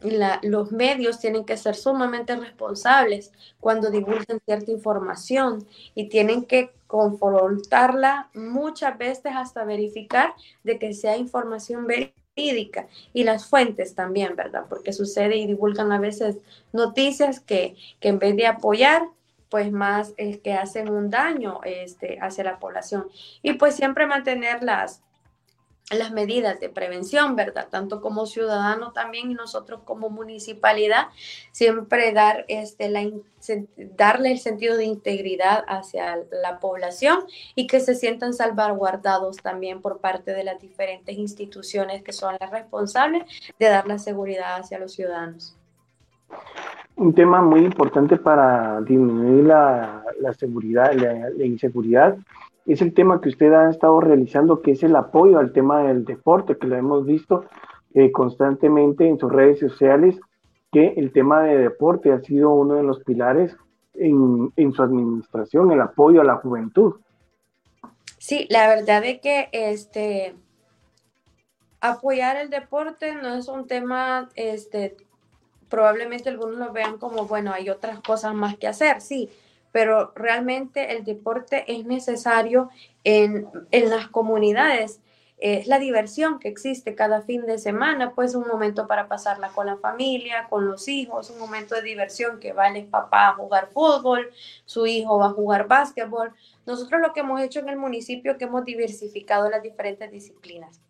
la, 0.00 0.40
los 0.42 0.72
medios 0.72 1.20
tienen 1.20 1.44
que 1.44 1.58
ser 1.58 1.74
sumamente 1.74 2.34
responsables 2.34 3.32
cuando 3.60 3.90
divulgan 3.90 4.40
cierta 4.46 4.70
información 4.70 5.66
y 5.94 6.08
tienen 6.08 6.46
que 6.46 6.72
confrontarla 6.90 8.30
muchas 8.34 8.98
veces 8.98 9.32
hasta 9.36 9.62
verificar 9.62 10.34
de 10.64 10.76
que 10.76 10.92
sea 10.92 11.16
información 11.16 11.86
verídica 11.86 12.88
y 13.12 13.22
las 13.22 13.46
fuentes 13.46 13.94
también, 13.94 14.34
¿verdad? 14.34 14.64
Porque 14.68 14.92
sucede 14.92 15.36
y 15.36 15.46
divulgan 15.46 15.92
a 15.92 16.00
veces 16.00 16.38
noticias 16.72 17.38
que, 17.38 17.76
que 18.00 18.08
en 18.08 18.18
vez 18.18 18.34
de 18.34 18.48
apoyar, 18.48 19.04
pues 19.50 19.70
más 19.70 20.14
es 20.16 20.38
que 20.40 20.54
hacen 20.54 20.90
un 20.90 21.10
daño 21.10 21.60
este, 21.62 22.18
hacia 22.20 22.42
la 22.42 22.58
población. 22.58 23.06
Y 23.40 23.52
pues 23.52 23.76
siempre 23.76 24.08
mantener 24.08 24.64
las, 24.64 25.00
las 25.98 26.12
medidas 26.12 26.60
de 26.60 26.68
prevención, 26.68 27.36
¿verdad? 27.36 27.68
Tanto 27.70 28.00
como 28.00 28.26
ciudadano 28.26 28.92
también 28.92 29.30
y 29.30 29.34
nosotros 29.34 29.80
como 29.84 30.08
municipalidad, 30.08 31.08
siempre 31.50 32.12
dar 32.12 32.44
este, 32.48 32.88
la, 32.88 33.08
darle 33.96 34.32
el 34.32 34.38
sentido 34.38 34.76
de 34.76 34.84
integridad 34.84 35.64
hacia 35.66 36.18
la 36.30 36.60
población 36.60 37.20
y 37.54 37.66
que 37.66 37.80
se 37.80 37.94
sientan 37.94 38.34
salvaguardados 38.34 39.38
también 39.38 39.80
por 39.80 39.98
parte 39.98 40.32
de 40.32 40.44
las 40.44 40.60
diferentes 40.60 41.16
instituciones 41.16 42.02
que 42.02 42.12
son 42.12 42.36
las 42.40 42.50
responsables 42.50 43.24
de 43.58 43.66
dar 43.66 43.86
la 43.86 43.98
seguridad 43.98 44.56
hacia 44.60 44.78
los 44.78 44.92
ciudadanos. 44.92 45.56
Un 46.96 47.14
tema 47.14 47.40
muy 47.42 47.60
importante 47.60 48.16
para 48.16 48.80
disminuir 48.82 49.44
la, 49.44 50.04
la 50.20 50.34
seguridad, 50.34 50.92
la, 50.92 51.30
la 51.30 51.44
inseguridad 51.44 52.16
es 52.72 52.82
el 52.82 52.94
tema 52.94 53.20
que 53.20 53.30
usted 53.30 53.52
ha 53.52 53.68
estado 53.68 54.00
realizando, 54.00 54.62
que 54.62 54.72
es 54.72 54.82
el 54.82 54.94
apoyo 54.94 55.38
al 55.38 55.52
tema 55.52 55.82
del 55.82 56.04
deporte, 56.04 56.56
que 56.56 56.66
lo 56.66 56.76
hemos 56.76 57.04
visto 57.04 57.44
eh, 57.94 58.12
constantemente 58.12 59.08
en 59.08 59.18
sus 59.18 59.32
redes 59.32 59.58
sociales, 59.58 60.20
que 60.70 60.94
el 60.96 61.12
tema 61.12 61.42
de 61.42 61.58
deporte 61.58 62.12
ha 62.12 62.20
sido 62.20 62.50
uno 62.50 62.74
de 62.74 62.84
los 62.84 63.02
pilares 63.02 63.56
en, 63.94 64.72
su 64.72 64.82
administración, 64.82 65.72
el 65.72 65.80
apoyo 65.80 66.20
a 66.20 66.24
la 66.24 66.36
juventud. 66.36 67.00
Sí, 68.18 68.46
la 68.50 68.68
verdad 68.68 69.04
es 69.04 69.20
que 69.20 69.48
este 69.52 70.34
apoyar 71.80 72.36
el 72.36 72.50
deporte 72.50 73.14
no 73.16 73.34
es 73.34 73.48
un 73.48 73.66
tema, 73.66 74.28
este, 74.36 74.96
probablemente 75.68 76.28
algunos 76.28 76.58
lo 76.58 76.72
vean 76.72 76.98
como, 76.98 77.24
bueno, 77.24 77.52
hay 77.52 77.68
otras 77.68 78.00
cosas 78.00 78.34
más 78.34 78.56
que 78.56 78.68
hacer, 78.68 79.00
sí, 79.00 79.28
pero 79.72 80.12
realmente 80.14 80.96
el 80.96 81.04
deporte 81.04 81.64
es 81.68 81.84
necesario 81.84 82.70
en, 83.04 83.48
las 83.70 84.08
comunidades. 84.08 85.00
Es 85.38 85.66
la 85.66 85.78
diversión 85.78 86.38
que 86.38 86.48
existe 86.48 86.94
cada 86.94 87.22
fin 87.22 87.46
de 87.46 87.56
semana, 87.56 88.12
pues 88.14 88.34
un 88.34 88.46
momento 88.46 88.86
para 88.86 89.08
pasarla 89.08 89.48
con 89.48 89.66
la 89.66 89.78
familia, 89.78 90.46
con 90.50 90.66
los 90.66 90.86
hijos, 90.86 91.30
un 91.30 91.38
momento 91.38 91.74
de 91.74 91.82
diversión 91.82 92.40
que 92.40 92.52
va 92.52 92.68
el 92.68 92.84
papá 92.86 93.28
a 93.28 93.34
jugar 93.34 93.70
fútbol, 93.72 94.30
su 94.66 94.86
hijo 94.86 95.18
va 95.18 95.26
a 95.26 95.30
jugar 95.30 95.66
básquetbol. 95.66 96.34
Nosotros 96.66 97.00
lo 97.00 97.14
que 97.14 97.20
hemos 97.20 97.40
hecho 97.40 97.60
en 97.60 97.70
el 97.70 97.78
municipio 97.78 98.32
es 98.32 98.38
que 98.38 98.44
hemos 98.44 98.66
diversificado 98.66 99.48
las 99.48 99.62
diferentes 99.62 100.10
disciplinas. 100.10 100.80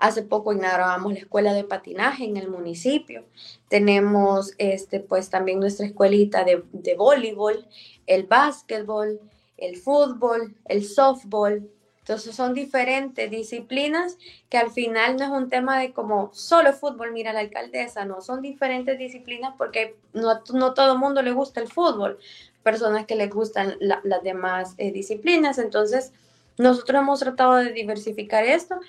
Hace 0.00 0.22
poco 0.22 0.54
inaugurábamos 0.54 1.12
la 1.12 1.18
escuela 1.18 1.52
de 1.52 1.62
patinaje 1.62 2.24
en 2.24 2.38
el 2.38 2.48
municipio. 2.48 3.26
Tenemos 3.68 4.54
este, 4.56 4.98
pues 4.98 5.28
también 5.28 5.60
nuestra 5.60 5.84
escuelita 5.84 6.42
de, 6.42 6.64
de 6.72 6.94
voleibol, 6.94 7.66
el 8.06 8.24
básquetbol, 8.24 9.20
el 9.58 9.76
fútbol, 9.76 10.56
el 10.64 10.84
softball. 10.84 11.70
Entonces 11.98 12.34
son 12.34 12.54
diferentes 12.54 13.30
disciplinas 13.30 14.16
que 14.48 14.56
al 14.56 14.70
final 14.70 15.16
no 15.16 15.24
es 15.24 15.30
un 15.30 15.50
tema 15.50 15.78
de 15.78 15.92
como 15.92 16.30
solo 16.32 16.72
fútbol, 16.72 17.12
mira 17.12 17.34
la 17.34 17.40
alcaldesa, 17.40 18.06
no, 18.06 18.22
son 18.22 18.40
diferentes 18.40 18.98
disciplinas 18.98 19.54
porque 19.58 19.96
no, 20.14 20.40
no 20.54 20.72
todo 20.72 20.94
el 20.94 20.98
mundo 20.98 21.20
le 21.20 21.32
gusta 21.32 21.60
el 21.60 21.68
fútbol, 21.68 22.18
personas 22.62 23.04
que 23.04 23.16
les 23.16 23.30
gustan 23.30 23.76
las 23.80 24.22
demás 24.22 24.74
eh, 24.78 24.92
disciplinas. 24.92 25.58
Entonces 25.58 26.12
nosotros 26.56 27.02
hemos 27.02 27.20
tratado 27.20 27.56
de 27.56 27.72
diversificar 27.72 28.44
esto 28.44 28.80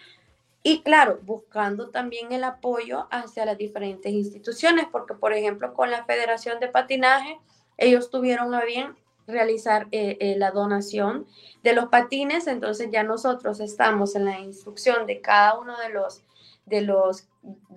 y 0.64 0.84
claro, 0.84 1.20
buscando 1.24 1.90
también 1.90 2.32
el 2.32 2.44
apoyo 2.44 3.08
hacia 3.10 3.46
las 3.46 3.58
diferentes 3.58 4.12
instituciones, 4.12 4.86
porque 4.92 5.16
por 5.16 5.34
ejemplo 5.34 5.74
con 5.74 5.90
la 5.90 6.06
Federación 6.06 6.60
de 6.60 6.68
Patinaje, 6.68 7.40
ellos 7.78 8.12
tuvieron 8.12 8.54
a 8.54 8.64
bien 8.64 8.96
realizar 9.26 9.88
eh, 9.92 10.18
eh, 10.20 10.36
la 10.38 10.52
donación 10.52 11.26
de 11.64 11.74
los 11.74 11.86
patines, 11.88 12.48
entonces 12.48 12.90
ya 12.92 13.04
nosotros 13.04 13.60
estamos 13.60 14.16
en 14.16 14.26
la 14.26 14.40
instrucción 14.40 15.08
de 15.08 15.22
cada 15.22 15.60
uno 15.60 15.78
de 15.80 15.90
los 15.90 16.24
de 16.66 16.82
los 16.82 17.28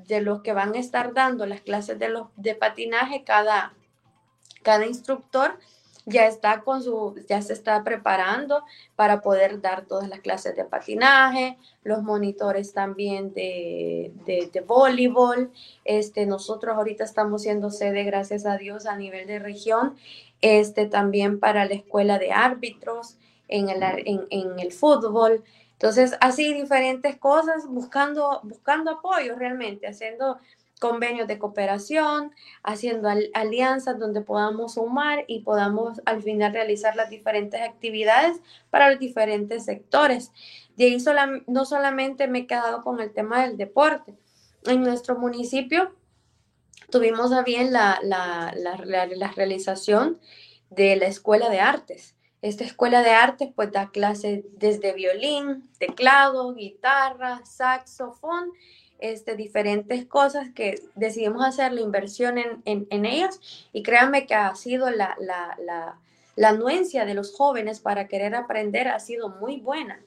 de 0.07 0.21
los 0.21 0.43
que 0.43 0.53
van 0.53 0.75
a 0.75 0.79
estar 0.79 1.15
dando 1.15 1.47
las 1.47 1.63
clases 1.63 1.99
de 1.99 2.09
los 2.09 2.29
de 2.37 2.55
patinaje, 2.55 3.25
cada 3.25 3.73
cada 4.63 4.87
instructor 4.87 5.59
ya 6.07 6.27
está 6.27 6.61
con 6.61 6.83
su, 6.83 7.15
ya 7.29 7.41
se 7.41 7.55
está 7.55 7.83
preparando 7.83 8.63
para 8.95 9.23
poder 9.23 9.61
dar 9.61 9.87
todas 9.87 10.09
las 10.09 10.21
clases 10.21 10.55
de 10.55 10.65
patinaje, 10.65 11.57
los 11.83 12.03
monitores 12.03 12.73
también 12.75 13.33
de, 13.33 14.13
de, 14.27 14.61
voleibol. 14.61 15.51
Este, 15.85 16.27
nosotros 16.27 16.77
ahorita 16.77 17.05
estamos 17.05 17.43
siendo 17.43 17.71
sede, 17.71 18.05
gracias 18.05 18.45
a 18.45 18.59
Dios, 18.59 18.87
a 18.87 18.97
nivel 18.97 19.27
de 19.27 19.39
región, 19.39 19.97
este, 20.43 20.87
también 20.87 21.41
para 21.41 21.65
la 21.65 21.75
escuela 21.75 22.19
de 22.19 22.33
árbitros 22.33 23.17
en 23.49 23.71
el, 23.71 23.83
en, 24.31 24.59
el 24.59 24.73
fútbol. 24.73 25.43
Entonces, 25.73 26.17
así 26.21 26.53
diferentes 26.53 27.17
cosas, 27.17 27.67
buscando, 27.67 28.41
buscando 28.43 28.91
apoyo 28.91 29.37
realmente, 29.37 29.87
haciendo 29.87 30.39
convenios 30.81 31.29
de 31.29 31.39
cooperación, 31.39 32.33
haciendo 32.63 33.09
alianzas 33.35 33.99
donde 33.99 34.21
podamos 34.21 34.75
sumar 34.75 35.25
y 35.29 35.41
podamos 35.41 36.01
al 36.05 36.23
final 36.23 36.53
realizar 36.53 36.97
las 36.97 37.11
diferentes 37.11 37.61
actividades 37.63 38.41
para 38.71 38.91
los 38.91 38.99
diferentes 38.99 39.65
sectores. 39.65 40.33
De 40.77 40.87
ahí 40.87 40.99
no 41.47 41.65
solamente 41.65 42.27
me 42.29 42.41
he 42.41 42.47
quedado 42.47 42.83
con 42.83 43.01
el 43.01 43.13
tema 43.13 43.47
del 43.47 43.57
deporte. 43.57 44.15
En 44.65 44.83
nuestro 44.83 45.19
municipio 45.19 45.95
tuvimos 46.91 47.33
a 47.33 47.43
bien 47.43 47.73
la, 47.73 47.99
la, 48.03 48.53
la, 48.57 48.77
realización 49.33 50.21
de 50.71 50.97
la 50.97 51.07
escuela 51.07 51.51
de 51.51 51.61
artes. 51.61 52.15
Esta 52.43 52.65
escuela 52.65 53.03
de 53.03 53.11
artes 53.11 53.51
pues 53.55 53.73
da 53.73 53.91
clases 53.91 54.45
desde 54.53 54.93
violín, 54.93 55.71
teclado, 55.79 56.55
guitarra, 56.55 57.45
saxofón, 57.45 58.51
este, 59.13 59.37
diferentes 59.37 60.07
cosas 60.07 60.49
que 60.55 60.81
decidimos 60.95 61.45
hacer 61.45 61.73
la 61.73 61.81
inversión 61.81 62.39
en, 62.39 62.63
en, 62.65 63.05
ellas. 63.05 63.41
Y 63.73 63.83
créanme 63.83 64.27
que 64.27 64.35
ha 64.35 64.55
sido 64.55 64.91
la, 64.91 65.17
la, 65.21 65.57
la, 65.65 65.99
la 66.37 66.49
anuencia 66.49 67.05
de 67.05 67.15
los 67.15 67.35
jóvenes 67.35 67.81
para 67.81 68.09
querer 68.09 68.35
aprender 68.35 68.89
ha 68.89 68.99
sido 69.01 69.29
muy 69.29 69.61
buena. 69.61 70.01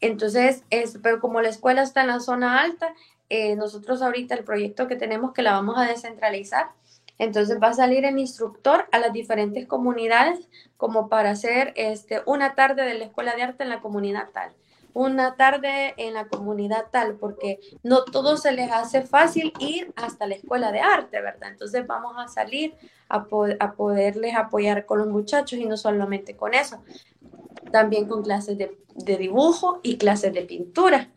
Entonces, 0.00 0.62
es, 0.70 0.98
pero 1.02 1.20
como 1.20 1.40
la 1.40 1.48
escuela 1.48 1.82
está 1.82 2.02
en 2.02 2.08
la 2.08 2.20
zona 2.20 2.60
alta, 2.60 2.94
eh, 3.30 3.56
nosotros 3.56 4.02
ahorita 4.02 4.34
el 4.34 4.44
proyecto 4.44 4.88
que 4.88 4.96
tenemos 4.96 5.32
que 5.32 5.42
la 5.42 5.52
vamos 5.52 5.76
a 5.78 5.86
descentralizar, 5.86 6.70
entonces 7.18 7.58
va 7.60 7.68
a 7.68 7.74
salir 7.74 8.04
el 8.04 8.18
instructor 8.18 8.86
a 8.92 8.98
las 8.98 9.12
diferentes 9.12 9.66
comunidades 9.66 10.48
como 10.76 11.08
para 11.08 11.30
hacer 11.30 11.72
este, 11.76 12.22
una 12.26 12.54
tarde 12.54 12.84
de 12.84 12.94
la 12.94 13.04
escuela 13.06 13.34
de 13.34 13.42
arte 13.42 13.64
en 13.64 13.70
la 13.70 13.80
comunidad 13.80 14.28
tal, 14.32 14.52
una 14.98 15.36
tarde 15.36 15.94
en 15.96 16.14
la 16.14 16.26
comunidad 16.26 16.86
tal, 16.90 17.16
porque 17.16 17.60
no 17.82 18.04
todo 18.04 18.36
se 18.36 18.52
les 18.52 18.70
hace 18.70 19.02
fácil 19.02 19.52
ir 19.60 19.92
hasta 19.96 20.26
la 20.26 20.34
escuela 20.34 20.72
de 20.72 20.80
arte, 20.80 21.20
¿verdad? 21.20 21.50
Entonces 21.50 21.86
vamos 21.86 22.14
a 22.16 22.28
salir 22.28 22.74
a, 23.08 23.26
a 23.60 23.72
poderles 23.72 24.34
apoyar 24.34 24.86
con 24.86 24.98
los 24.98 25.08
muchachos 25.08 25.58
y 25.58 25.66
no 25.66 25.76
solamente 25.76 26.36
con 26.36 26.54
eso, 26.54 26.82
también 27.70 28.06
con 28.08 28.22
clases 28.22 28.58
de, 28.58 28.76
de 28.96 29.16
dibujo 29.16 29.80
y 29.82 29.98
clases 29.98 30.32
de 30.32 30.42
pintura 30.42 31.10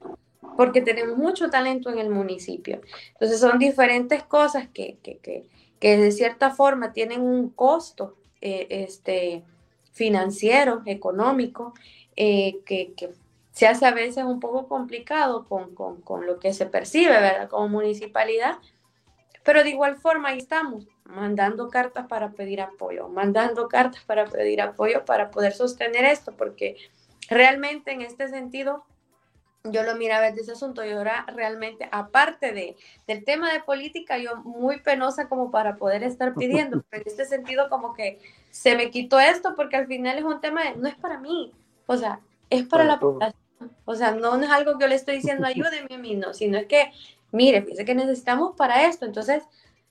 porque 0.57 0.81
tenemos 0.81 1.17
mucho 1.17 1.49
talento 1.49 1.89
en 1.89 1.97
el 1.97 2.09
municipio. 2.09 2.81
Entonces 3.13 3.39
son 3.39 3.57
diferentes 3.57 4.21
cosas 4.23 4.67
que, 4.67 4.97
que, 5.01 5.17
que, 5.17 5.45
que 5.79 5.97
de 5.97 6.11
cierta 6.11 6.51
forma 6.51 6.93
tienen 6.93 7.21
un 7.21 7.49
costo 7.49 8.17
eh, 8.41 8.67
este, 8.69 9.43
financiero, 9.91 10.81
económico, 10.85 11.73
eh, 12.15 12.59
que, 12.65 12.93
se 13.51 13.67
hace 13.67 13.85
a 13.85 13.91
veces 13.91 14.23
un 14.23 14.39
poco 14.39 14.67
complicado 14.67 15.45
con, 15.45 15.75
con, 15.75 16.01
con, 16.01 16.25
lo 16.25 16.39
que 16.39 16.53
se 16.53 16.65
percibe, 16.65 17.11
¿verdad? 17.11 17.49
Como 17.49 17.67
municipalidad, 17.67 18.57
pero 19.43 19.63
de 19.63 19.69
igual 19.71 19.97
forma 19.97 20.29
ahí 20.29 20.37
estamos, 20.37 20.87
mandando 21.05 21.69
cartas 21.69 22.07
para 22.07 22.31
pedir 22.31 22.61
apoyo, 22.61 23.09
mandando 23.09 23.67
cartas 23.67 24.03
para 24.05 24.25
pedir 24.25 24.61
apoyo 24.61 25.03
para 25.05 25.31
poder 25.31 25.53
sostener 25.53 26.05
esto, 26.05 26.33
porque 26.37 26.77
realmente 27.29 27.91
en 27.91 28.01
este 28.01 28.29
sentido 28.29 28.85
yo 29.63 29.83
lo 29.83 29.95
miraba 29.95 30.27
desde 30.27 30.41
ese 30.41 30.51
asunto 30.53 30.83
y 30.83 30.91
ahora 30.91 31.25
realmente, 31.35 31.87
aparte 31.91 32.51
de, 32.51 32.77
del 33.07 33.23
tema 33.23 33.51
de 33.53 33.61
política, 33.61 34.17
yo 34.17 34.37
muy 34.37 34.79
penosa 34.79 35.29
como 35.29 35.51
para 35.51 35.75
poder 35.75 36.03
estar 36.03 36.33
pidiendo, 36.35 36.83
pero 36.89 37.03
en 37.03 37.07
este 37.07 37.25
sentido 37.25 37.69
como 37.69 37.93
que 37.93 38.19
se 38.49 38.75
me 38.75 38.89
quitó 38.89 39.19
esto 39.19 39.55
porque 39.55 39.75
al 39.75 39.87
final 39.87 40.17
es 40.17 40.23
un 40.23 40.41
tema 40.41 40.63
de, 40.63 40.75
no 40.77 40.87
es 40.87 40.95
para 40.95 41.19
mí, 41.19 41.51
o 41.85 41.97
sea, 41.97 42.21
es 42.49 42.63
para, 42.67 42.83
la 42.83 42.99
población, 42.99 43.40
o 43.85 43.95
sea, 43.95 44.11
no, 44.11 44.41
es 44.41 44.49
algo 44.49 44.77
que 44.77 44.83
yo 44.83 44.87
le 44.87 44.95
estoy 44.95 45.15
diciendo 45.15 45.45
ayúdeme 45.45 45.95
a 45.95 45.97
mí, 45.97 46.15
no, 46.15 46.33
sino 46.33 46.57
es 46.57 46.65
que, 46.65 46.91
mire, 47.31 47.61
fíjese 47.61 47.85
que 47.85 47.95
necesitamos 47.95 48.55
para 48.55 48.87
esto, 48.87 49.05
entonces 49.05 49.43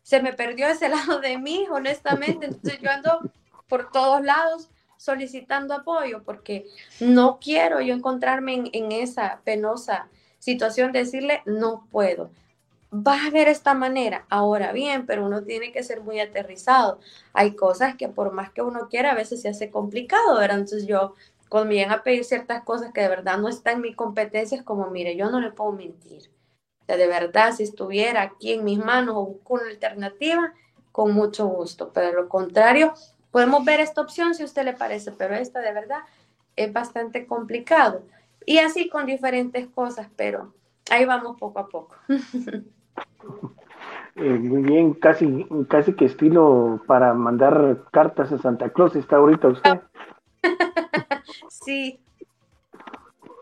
se 0.02 0.22
me 0.22 0.32
perdió 0.32 0.66
ese 0.66 0.88
lado 0.90 1.20
de 1.20 1.38
mí, 1.38 1.66
honestamente, 1.70 2.46
entonces 2.46 2.80
yo 2.80 2.90
ando 2.90 3.20
por 3.68 3.90
todos 3.90 4.22
lados 4.22 4.68
solicitando 5.00 5.72
apoyo, 5.72 6.22
porque 6.24 6.66
no 7.00 7.38
quiero 7.40 7.80
yo 7.80 7.94
encontrarme 7.94 8.70
en, 8.72 8.92
esa 8.92 9.40
penosa 9.44 10.08
situación 10.38 10.92
de 10.92 10.98
decirle, 11.00 11.42
no 11.46 11.86
puedo. 11.90 12.30
Va 12.92 13.24
a 13.24 13.30
ver 13.30 13.48
esta 13.48 13.72
manera, 13.72 14.26
ahora 14.28 14.72
bien, 14.72 15.06
pero 15.06 15.24
uno 15.24 15.42
tiene 15.44 15.72
que 15.72 15.82
ser 15.84 16.02
muy 16.02 16.20
aterrizado. 16.20 17.00
Hay 17.32 17.54
cosas 17.54 17.94
que 17.94 18.08
por 18.08 18.32
más 18.32 18.50
que 18.50 18.60
uno 18.60 18.88
quiera, 18.90 19.12
a 19.12 19.14
veces 19.14 19.40
se 19.40 19.48
hace 19.48 19.70
complicado, 19.70 20.38
¿verdad? 20.38 20.58
Entonces 20.58 20.86
yo, 20.86 21.14
cuando 21.50 21.68
me 21.68 21.74
vienen 21.74 21.92
a 21.92 22.02
pedir 22.02 22.24
ciertas 22.24 22.64
cosas 22.64 22.92
que 22.94 23.02
de 23.02 23.08
verdad 23.08 23.36
no 23.36 23.48
están 23.48 23.74
en 23.76 23.82
mi 23.82 23.94
competencia, 23.94 24.56
es 24.56 24.64
como, 24.64 24.88
mire, 24.88 25.14
yo 25.16 25.30
no 25.30 25.40
le 25.40 25.50
puedo 25.50 25.72
mentir. 25.72 26.30
O 26.80 26.84
sea, 26.86 26.96
de 26.96 27.06
verdad, 27.06 27.52
si 27.52 27.64
estuviera 27.64 28.22
aquí 28.22 28.54
en 28.54 28.64
mis 28.64 28.78
manos 28.78 29.16
o 29.18 29.26
busco 29.26 29.54
una 29.54 29.68
alternativa, 29.68 30.54
con 30.90 31.12
mucho 31.12 31.46
gusto, 31.46 31.92
pero 31.92 32.12
lo 32.12 32.28
contrario, 32.30 32.94
Podemos 33.30 33.64
ver 33.64 33.80
esta 33.80 34.00
opción 34.00 34.34
si 34.34 34.42
a 34.42 34.46
usted 34.46 34.64
le 34.64 34.72
parece, 34.72 35.12
pero 35.12 35.34
esta 35.34 35.60
de 35.60 35.72
verdad 35.72 36.00
es 36.56 36.72
bastante 36.72 37.26
complicado. 37.26 38.02
Y 38.44 38.58
así 38.58 38.88
con 38.88 39.06
diferentes 39.06 39.68
cosas, 39.68 40.08
pero 40.16 40.52
ahí 40.90 41.04
vamos 41.04 41.36
poco 41.38 41.58
a 41.58 41.68
poco. 41.68 41.96
Eh, 44.16 44.38
muy 44.38 44.62
bien, 44.62 44.92
casi, 44.92 45.46
casi 45.68 45.94
que 45.94 46.04
estilo 46.04 46.82
para 46.86 47.14
mandar 47.14 47.84
cartas 47.90 48.30
a 48.32 48.38
Santa 48.38 48.68
Claus 48.68 48.94
está 48.96 49.16
ahorita 49.16 49.48
usted. 49.48 49.80
sí. 51.50 52.00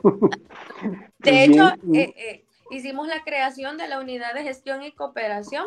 De 1.19 1.45
hecho, 1.45 1.69
eh, 1.93 2.15
eh, 2.17 2.45
hicimos 2.71 3.07
la 3.09 3.23
creación 3.25 3.77
de 3.77 3.89
la 3.89 4.01
unidad 4.01 4.35
de 4.35 4.43
gestión 4.43 4.83
y 4.83 4.93
cooperación 4.93 5.67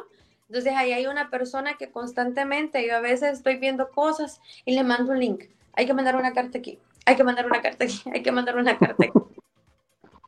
entonces 0.51 0.73
ahí 0.75 0.91
hay 0.91 1.07
una 1.07 1.29
persona 1.29 1.77
que 1.77 1.91
constantemente, 1.91 2.85
yo 2.85 2.97
a 2.97 2.99
veces 2.99 3.37
estoy 3.37 3.55
viendo 3.55 3.89
cosas 3.89 4.41
y 4.65 4.75
le 4.75 4.83
mando 4.83 5.13
un 5.13 5.19
link. 5.21 5.45
Hay 5.71 5.85
que 5.85 5.93
mandar 5.93 6.17
una 6.17 6.33
carta 6.33 6.57
aquí, 6.57 6.77
hay 7.05 7.15
que 7.15 7.23
mandar 7.23 7.45
una 7.45 7.61
carta 7.61 7.85
aquí, 7.85 8.01
hay 8.13 8.21
que 8.21 8.33
mandar 8.33 8.57
una 8.57 8.77
carta 8.77 9.05
aquí. 9.05 9.19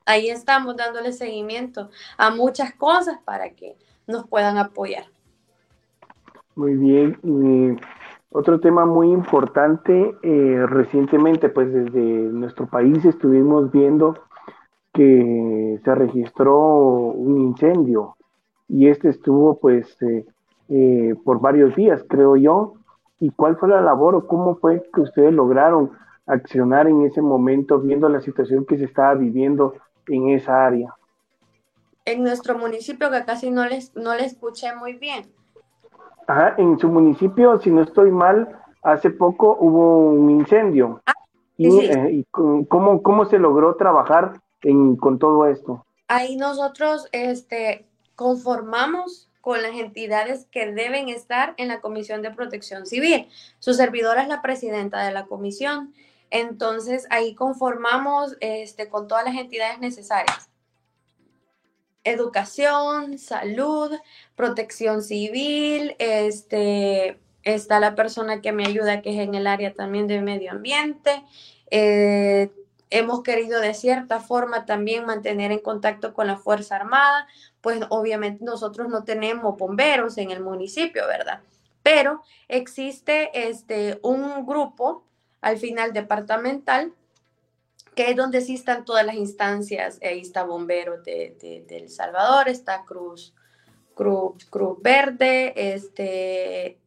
Ahí 0.06 0.30
estamos 0.30 0.78
dándole 0.78 1.12
seguimiento 1.12 1.92
a 2.16 2.30
muchas 2.30 2.74
cosas 2.74 3.20
para 3.26 3.50
que 3.50 3.76
nos 4.08 4.26
puedan 4.26 4.58
apoyar. 4.58 5.08
Muy 6.56 6.76
bien. 6.76 7.20
Otro 8.34 8.60
tema 8.60 8.86
muy 8.86 9.12
importante, 9.12 10.18
eh, 10.24 10.66
recientemente, 10.68 11.50
pues 11.50 11.72
desde 11.72 12.02
nuestro 12.02 12.66
país 12.66 13.06
estuvimos 13.06 13.72
viendo 13.72 14.18
que 14.92 15.80
se 15.84 15.96
registró 15.96 16.58
un 16.58 17.40
incendio 17.40 18.16
y 18.68 18.88
este 18.88 19.10
estuvo 19.10 19.60
pues 19.60 19.96
eh, 20.02 20.26
eh, 20.70 21.16
por 21.24 21.42
varios 21.42 21.76
días, 21.76 22.04
creo 22.10 22.36
yo. 22.36 22.74
¿Y 23.20 23.30
cuál 23.30 23.56
fue 23.58 23.70
la 23.70 23.82
labor 23.82 24.16
o 24.16 24.28
cómo 24.28 24.56
fue 24.56 24.84
que 24.92 25.02
ustedes 25.02 25.32
lograron 25.32 25.92
accionar 26.26 26.88
en 26.88 27.04
ese 27.04 27.22
momento 27.22 27.80
viendo 27.80 28.10
la 28.10 28.22
situación 28.22 28.66
que 28.66 28.78
se 28.78 28.86
estaba 28.86 29.14
viviendo 29.14 29.76
en 30.08 30.30
esa 30.30 30.66
área? 30.66 30.96
En 32.06 32.24
nuestro 32.24 32.58
municipio, 32.58 33.12
que 33.12 33.24
casi 33.26 33.52
no 33.52 33.66
les, 33.66 33.96
no 33.96 34.16
le 34.16 34.26
escuché 34.26 34.76
muy 34.76 34.94
bien. 34.94 35.24
Ajá, 36.28 36.56
en 36.58 36.80
su 36.80 36.88
municipio, 36.88 37.60
si 37.60 37.70
no 37.72 37.82
estoy 37.82 38.12
mal, 38.12 38.60
hace 38.82 39.10
poco 39.10 39.58
hubo 39.60 40.10
un 40.10 40.30
incendio. 40.30 41.02
Ah, 41.06 41.14
y, 41.58 41.86
eh, 41.86 42.26
¿cómo, 42.32 43.02
¿cómo, 43.04 43.26
se 43.26 43.40
logró 43.40 43.76
trabajar 43.76 44.42
en, 44.62 44.96
con 44.96 45.20
todo 45.20 45.46
esto? 45.48 45.86
Ahí 46.08 46.36
nosotros 46.36 47.08
este, 47.12 47.86
conformamos 48.16 49.30
con 49.42 49.62
las 49.62 49.74
entidades 49.74 50.48
que 50.52 50.72
deben 50.72 51.10
estar 51.10 51.54
en 51.58 51.68
la 51.68 51.82
Comisión 51.82 52.22
de 52.22 52.32
Protección 52.32 52.86
Civil. 52.86 53.28
Su 53.60 53.74
servidora 53.74 54.22
es 54.22 54.30
la 54.30 54.42
presidenta 54.42 55.06
de 55.06 55.12
la 55.12 55.26
comisión. 55.26 55.94
Entonces, 56.30 57.06
ahí 57.10 57.36
conformamos 57.36 58.38
este, 58.40 58.90
con 58.90 59.08
todas 59.08 59.26
las 59.26 59.36
entidades 59.36 59.80
necesarias. 59.80 60.50
Educación, 62.04 63.18
salud, 63.18 63.92
protección 64.36 65.02
civil, 65.02 65.96
este, 66.00 67.20
está 67.44 67.80
la 67.80 67.96
persona 67.96 68.42
que 68.42 68.52
me 68.52 68.66
ayuda, 68.66 69.02
que 69.02 69.12
es 69.12 69.20
en 69.20 69.36
el 69.36 69.48
área 69.48 69.74
también 69.74 70.08
de 70.08 70.22
medio 70.22 70.52
ambiente. 70.52 71.24
Eh, 71.72 72.52
hemos 72.90 73.24
querido 73.24 73.60
de 73.60 73.74
cierta 73.74 74.20
forma 74.20 74.66
también 74.66 75.06
mantener 75.06 75.52
en 75.52 75.60
contacto 75.60 76.14
con 76.14 76.28
la 76.28 76.38
Fuerza 76.38 76.76
Armada 76.76 77.28
pues 77.64 77.80
obviamente 77.88 78.44
nosotros 78.44 78.90
no 78.90 79.06
tenemos 79.06 79.58
bomberos 79.58 80.18
en 80.18 80.32
el 80.32 80.42
municipio, 80.42 81.08
¿verdad? 81.08 81.40
Pero 81.82 82.22
existe 82.50 83.48
este, 83.48 84.00
un 84.04 84.46
grupo 84.46 85.06
al 85.40 85.58
final 85.58 85.94
departamental 85.94 86.94
que 87.96 88.12
es 88.12 88.16
donde 88.16 88.42
sí 88.42 88.56
están 88.56 88.86
todas 88.86 89.06
las 89.06 89.16
instancias. 89.16 90.00
Ahí 90.02 90.22
está 90.22 90.44
Bomberos 90.44 91.04
de, 91.04 91.66
El 91.70 91.90
Salvador, 91.90 92.50
está 92.50 92.84
Cruz, 92.86 93.34
Cruz, 93.94 94.46
Cruz 94.50 94.82
Verde, 94.82 95.54
este, 95.56 96.78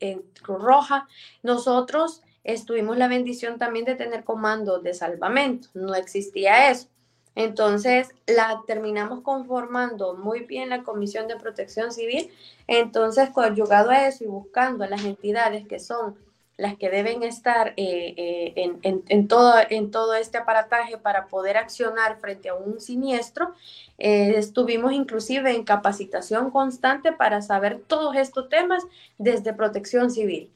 Cruz 0.42 0.62
Roja. 0.62 1.08
Nosotros 1.42 2.22
tuvimos 2.66 2.96
la 2.96 3.08
bendición 3.08 3.58
también 3.58 3.84
de 3.84 3.96
tener 3.96 4.24
comandos 4.24 4.82
de 4.82 4.94
salvamento. 4.94 5.68
No 5.74 5.94
existía 5.94 6.70
eso. 6.70 6.88
Entonces, 7.34 8.08
la 8.26 8.62
terminamos 8.66 9.20
conformando 9.20 10.14
muy 10.14 10.40
bien 10.40 10.70
la 10.70 10.82
Comisión 10.82 11.28
de 11.28 11.36
Protección 11.36 11.92
Civil. 11.92 12.30
Entonces, 12.66 13.28
conjugado 13.30 13.90
a 13.90 14.06
eso 14.06 14.24
y 14.24 14.26
buscando 14.26 14.84
a 14.84 14.88
las 14.88 15.04
entidades 15.04 15.66
que 15.68 15.78
son 15.78 16.16
las 16.56 16.76
que 16.76 16.88
deben 16.88 17.22
estar 17.22 17.74
eh, 17.76 18.54
eh, 18.56 18.78
en, 18.82 19.28
todo, 19.28 20.14
este 20.14 20.38
aparataje 20.38 20.96
para 20.96 21.26
poder 21.26 21.56
accionar 21.56 22.18
frente 22.18 22.48
a 22.48 22.54
un 22.54 22.80
siniestro. 22.80 23.54
estuvimos 23.98 24.92
inclusive 24.92 25.54
en 25.54 25.64
capacitación 25.64 26.50
constante 26.50 27.12
para 27.12 27.42
saber 27.42 27.82
todos 27.86 28.16
estos 28.16 28.48
temas 28.48 28.82
desde 29.18 29.52
protección 29.52 30.10
civil. 30.10 30.50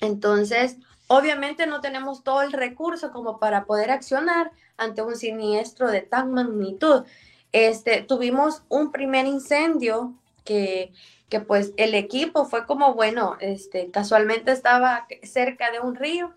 Entonces, 0.00 0.76
obviamente 1.08 1.66
no 1.66 1.80
tenemos 1.80 2.22
todo 2.22 2.42
el 2.42 2.52
recurso 2.52 3.12
como 3.12 3.38
para 3.38 3.64
poder 3.64 3.90
accionar 3.90 4.52
ante 4.76 5.02
un 5.02 5.16
siniestro 5.16 5.90
de 5.90 6.02
tan 6.02 6.32
magnitud. 6.32 7.04
Este, 7.52 8.02
tuvimos 8.02 8.62
un 8.68 8.90
primer 8.90 9.26
incendio 9.26 10.14
que 10.44 10.92
que 11.28 11.40
pues 11.40 11.72
el 11.78 11.94
equipo 11.94 12.44
fue 12.44 12.66
como, 12.66 12.92
bueno, 12.92 13.38
este, 13.40 13.90
casualmente 13.90 14.52
estaba 14.52 15.06
cerca 15.22 15.70
de 15.70 15.80
un 15.80 15.94
río. 15.94 16.34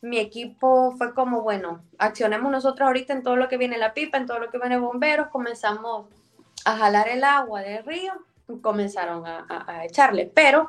Mi 0.00 0.18
equipo 0.18 0.90
fue 0.98 1.14
como, 1.14 1.42
bueno, 1.42 1.84
accionemos 1.96 2.50
nosotros 2.50 2.88
ahorita 2.88 3.12
en 3.12 3.22
todo 3.22 3.36
lo 3.36 3.48
que 3.48 3.56
viene 3.56 3.78
la 3.78 3.94
pipa, 3.94 4.18
en 4.18 4.26
todo 4.26 4.40
lo 4.40 4.50
que 4.50 4.58
viene 4.58 4.78
bomberos, 4.78 5.28
comenzamos 5.28 6.08
a 6.64 6.76
jalar 6.76 7.06
el 7.08 7.22
agua 7.22 7.60
del 7.62 7.84
río 7.84 8.14
comenzaron 8.60 9.26
a, 9.26 9.46
a 9.66 9.84
echarle. 9.84 10.30
Pero 10.34 10.68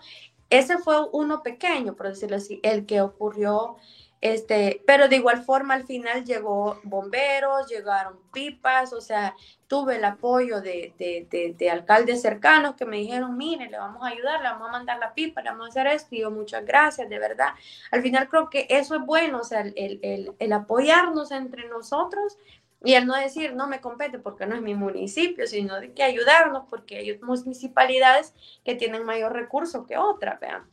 ese 0.49 0.77
fue 0.77 0.95
uno 1.11 1.41
pequeño, 1.41 1.95
por 1.95 2.09
decirlo 2.09 2.37
así, 2.37 2.59
el 2.63 2.85
que 2.85 3.01
ocurrió 3.01 3.77
este, 4.23 4.81
pero 4.87 5.09
de 5.09 5.17
igual 5.17 5.43
forma 5.43 5.73
al 5.73 5.83
final 5.85 6.23
llegó 6.23 6.79
bomberos, 6.83 7.67
llegaron 7.67 8.17
pipas, 8.31 8.93
o 8.93 9.01
sea, 9.01 9.35
tuve 9.67 9.97
el 9.97 10.05
apoyo 10.05 10.61
de, 10.61 10.93
de, 10.97 11.69
alcaldes 11.69 12.21
cercanos 12.21 12.75
que 12.75 12.85
me 12.85 12.95
dijeron, 12.95 13.35
mire, 13.35 13.69
le 13.69 13.77
vamos 13.77 14.01
a 14.01 14.07
ayudar, 14.07 14.41
le 14.41 14.47
vamos 14.47 14.69
a 14.69 14.71
mandar 14.71 14.97
la 14.97 15.13
pipa, 15.13 15.41
le 15.41 15.49
vamos 15.49 15.65
a 15.65 15.69
hacer 15.71 15.87
esto, 15.87 16.15
y 16.15 16.21
yo 16.21 16.31
muchas 16.31 16.65
gracias, 16.65 17.09
de 17.09 17.19
verdad. 17.19 17.49
Al 17.91 18.01
final 18.01 18.29
creo 18.29 18.49
que 18.49 18.65
eso 18.69 18.95
es 18.95 19.01
bueno, 19.01 19.39
o 19.39 19.43
sea, 19.43 19.59
el, 19.59 20.33
el 20.39 20.53
apoyarnos 20.53 21.31
entre 21.31 21.67
nosotros 21.67 22.37
y 22.81 22.93
el 22.93 23.05
no 23.05 23.15
decir, 23.15 23.53
no 23.53 23.67
me 23.67 23.81
compete 23.81 24.19
porque 24.19 24.45
no 24.45 24.55
es 24.55 24.61
mi 24.61 24.73
municipio, 24.73 25.47
sino 25.47 25.81
de 25.81 25.91
que 25.91 26.03
ayudarnos 26.03 26.63
porque 26.69 26.99
hay 26.99 27.19
municipalidades 27.19 28.33
que 28.63 28.75
tienen 28.75 29.03
mayor 29.03 29.33
recurso 29.33 29.85
que 29.85 29.97
otras, 29.97 30.39
vean. 30.39 30.63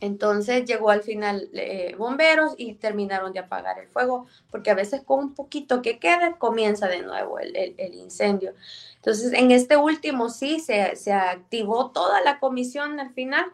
Entonces 0.00 0.64
llegó 0.64 0.90
al 0.90 1.02
final 1.02 1.50
eh, 1.52 1.94
bomberos 1.98 2.54
y 2.56 2.74
terminaron 2.74 3.32
de 3.34 3.40
apagar 3.40 3.78
el 3.78 3.88
fuego, 3.88 4.26
porque 4.50 4.70
a 4.70 4.74
veces 4.74 5.02
con 5.02 5.18
un 5.18 5.34
poquito 5.34 5.82
que 5.82 5.98
quede 5.98 6.36
comienza 6.38 6.88
de 6.88 7.02
nuevo 7.02 7.38
el, 7.38 7.94
incendio. 7.94 8.54
Entonces 8.96 9.32
en 9.34 9.50
este 9.50 9.76
último 9.76 10.30
sí 10.30 10.58
se, 10.60 10.96
se, 10.96 11.12
activó 11.12 11.90
toda 11.90 12.22
la 12.22 12.38
comisión 12.38 12.98
al 12.98 13.12
final, 13.12 13.44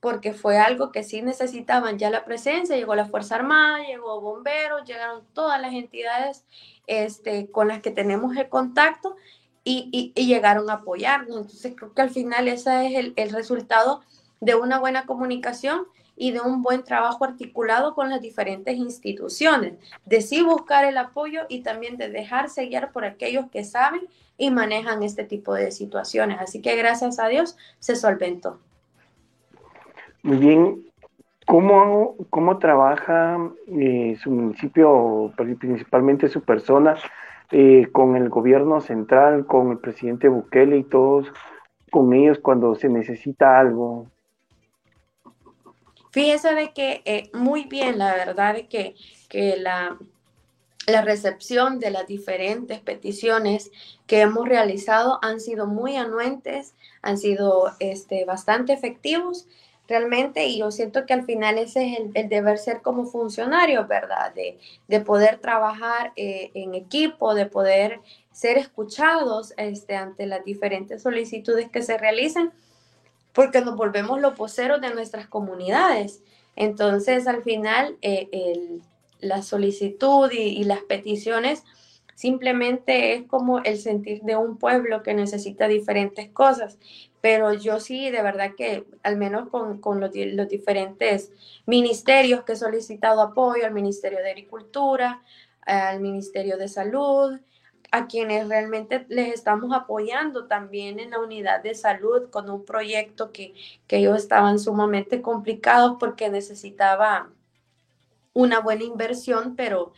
porque 0.00 0.32
fue 0.32 0.58
algo 0.58 0.92
que 0.92 1.02
sí 1.02 1.22
necesitaban 1.22 1.98
ya 1.98 2.10
la 2.10 2.24
presencia, 2.24 2.76
llegó 2.76 2.94
la 2.94 3.06
Fuerza 3.06 3.36
Armada, 3.36 3.84
llegó 3.84 4.20
bomberos, 4.20 4.84
llegaron 4.84 5.24
todas 5.32 5.60
las 5.60 5.72
entidades 5.72 6.44
este, 6.86 7.50
con 7.50 7.68
las 7.68 7.80
que 7.80 7.90
tenemos 7.90 8.36
el 8.36 8.48
contacto 8.48 9.16
y, 9.64 10.12
y, 10.14 10.26
llegaron 10.26 10.70
a 10.70 10.74
apoyarnos. 10.74 11.36
Entonces 11.36 11.74
creo 11.76 11.92
que 11.94 12.02
al 12.02 12.10
final 12.10 12.46
ese 12.48 12.86
es 12.86 12.94
el, 12.94 13.12
el 13.16 13.30
resultado 13.30 14.02
de 14.40 14.54
una 14.54 14.78
buena 14.78 15.06
comunicación 15.06 15.86
y 16.18 16.32
de 16.32 16.40
un 16.40 16.62
buen 16.62 16.82
trabajo 16.82 17.24
articulado 17.24 17.94
con 17.94 18.10
las 18.10 18.20
diferentes 18.20 18.76
instituciones, 18.76 19.74
de 20.04 20.20
sí 20.20 20.42
buscar 20.42 20.84
el 20.84 20.98
apoyo 20.98 21.42
y 21.48 21.62
también 21.62 21.96
de 21.96 22.10
dejarse 22.10 22.66
guiar 22.66 22.90
por 22.92 23.04
aquellos 23.04 23.48
que 23.50 23.64
saben 23.64 24.02
y 24.36 24.50
manejan 24.50 25.02
este 25.02 25.24
tipo 25.24 25.54
de 25.54 25.70
situaciones. 25.70 26.40
Así 26.40 26.60
que 26.60 26.76
gracias 26.76 27.18
a 27.18 27.28
Dios 27.28 27.56
se 27.78 27.94
solventó. 27.94 28.58
Muy 30.22 30.36
bien. 30.36 30.84
¿Cómo, 31.46 32.16
cómo 32.28 32.58
trabaja 32.58 33.38
eh, 33.68 34.16
su 34.20 34.30
municipio, 34.30 35.32
principalmente 35.36 36.28
su 36.28 36.42
persona, 36.42 36.96
eh, 37.50 37.86
con 37.90 38.16
el 38.16 38.28
gobierno 38.28 38.82
central, 38.82 39.46
con 39.46 39.70
el 39.70 39.78
presidente 39.78 40.28
Bukele 40.28 40.76
y 40.76 40.84
todos, 40.84 41.32
con 41.90 42.12
ellos 42.12 42.38
cuando 42.38 42.74
se 42.74 42.90
necesita 42.90 43.58
algo? 43.58 44.08
Fíjese 46.18 46.52
de 46.52 46.72
que 46.72 47.00
eh, 47.04 47.30
muy 47.32 47.66
bien, 47.66 47.96
la 47.96 48.12
verdad 48.12 48.56
es 48.56 48.66
que, 48.66 48.96
que 49.28 49.56
la, 49.56 49.96
la 50.88 51.02
recepción 51.02 51.78
de 51.78 51.92
las 51.92 52.08
diferentes 52.08 52.80
peticiones 52.80 53.70
que 54.08 54.22
hemos 54.22 54.48
realizado 54.48 55.20
han 55.22 55.38
sido 55.38 55.68
muy 55.68 55.94
anuentes, 55.94 56.74
han 57.02 57.18
sido 57.18 57.70
este, 57.78 58.24
bastante 58.24 58.72
efectivos 58.72 59.46
realmente 59.86 60.44
y 60.46 60.58
yo 60.58 60.72
siento 60.72 61.06
que 61.06 61.14
al 61.14 61.24
final 61.24 61.56
ese 61.56 61.92
es 61.92 62.00
el, 62.12 62.28
deber 62.28 62.58
ser 62.58 62.82
como 62.82 63.06
funcionario, 63.06 63.86
¿verdad? 63.86 64.34
De, 64.34 64.58
de 64.88 65.00
poder 65.00 65.38
trabajar 65.38 66.12
eh, 66.16 66.50
en 66.54 66.74
equipo, 66.74 67.36
de 67.36 67.46
poder 67.46 68.00
ser 68.32 68.58
escuchados 68.58 69.54
este, 69.56 69.94
ante 69.94 70.26
las 70.26 70.44
diferentes 70.44 71.00
solicitudes 71.00 71.70
que 71.70 71.82
se 71.82 71.96
realizan 71.96 72.52
porque 73.32 73.60
nos 73.60 73.76
volvemos 73.76 74.20
los 74.20 74.36
voceros 74.36 74.80
de 74.80 74.94
nuestras 74.94 75.26
comunidades. 75.26 76.22
Entonces, 76.56 77.26
al 77.26 77.42
final, 77.42 77.96
eh, 78.02 78.80
la 79.20 79.42
solicitud 79.42 80.30
y, 80.32 80.64
las 80.64 80.80
peticiones 80.82 81.64
simplemente 82.14 83.14
es 83.14 83.22
como 83.26 83.60
el 83.60 83.78
sentir 83.78 84.22
de 84.22 84.36
un 84.36 84.58
pueblo 84.58 85.02
que 85.02 85.14
necesita 85.14 85.68
diferentes 85.68 86.28
cosas. 86.30 86.78
Pero 87.20 87.52
yo 87.52 87.80
sí, 87.80 88.10
de 88.10 88.22
verdad 88.22 88.52
que 88.56 88.84
al 89.02 89.16
menos 89.16 89.48
con, 89.50 90.00
los, 90.00 90.10
los, 90.14 90.48
diferentes 90.48 91.30
ministerios 91.66 92.42
que 92.44 92.52
he 92.52 92.56
solicitado 92.56 93.20
apoyo, 93.20 93.66
al 93.66 93.72
Ministerio 93.72 94.18
de 94.18 94.30
Agricultura, 94.30 95.22
al 95.62 96.00
Ministerio 96.00 96.56
de 96.56 96.68
Salud, 96.68 97.38
a 97.90 98.06
quienes 98.06 98.48
realmente 98.48 99.06
les 99.08 99.32
estamos 99.32 99.72
apoyando 99.74 100.46
también 100.46 101.00
en 101.00 101.10
la 101.10 101.20
unidad 101.20 101.62
de 101.62 101.74
salud 101.74 102.28
con 102.30 102.50
un 102.50 102.64
proyecto 102.64 103.32
que, 103.32 103.54
ellos 103.88 104.18
estaban 104.18 104.58
sumamente 104.58 105.22
complicados 105.22 105.96
porque 105.98 106.28
necesitaba 106.28 107.30
una 108.34 108.60
buena 108.60 108.84
inversión, 108.84 109.56
pero 109.56 109.92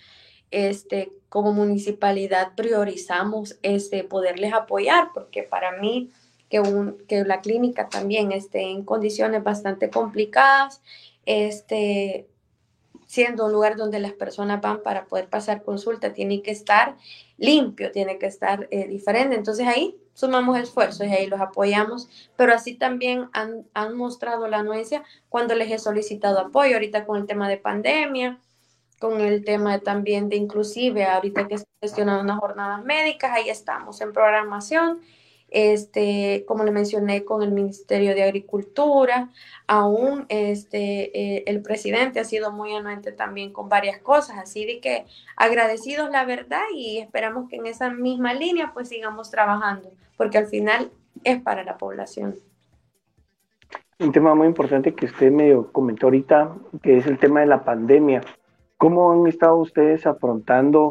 este, 0.51 1.13
como 1.29 1.53
municipalidad 1.53 2.55
priorizamos 2.55 3.59
este, 3.63 4.05
poderles 4.05 4.53
apoyar 4.53 5.09
porque 5.13 5.43
para 5.43 5.73
mí 5.73 6.11
que, 6.49 6.61
un, 6.61 6.99
que 7.09 7.25
la 7.25 7.41
clínica 7.41 7.89
también 7.89 8.33
esté 8.33 8.71
en 8.71 8.85
condiciones 8.85 9.43
bastante 9.43 9.91
complicadas, 9.91 10.83
este, 11.27 12.30
siendo 13.11 13.47
un 13.47 13.53
lugar 13.53 13.75
donde 13.75 13.99
las 13.99 14.13
personas 14.13 14.61
van 14.61 14.85
para 14.85 15.07
poder 15.07 15.29
pasar 15.29 15.65
consulta, 15.65 16.13
tiene 16.13 16.43
que 16.43 16.53
estar 16.53 16.97
limpio, 17.39 17.91
tiene 17.91 18.19
que 18.19 18.27
estar 18.27 18.69
eh, 18.71 18.87
diferente. 18.87 19.35
Entonces 19.35 19.67
ahí 19.67 19.97
sumamos 20.15 20.57
esfuerzos 20.57 21.05
y 21.09 21.11
ahí 21.11 21.27
los 21.27 21.41
apoyamos, 21.41 22.09
pero 22.37 22.55
así 22.55 22.75
también 22.75 23.29
han, 23.33 23.67
han, 23.75 23.97
mostrado 23.97 24.47
la 24.47 24.59
anuencia 24.61 25.03
cuando 25.29 25.57
les 25.57 25.73
he 25.73 25.81
solicitado 25.81 26.39
apoyo, 26.39 26.75
ahorita 26.75 27.05
con 27.05 27.17
el 27.17 27.27
tema 27.27 27.49
de 27.49 27.57
pandemia, 27.57 28.39
con 29.01 29.21
el 29.21 29.45
tema 29.45 29.81
también 29.81 30.29
de 30.29 30.37
inclusive, 30.37 31.05
ahorita 31.05 31.49
que 31.49 31.59
se 31.59 31.65
gestionando 31.81 32.23
unas 32.23 32.39
jornadas 32.39 32.85
médicas, 32.85 33.33
ahí 33.33 33.51
estamos 33.51 34.01
en 34.03 34.13
programación 34.13 35.01
este, 35.51 36.45
como 36.47 36.65
le 36.65 36.71
mencioné, 36.71 37.25
con 37.25 37.43
el 37.43 37.53
Ministerio 37.53 38.15
de 38.15 38.23
Agricultura, 38.23 39.31
aún 39.67 40.27
este, 40.29 41.11
eh, 41.19 41.45
el 41.47 41.61
presidente 41.63 42.21
ha 42.21 42.25
sido 42.25 42.53
muy 42.53 42.75
anuente 42.75 43.13
también 43.13 43.53
con 43.53 43.69
varias 43.69 43.99
cosas, 43.99 44.39
así 44.39 44.65
de 44.65 44.81
que 44.81 45.07
agradecidos 45.37 46.11
la 46.11 46.25
verdad 46.25 46.63
y 46.75 46.99
esperamos 46.99 47.49
que 47.49 47.57
en 47.57 47.67
esa 47.67 47.91
misma 47.91 48.35
línea 48.35 48.73
pues 48.73 48.89
sigamos 48.89 49.31
trabajando, 49.31 49.91
porque 50.17 50.39
al 50.39 50.47
final 50.47 50.91
es 51.25 51.41
para 51.43 51.65
la 51.65 51.77
población. 51.77 52.37
Un 53.99 54.13
tema 54.13 54.35
muy 54.35 54.47
importante 54.47 54.95
que 54.95 55.07
usted 55.07 55.31
me 55.31 55.55
comentó 55.73 56.07
ahorita, 56.07 56.57
que 56.83 56.97
es 56.97 57.07
el 57.07 57.19
tema 57.19 57.41
de 57.41 57.47
la 57.47 57.65
pandemia. 57.65 58.23
¿Cómo 58.79 59.13
han 59.13 59.27
estado 59.27 59.57
ustedes 59.57 60.07
afrontando 60.07 60.91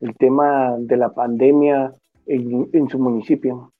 el 0.00 0.14
tema 0.16 0.74
de 0.78 0.96
la 0.98 1.08
pandemia 1.08 1.94
en 2.26 2.88
su 2.90 2.98
municipio? 2.98 3.72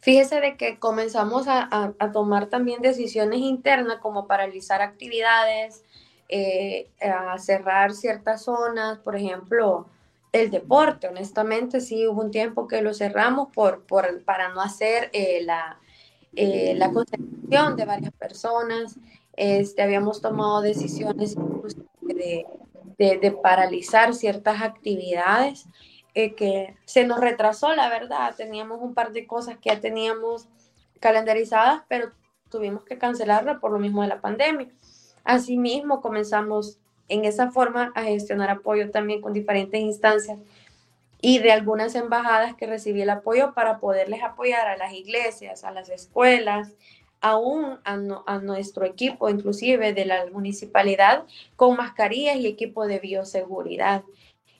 Fíjese 0.00 0.40
de 0.40 0.56
que 0.56 0.78
comenzamos 0.78 1.46
a, 1.48 1.92
tomar 2.12 2.46
también 2.46 2.80
decisiones 2.80 3.40
internas 3.40 3.98
como 3.98 4.26
paralizar 4.26 4.80
actividades, 4.80 5.82
eh, 6.28 6.88
a 7.00 7.36
cerrar 7.38 7.92
ciertas 7.92 8.44
zonas, 8.44 8.98
por 8.98 9.16
ejemplo, 9.16 9.86
el 10.32 10.50
deporte, 10.50 11.08
honestamente 11.08 11.80
sí 11.80 12.06
hubo 12.06 12.22
un 12.22 12.30
tiempo 12.30 12.68
que 12.68 12.82
lo 12.82 12.92
cerramos 12.92 13.48
por, 13.52 13.82
por 13.86 14.22
para 14.24 14.50
no 14.50 14.60
hacer 14.60 15.08
eh, 15.12 15.40
la, 15.42 15.78
eh, 16.36 16.74
la 16.76 16.92
concentración 16.92 17.76
de 17.76 17.84
varias 17.84 18.12
personas. 18.12 18.96
Este, 19.34 19.82
habíamos 19.82 20.20
tomado 20.20 20.60
decisiones 20.60 21.36
de, 22.02 22.44
de, 22.98 23.18
de 23.18 23.30
paralizar 23.32 24.14
ciertas 24.14 24.60
actividades 24.62 25.66
eh, 26.18 26.34
que 26.34 26.74
se 26.84 27.04
nos 27.04 27.20
retrasó, 27.20 27.72
la 27.76 27.88
verdad. 27.88 28.34
Teníamos 28.36 28.80
un 28.82 28.92
par 28.92 29.12
de 29.12 29.24
cosas 29.24 29.56
que 29.58 29.70
ya 29.70 29.78
teníamos 29.78 30.48
calendarizadas, 30.98 31.82
pero 31.86 32.10
tuvimos 32.50 32.82
que 32.82 32.98
cancelarla 32.98 33.60
por 33.60 33.70
lo 33.70 33.78
mismo 33.78 34.02
de 34.02 34.08
la 34.08 34.20
pandemia. 34.20 34.66
Asimismo, 35.22 36.00
comenzamos 36.00 36.80
en 37.06 37.24
esa 37.24 37.52
forma 37.52 37.92
a 37.94 38.02
gestionar 38.02 38.50
apoyo 38.50 38.90
también 38.90 39.20
con 39.20 39.32
diferentes 39.32 39.80
instancias 39.80 40.40
y 41.20 41.38
de 41.38 41.52
algunas 41.52 41.94
embajadas 41.94 42.56
que 42.56 42.66
recibí 42.66 43.02
el 43.02 43.10
apoyo 43.10 43.54
para 43.54 43.78
poderles 43.78 44.24
apoyar 44.24 44.66
a 44.66 44.76
las 44.76 44.92
iglesias, 44.94 45.62
a 45.62 45.70
las 45.70 45.88
escuelas, 45.88 46.74
aún 47.20 47.78
a, 47.84 47.96
a, 48.26 48.38
nuestro 48.40 48.84
equipo, 48.86 49.28
inclusive 49.28 49.92
de 49.92 50.04
la 50.04 50.26
municipalidad, 50.32 51.26
con 51.54 51.76
mascarillas 51.76 52.36
y 52.38 52.48
equipo 52.48 52.88
de 52.88 52.98
bioseguridad, 52.98 54.02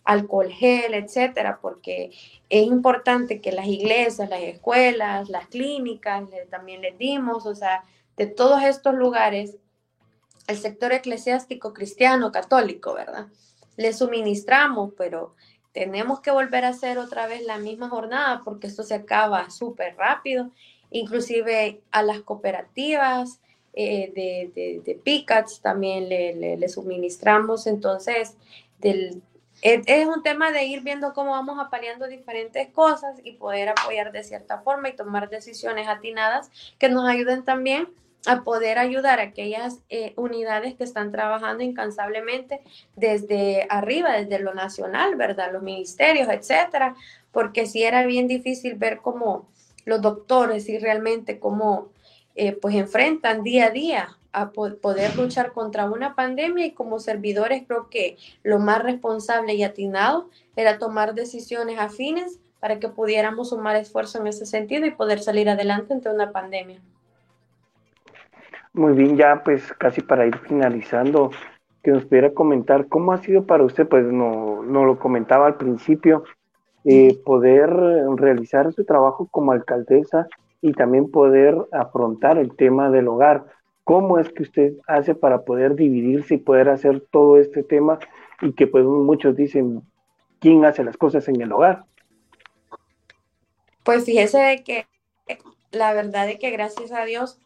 alcohol 0.09 0.51
gel, 0.51 0.95
etcétera, 0.95 1.59
porque 1.61 2.11
es 2.49 2.67
importante 2.67 3.43
que 3.43 3.53
las 3.53 3.67
iglesias, 3.67 4.31
las 4.31 4.41
escuelas, 4.41 5.29
las 5.29 5.49
clínicas, 5.49 6.25
también 6.49 6.81
les 6.81 6.97
dimos, 6.97 7.45
o 7.45 7.55
sea, 7.55 7.85
de 8.17 8.27
todos 8.27 8.63
estos 8.63 8.95
lugares, 8.95 9.59
el 10.47 10.57
sector 10.57 10.95
eclesiástico 10.95 11.75
cristiano, 11.75 12.33
católico, 12.33 12.95
¿verdad? 12.95 13.27
Le 13.77 13.93
suministramos, 13.93 14.95
pero 14.97 15.35
tenemos 15.73 16.21
que 16.21 16.31
volver 16.31 16.65
a 16.65 16.69
hacer 16.69 16.97
otra 16.97 17.27
vez 17.27 17.45
la 17.45 17.59
misma 17.59 17.91
jornada 17.91 18.41
porque 18.43 18.67
esto 18.67 18.85
se 18.85 18.95
acaba 18.95 19.51
súper 19.51 19.95
rápido, 19.97 20.51
inclusive 20.91 21.83
a 21.91 22.03
las 22.03 22.23
cooperativas 22.23 23.41
eh, 23.75 24.11
de, 24.55 24.81
de, 24.83 24.95
PICATS 24.95 25.61
también 25.61 26.09
le, 26.09 26.57
le, 26.57 26.69
suministramos, 26.71 27.67
entonces 27.67 28.39
del, 28.79 29.23
es, 29.63 30.07
un 30.07 30.23
tema 30.23 30.53
de 30.53 30.65
ir 30.65 30.83
viendo 30.83 31.13
cómo 31.13 31.33
vamos 31.33 31.59
apaleando 31.59 32.07
diferentes 32.07 32.69
cosas 32.69 33.19
y 33.25 33.33
poder 33.33 33.71
apoyar 33.71 34.13
de 34.13 34.23
cierta 34.23 34.61
forma 34.61 34.89
y 34.89 34.97
tomar 34.97 35.29
decisiones 35.29 35.89
atinadas 35.89 36.51
que 36.79 36.89
nos 36.89 37.09
ayuden 37.09 37.45
también 37.45 37.89
a 38.27 38.43
poder 38.43 38.79
ayudar 38.79 39.21
a 39.21 39.25
aquellas 39.25 39.79
eh, 39.89 40.13
unidades 40.17 40.75
que 40.75 40.85
están 40.85 41.13
trabajando 41.13 41.63
incansablemente 41.63 42.61
desde 42.97 43.67
arriba, 43.71 44.13
desde 44.13 44.39
lo 44.39 44.55
nacional, 44.55 45.15
¿verdad? 45.17 45.53
Los 45.53 45.63
ministerios, 45.63 46.29
etcétera, 46.29 46.95
porque 47.33 47.67
si 47.67 47.85
era 47.85 48.05
bien 48.05 48.29
difícil 48.29 48.75
ver 48.75 48.99
cómo 48.99 49.49
los 49.85 50.03
doctores 50.03 50.69
y 50.69 50.79
realmente 50.79 51.39
cómo 51.39 51.89
eh, 52.35 52.53
pues 52.53 52.75
enfrentan 52.75 53.43
día 53.43 53.67
a 53.67 53.71
día 53.71 54.18
a 54.33 54.51
poder 54.51 55.16
luchar 55.16 55.53
contra 55.53 55.91
una 55.91 56.14
pandemia 56.14 56.66
y 56.66 56.72
como 56.72 56.99
servidores 56.99 57.64
creo 57.66 57.89
que 57.89 58.16
lo 58.43 58.59
más 58.59 58.83
responsable 58.83 59.55
y 59.55 59.62
atinado 59.62 60.29
era 60.57 60.79
tomar 60.79 61.14
decisiones 61.14 61.79
afines 61.79 62.41
para 62.61 62.79
que 62.79 62.89
pudiéramos 62.89 63.51
sumar 63.51 63.76
esfuerzo 63.76 64.20
en 64.20 64.26
ese 64.26 64.47
sentido 64.47 64.87
y 64.87 64.91
poder 64.91 65.20
salir 65.20 65.49
adelante 65.49 65.95
ante 65.95 66.11
una 66.11 66.33
pandemia. 66.33 66.81
Muy 68.72 68.93
bien, 68.93 69.16
ya 69.16 69.43
pues 69.43 69.72
casi 69.72 70.03
para 70.03 70.26
ir 70.26 70.37
finalizando, 70.39 71.31
que 71.83 71.91
nos 71.91 72.05
pudiera 72.05 72.33
comentar 72.35 72.87
cómo 72.89 73.12
ha 73.12 73.18
sido 73.18 73.45
para 73.45 73.64
usted, 73.64 73.89
pues 73.89 74.05
no, 74.05 74.62
no 74.62 74.85
lo 74.85 74.99
comentaba 74.99 75.47
al 75.47 75.57
principio, 75.57 76.24
eh, 76.85 77.18
poder 77.24 77.70
realizar 78.16 78.72
su 78.72 78.85
trabajo 78.85 79.29
como 79.31 79.53
alcaldesa 79.53 80.26
y 80.61 80.72
también 80.72 81.11
poder 81.11 81.57
afrontar 81.72 82.39
el 82.39 82.55
tema 82.57 82.91
del 82.91 83.09
hogar. 83.09 83.45
¿Cómo 83.89 84.18
es 84.18 84.28
que 84.28 84.43
usted 84.43 84.74
hace 84.86 85.14
para 85.14 85.47
poder 85.47 85.74
dividirse 85.74 86.34
y 86.34 86.36
poder 86.36 86.68
hacer 86.68 87.01
todo 87.11 87.39
este 87.39 87.62
tema? 87.62 87.99
Y 88.43 88.53
que 88.53 88.66
pues 88.66 88.84
muchos 88.84 89.34
dicen, 89.34 89.80
¿quién 90.41 90.66
hace 90.66 90.84
las 90.84 90.99
cosas 90.99 91.26
en 91.26 91.41
el 91.41 91.51
hogar? 91.51 91.86
Pues 93.84 94.05
fíjese 94.05 94.62
que 94.62 94.84
la 95.70 95.95
verdad 95.95 96.28
es 96.28 96.39
que 96.39 96.51
gracias 96.51 96.93
a 96.93 97.07
Dios 97.07 97.39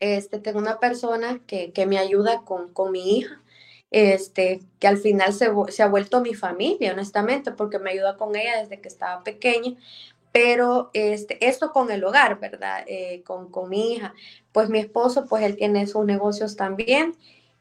este, 0.00 0.38
tengo 0.38 0.58
una 0.58 0.80
persona 0.80 1.38
que, 1.46 1.70
me 1.86 1.98
ayuda 1.98 2.44
con, 2.46 2.72
mi 2.90 3.18
hija, 3.18 3.42
este, 3.90 4.60
que 4.78 4.88
al 4.88 4.96
final 4.96 5.34
se, 5.34 5.50
ha 5.82 5.88
vuelto 5.88 6.22
mi 6.22 6.32
familia, 6.32 6.94
honestamente, 6.94 7.52
porque 7.52 7.78
me 7.78 7.90
ayuda 7.90 8.16
con 8.16 8.34
ella 8.36 8.62
desde 8.62 8.80
que 8.80 8.88
estaba 8.88 9.22
pequeña. 9.22 9.76
Pero 10.32 10.90
este, 10.94 11.46
esto 11.46 11.72
con 11.72 11.90
el 11.90 12.02
hogar, 12.04 12.40
¿verdad? 12.40 12.84
Eh, 12.86 13.22
con, 13.24 13.50
mi 13.68 13.92
hija. 13.94 14.14
Pues 14.52 14.68
mi 14.70 14.78
esposo, 14.78 15.26
pues 15.26 15.44
él 15.44 15.56
tiene 15.56 15.86
sus 15.86 16.04
negocios 16.04 16.56
también. 16.56 17.16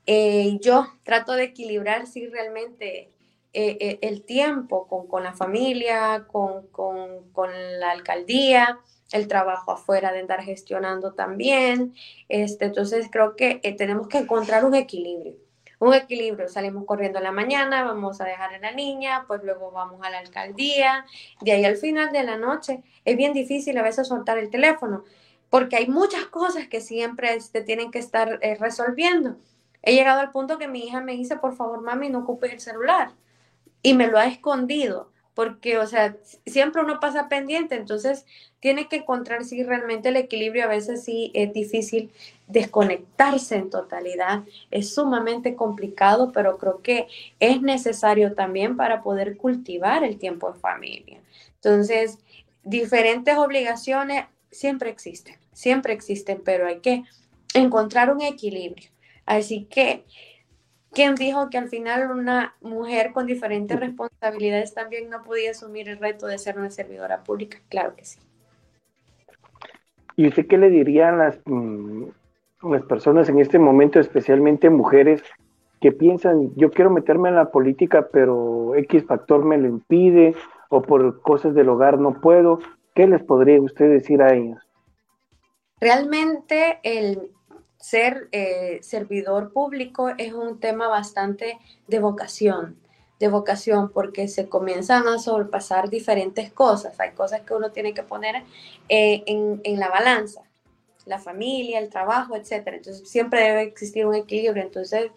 Eh, 0.05 0.57
yo 0.61 0.87
trato 1.03 1.33
de 1.33 1.43
equilibrar, 1.43 2.07
sí, 2.07 2.27
realmente 2.27 3.09
eh, 3.53 3.99
el 4.01 4.23
tiempo 4.23 4.87
con, 4.87 5.07
con 5.07 5.23
la 5.23 5.33
familia, 5.33 6.25
con, 6.31 6.67
con, 6.67 7.29
con 7.31 7.51
la 7.79 7.91
alcaldía, 7.91 8.79
el 9.11 9.27
trabajo 9.27 9.71
afuera 9.71 10.11
de 10.11 10.19
andar 10.19 10.41
gestionando 10.43 11.13
también. 11.13 11.93
Este, 12.29 12.65
entonces 12.65 13.07
creo 13.11 13.35
que 13.35 13.59
eh, 13.63 13.75
tenemos 13.75 14.07
que 14.07 14.19
encontrar 14.19 14.65
un 14.65 14.75
equilibrio. 14.75 15.35
Un 15.81 15.95
equilibrio, 15.95 16.47
salimos 16.47 16.85
corriendo 16.85 17.17
en 17.17 17.23
la 17.23 17.31
mañana, 17.31 17.83
vamos 17.83 18.21
a 18.21 18.25
dejar 18.25 18.53
a 18.53 18.59
la 18.59 18.71
niña, 18.71 19.25
pues 19.27 19.41
luego 19.43 19.71
vamos 19.71 19.99
a 20.03 20.11
la 20.11 20.19
alcaldía, 20.19 21.07
de 21.39 21.53
ahí 21.53 21.65
al 21.65 21.75
final 21.75 22.11
de 22.11 22.21
la 22.21 22.37
noche 22.37 22.83
es 23.03 23.17
bien 23.17 23.33
difícil 23.33 23.75
a 23.79 23.81
veces 23.81 24.07
soltar 24.07 24.37
el 24.37 24.51
teléfono, 24.51 25.03
porque 25.49 25.77
hay 25.77 25.87
muchas 25.87 26.25
cosas 26.25 26.67
que 26.67 26.81
siempre 26.81 27.29
se 27.29 27.37
este, 27.37 27.61
tienen 27.61 27.89
que 27.89 27.97
estar 27.97 28.37
eh, 28.43 28.57
resolviendo. 28.59 29.37
He 29.81 29.95
llegado 29.95 30.19
al 30.19 30.29
punto 30.29 30.59
que 30.59 30.67
mi 30.67 30.85
hija 30.85 31.01
me 31.01 31.13
dice, 31.13 31.37
por 31.37 31.55
favor, 31.55 31.81
mami, 31.81 32.09
no 32.09 32.19
ocupes 32.19 32.53
el 32.53 32.59
celular. 32.59 33.13
Y 33.81 33.95
me 33.95 34.05
lo 34.05 34.19
ha 34.19 34.27
escondido 34.27 35.09
porque, 35.33 35.79
o 35.79 35.87
sea, 35.87 36.15
siempre 36.45 36.83
uno 36.83 36.99
pasa 36.99 37.27
pendiente, 37.27 37.73
entonces 37.73 38.27
tiene 38.59 38.87
que 38.87 38.97
encontrar 38.97 39.45
si 39.45 39.63
realmente 39.63 40.09
el 40.09 40.17
equilibrio 40.17 40.65
a 40.65 40.67
veces 40.67 41.03
sí 41.03 41.31
es 41.33 41.51
difícil 41.53 42.11
desconectarse 42.51 43.55
en 43.55 43.69
totalidad, 43.69 44.43
es 44.69 44.93
sumamente 44.93 45.55
complicado, 45.55 46.31
pero 46.31 46.57
creo 46.57 46.81
que 46.81 47.07
es 47.39 47.61
necesario 47.61 48.33
también 48.33 48.77
para 48.77 49.01
poder 49.01 49.37
cultivar 49.37 50.03
el 50.03 50.17
tiempo 50.17 50.51
de 50.51 50.59
familia. 50.59 51.21
Entonces, 51.55 52.19
diferentes 52.63 53.37
obligaciones 53.37 54.25
siempre 54.51 54.89
existen, 54.89 55.37
siempre 55.53 55.93
existen, 55.93 56.41
pero 56.43 56.67
hay 56.67 56.79
que 56.79 57.03
encontrar 57.53 58.13
un 58.13 58.21
equilibrio. 58.21 58.89
Así 59.25 59.65
que 59.65 60.05
¿Quién 60.93 61.15
dijo 61.15 61.49
que 61.49 61.57
al 61.57 61.69
final 61.69 62.11
una 62.11 62.53
mujer 62.59 63.13
con 63.13 63.25
diferentes 63.25 63.79
responsabilidades 63.79 64.73
también 64.73 65.09
no 65.09 65.23
podía 65.23 65.51
asumir 65.51 65.87
el 65.87 65.99
reto 65.99 66.27
de 66.27 66.37
ser 66.37 66.59
una 66.59 66.69
servidora 66.69 67.23
pública? 67.23 67.59
Claro 67.69 67.95
que 67.95 68.03
sí. 68.03 68.19
¿Y 70.17 70.27
usted 70.27 70.47
qué 70.47 70.57
le 70.57 70.69
diría 70.69 71.09
a 71.09 71.11
las, 71.13 71.39
mm, 71.45 72.07
las 72.63 72.83
personas 72.83 73.29
en 73.29 73.39
este 73.39 73.59
momento, 73.59 73.99
especialmente 73.99 74.69
mujeres, 74.69 75.23
que 75.79 75.91
piensan, 75.91 76.53
yo 76.55 76.69
quiero 76.69 76.91
meterme 76.91 77.29
en 77.29 77.35
la 77.35 77.51
política, 77.51 78.07
pero 78.11 78.75
X 78.75 79.05
factor 79.05 79.43
me 79.43 79.57
lo 79.57 79.67
impide, 79.67 80.35
o 80.69 80.81
por 80.81 81.21
cosas 81.21 81.53
del 81.53 81.69
hogar 81.69 81.99
no 81.99 82.21
puedo? 82.21 82.59
¿Qué 82.93 83.07
les 83.07 83.23
podría 83.23 83.59
usted 83.61 83.89
decir 83.89 84.21
a 84.21 84.33
ellos? 84.33 84.59
Realmente 85.79 86.79
el, 86.83 87.31
ser 87.81 88.29
eh, 88.31 88.79
servidor 88.83 89.51
público 89.51 90.09
es 90.17 90.33
un 90.33 90.59
tema 90.59 90.87
bastante 90.87 91.57
de 91.87 91.99
vocación, 91.99 92.77
de 93.19 93.27
vocación, 93.27 93.91
porque 93.91 94.27
se 94.27 94.47
comienzan 94.47 95.07
a 95.07 95.17
sobrepasar 95.17 95.89
diferentes 95.89 96.53
cosas. 96.53 96.99
Hay 96.99 97.11
cosas 97.11 97.41
que 97.41 97.53
uno 97.53 97.71
tiene 97.71 97.93
que 97.93 98.03
poner 98.03 98.43
eh, 98.87 99.23
en, 99.25 99.79
la 99.79 99.89
balanza, 99.89 100.41
la 101.05 101.19
familia, 101.19 101.79
el 101.79 101.89
trabajo, 101.89 102.35
etc. 102.35 102.67
Entonces 102.67 103.09
siempre 103.09 103.41
debe 103.41 103.63
existir 103.63 104.05
un 104.05 104.15
equilibrio. 104.15 104.63
Entonces 104.63 105.11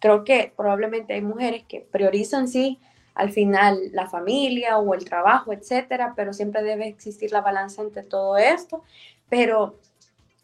creo 0.00 0.24
que 0.24 0.52
probablemente 0.56 1.14
hay 1.14 1.22
mujeres 1.22 1.64
que 1.68 1.80
priorizan, 1.80 2.48
sí, 2.48 2.78
al 3.14 3.30
final 3.32 3.90
la 3.92 4.08
familia 4.08 4.78
o 4.78 4.94
el 4.94 5.04
trabajo, 5.04 5.52
etcétera, 5.52 6.14
pero 6.16 6.32
siempre 6.32 6.62
debe 6.62 6.86
existir 6.86 7.32
la 7.32 7.40
balanza 7.40 7.82
entre 7.82 8.02
todo 8.02 8.38
esto. 8.38 8.82
Pero 9.28 9.78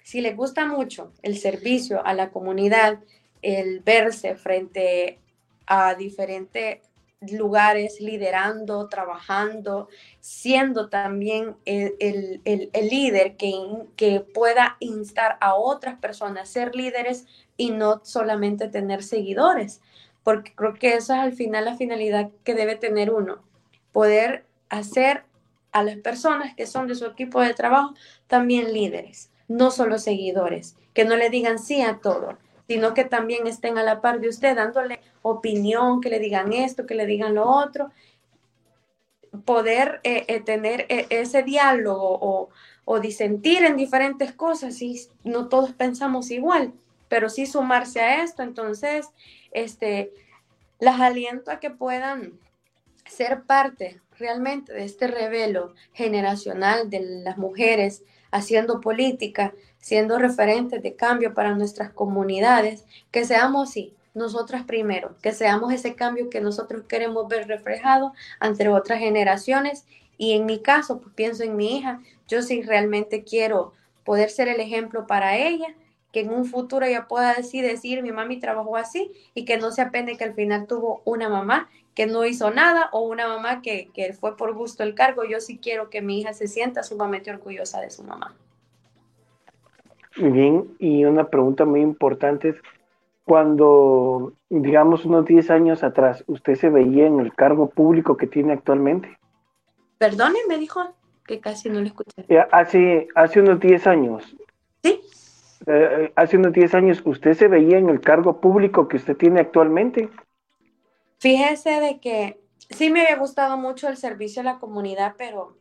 si 0.02 0.20
le 0.20 0.34
gusta 0.34 0.66
mucho 0.66 1.12
el 1.22 1.38
servicio 1.38 2.04
a 2.06 2.14
la 2.14 2.30
comunidad, 2.30 3.00
el 3.42 3.80
verse 3.80 4.36
frente 4.36 5.18
a 5.66 5.94
diferentes 5.94 6.78
lugares, 7.20 8.00
liderando, 8.00 8.88
trabajando, 8.88 9.88
siendo 10.20 10.88
también 10.88 11.56
el, 11.64 12.40
líder 12.74 13.36
que, 13.36 13.52
que, 13.96 14.20
pueda 14.20 14.76
instar 14.80 15.38
a 15.40 15.54
otras 15.54 15.98
personas 15.98 16.42
a 16.42 16.52
ser 16.52 16.74
líderes 16.74 17.26
y 17.56 17.70
no 17.70 18.00
solamente 18.04 18.68
tener 18.68 19.02
seguidores, 19.02 19.80
porque 20.22 20.54
creo 20.54 20.74
que 20.74 20.94
esa 20.94 21.16
es 21.16 21.22
al 21.22 21.32
final 21.32 21.64
la 21.64 21.76
finalidad 21.76 22.30
que 22.44 22.54
debe 22.54 22.76
tener 22.76 23.10
uno, 23.10 23.42
poder 23.92 24.44
hacer 24.68 25.24
a 25.72 25.82
las 25.82 25.96
personas 25.96 26.54
que 26.54 26.66
son 26.66 26.86
de 26.86 26.94
su 26.94 27.06
equipo 27.06 27.40
de 27.40 27.54
trabajo 27.54 27.94
también 28.26 28.72
líderes 28.72 29.30
no 29.48 29.70
solo 29.70 29.98
seguidores, 29.98 30.76
que 30.92 31.04
no 31.04 31.16
le 31.16 31.30
digan 31.30 31.58
sí 31.58 31.82
a 31.82 31.98
todo, 31.98 32.38
sino 32.66 32.94
que 32.94 33.04
también 33.04 33.46
estén 33.46 33.78
a 33.78 33.82
la 33.82 34.00
par 34.00 34.20
de 34.20 34.28
usted 34.28 34.56
dándole 34.56 35.00
opinión, 35.22 36.00
que 36.00 36.10
le 36.10 36.18
digan 36.18 36.52
esto, 36.52 36.86
que 36.86 36.94
le 36.94 37.06
digan 37.06 37.34
lo 37.34 37.48
otro. 37.48 37.90
Poder 39.44 40.00
eh, 40.02 40.24
eh, 40.28 40.40
tener 40.40 40.86
eh, 40.88 41.06
ese 41.10 41.42
diálogo 41.42 42.50
o, 42.84 43.00
disentir 43.00 43.64
en 43.64 43.76
diferentes 43.76 44.32
cosas 44.32 44.80
y 44.80 45.08
no 45.24 45.48
todos 45.48 45.72
pensamos 45.72 46.30
igual. 46.30 46.72
pero 47.08 47.28
sí 47.28 47.46
sumarse 47.46 48.00
a 48.00 48.24
esto. 48.24 48.42
Entonces, 48.42 49.08
este, 49.52 50.12
las 50.80 51.00
aliento 51.00 51.50
a 51.50 51.60
que 51.60 51.70
puedan 51.70 52.38
ser 53.08 53.42
parte 53.42 54.00
realmente 54.18 54.72
de 54.72 54.84
este 54.84 55.06
revelo 55.06 55.74
generacional 55.92 56.90
de 56.90 57.00
las 57.24 57.38
mujeres 57.38 58.02
haciendo 58.30 58.80
política, 58.80 59.54
siendo 59.78 60.18
referentes 60.18 60.82
de 60.82 60.94
cambio 60.94 61.34
para 61.34 61.54
nuestras 61.54 61.90
comunidades, 61.90 62.84
que 63.10 63.24
seamos, 63.24 63.70
sí, 63.70 63.94
nosotras 64.14 64.64
primero, 64.64 65.14
que 65.22 65.32
seamos 65.32 65.72
ese 65.72 65.94
cambio 65.94 66.30
que 66.30 66.40
nosotros 66.40 66.84
queremos 66.88 67.28
ver 67.28 67.46
reflejado 67.46 68.12
ante 68.40 68.68
otras 68.68 68.98
generaciones. 68.98 69.84
Y 70.18 70.32
en 70.32 70.46
mi 70.46 70.60
caso, 70.60 71.00
pues 71.00 71.14
pienso 71.14 71.44
en 71.44 71.56
mi 71.56 71.76
hija, 71.76 72.00
yo 72.26 72.42
sí 72.42 72.62
realmente 72.62 73.24
quiero 73.24 73.74
poder 74.04 74.30
ser 74.30 74.48
el 74.48 74.60
ejemplo 74.60 75.06
para 75.06 75.36
ella, 75.36 75.74
que 76.16 76.22
en 76.22 76.30
un 76.30 76.46
futuro 76.46 76.86
ella 76.86 77.08
pueda 77.08 77.34
decir, 77.34 77.62
decir, 77.62 78.02
mi 78.02 78.10
mami 78.10 78.40
trabajó 78.40 78.78
así 78.78 79.12
y 79.34 79.44
que 79.44 79.58
no 79.58 79.70
se 79.70 79.82
apene 79.82 80.16
que 80.16 80.24
al 80.24 80.32
final 80.32 80.66
tuvo 80.66 81.02
una 81.04 81.28
mamá 81.28 81.68
que 81.94 82.06
no 82.06 82.24
hizo 82.24 82.50
nada 82.50 82.88
o 82.92 83.00
una 83.00 83.28
mamá 83.28 83.60
que, 83.60 83.90
que 83.92 84.14
fue 84.14 84.34
por 84.34 84.54
gusto 84.54 84.82
el 84.82 84.94
cargo. 84.94 85.24
Yo 85.24 85.40
sí 85.40 85.58
quiero 85.58 85.90
que 85.90 86.00
mi 86.00 86.20
hija 86.20 86.32
se 86.32 86.48
sienta 86.48 86.82
sumamente 86.84 87.30
orgullosa 87.30 87.82
de 87.82 87.90
su 87.90 88.02
mamá. 88.02 88.34
Muy 90.16 90.30
bien, 90.30 90.74
y 90.78 91.04
una 91.04 91.28
pregunta 91.28 91.66
muy 91.66 91.82
importante 91.82 92.48
es, 92.48 92.56
cuando, 93.26 94.32
digamos, 94.48 95.04
unos 95.04 95.26
10 95.26 95.50
años 95.50 95.84
atrás, 95.84 96.24
¿usted 96.28 96.54
se 96.54 96.70
veía 96.70 97.06
en 97.06 97.20
el 97.20 97.34
cargo 97.34 97.68
público 97.68 98.16
que 98.16 98.26
tiene 98.26 98.54
actualmente? 98.54 99.18
Perdone, 99.98 100.38
me 100.48 100.56
dijo 100.56 100.94
que 101.26 101.40
casi 101.40 101.68
no 101.68 101.78
le 101.82 101.88
escuché. 101.88 102.24
Hace, 102.52 103.06
hace 103.14 103.40
unos 103.42 103.60
10 103.60 103.86
años. 103.86 104.34
Sí. 105.66 105.72
Eh, 105.72 106.12
hace 106.16 106.36
unos 106.36 106.52
10 106.52 106.74
años, 106.74 107.02
¿usted 107.04 107.34
se 107.34 107.48
veía 107.48 107.78
en 107.78 107.90
el 107.90 108.00
cargo 108.00 108.40
público 108.40 108.88
que 108.88 108.96
usted 108.96 109.16
tiene 109.16 109.40
actualmente? 109.40 110.08
Fíjese 111.18 111.80
de 111.80 112.00
que 112.00 112.40
sí 112.70 112.90
me 112.90 113.02
había 113.02 113.16
gustado 113.16 113.56
mucho 113.56 113.88
el 113.88 113.96
servicio 113.96 114.42
a 114.42 114.44
la 114.44 114.58
comunidad, 114.58 115.14
pero 115.18 115.58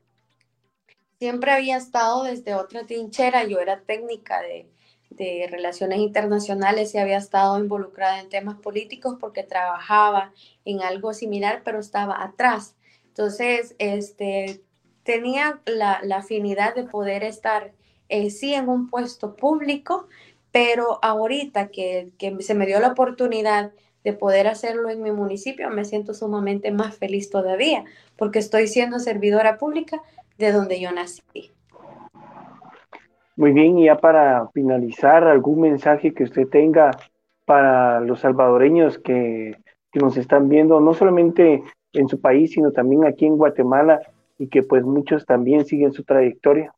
siempre 1.20 1.51
había 1.51 1.78
estado 1.78 2.24
desde 2.24 2.56
otra 2.56 2.86
trinchera. 2.86 3.45
Yo 3.45 3.60
era 3.60 3.82
técnica 3.82 4.41
de, 4.41 4.70
de 5.10 5.47
relaciones 5.49 5.99
internacionales 5.99 6.93
y 6.93 6.97
había 6.97 7.18
estado 7.18 7.60
involucrada 7.60 8.20
en 8.20 8.30
temas 8.30 8.60
políticos 8.60 9.18
porque 9.20 9.43
trabajaba 9.43 10.34
en 10.66 10.82
algo 10.82 11.14
similar, 11.14 11.62
pero 11.64 11.80
estaba 11.80 12.24
atrás. 12.24 12.76
Entonces, 13.08 13.76
este, 13.80 14.62
tenía 15.03 15.62
la, 15.66 16.01
afinidad 16.18 16.76
de 16.76 16.84
poder 16.84 17.24
estar, 17.24 17.74
eh, 18.10 18.30
sí, 18.30 18.53
en 18.53 18.70
un 18.70 18.89
puesto 18.89 19.36
público, 19.36 20.08
pero 20.51 20.99
ahorita 21.01 21.68
que, 21.68 22.12
que 22.18 22.36
se 22.41 22.53
me 22.53 22.66
dio 22.66 22.80
la 22.80 22.89
oportunidad 22.89 23.72
de 24.03 24.14
poder 24.14 24.47
hacerlo 24.47 24.89
en 24.89 25.01
mi 25.01 25.12
municipio, 25.12 25.70
me 25.70 25.84
siento 25.84 26.14
sumamente 26.14 26.72
más 26.72 26.95
feliz 26.95 27.30
todavía, 27.30 27.84
porque 28.18 28.39
estoy 28.39 28.68
siendo 28.68 28.99
servidora 28.99 29.58
pública 29.58 30.01
de 30.38 30.51
donde 30.51 30.80
yo 30.80 30.91
nací. 30.91 31.51
Muy 33.38 33.51
bien, 33.51 33.78
y 33.80 33.86
ya 33.86 33.97
para 33.97 34.47
finalizar, 34.53 35.26
algún 35.26 35.60
mensaje 35.60 36.14
que 36.14 36.24
usted 36.24 36.47
tenga 36.47 36.91
para 37.43 37.99
los 37.99 38.22
salvadoreños 38.22 38.97
que, 38.99 39.58
nos 39.93 40.18
están 40.18 40.49
viendo, 40.49 40.82
no 40.82 40.93
solamente 40.93 41.64
en 41.93 42.10
su 42.10 42.20
país, 42.20 42.51
sino 42.51 42.74
también 42.74 43.06
aquí 43.06 43.26
en 43.26 43.38
Guatemala, 43.38 44.01
y 44.38 44.49
que 44.49 44.62
pues 44.62 44.84
muchos 44.84 45.26
también 45.26 45.64
siguen 45.64 45.93
su 45.93 46.03
trayectoria. 46.03 46.74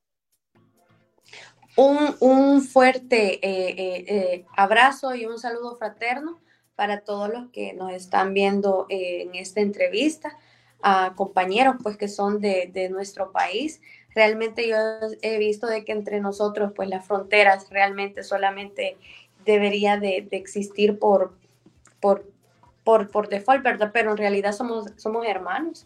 Un, 1.77 2.61
fuerte 2.63 3.35
eh, 3.35 3.69
eh, 3.69 4.05
eh, 4.07 4.45
abrazo 4.55 5.13
y 5.15 5.25
un 5.25 5.37
saludo 5.37 5.75
fraterno 5.75 6.39
para 6.75 7.01
todos 7.01 7.29
los 7.29 7.49
que 7.51 7.73
nos 7.73 7.91
están 7.93 8.33
viendo 8.33 8.87
en 8.89 9.35
esta 9.35 9.61
entrevista, 9.61 10.37
a 10.81 11.13
compañeros 11.15 11.75
pues 11.81 11.97
que 11.97 12.07
son 12.07 12.39
de, 12.39 12.69
de 12.73 12.89
nuestro 12.89 13.31
país 13.31 13.79
realmente 14.17 14.67
yo 14.67 14.77
he 15.21 15.37
visto 15.37 15.67
de 15.67 15.85
que 15.85 15.91
entre 15.91 16.19
nosotros, 16.19 16.71
pues 16.75 16.89
las 16.89 17.05
fronteras 17.05 17.69
realmente 17.69 18.23
solamente 18.23 18.97
debería 19.45 19.97
de, 19.97 20.27
existir 20.31 20.97
por, 20.97 21.33
por, 21.99 22.25
por, 22.83 23.11
por, 23.11 23.29
default, 23.29 23.63
¿verdad? 23.63 23.91
Pero 23.93 24.11
en 24.11 24.17
realidad 24.17 24.53
somos, 24.53 24.91
somos 24.95 25.23
hermanos, 25.27 25.85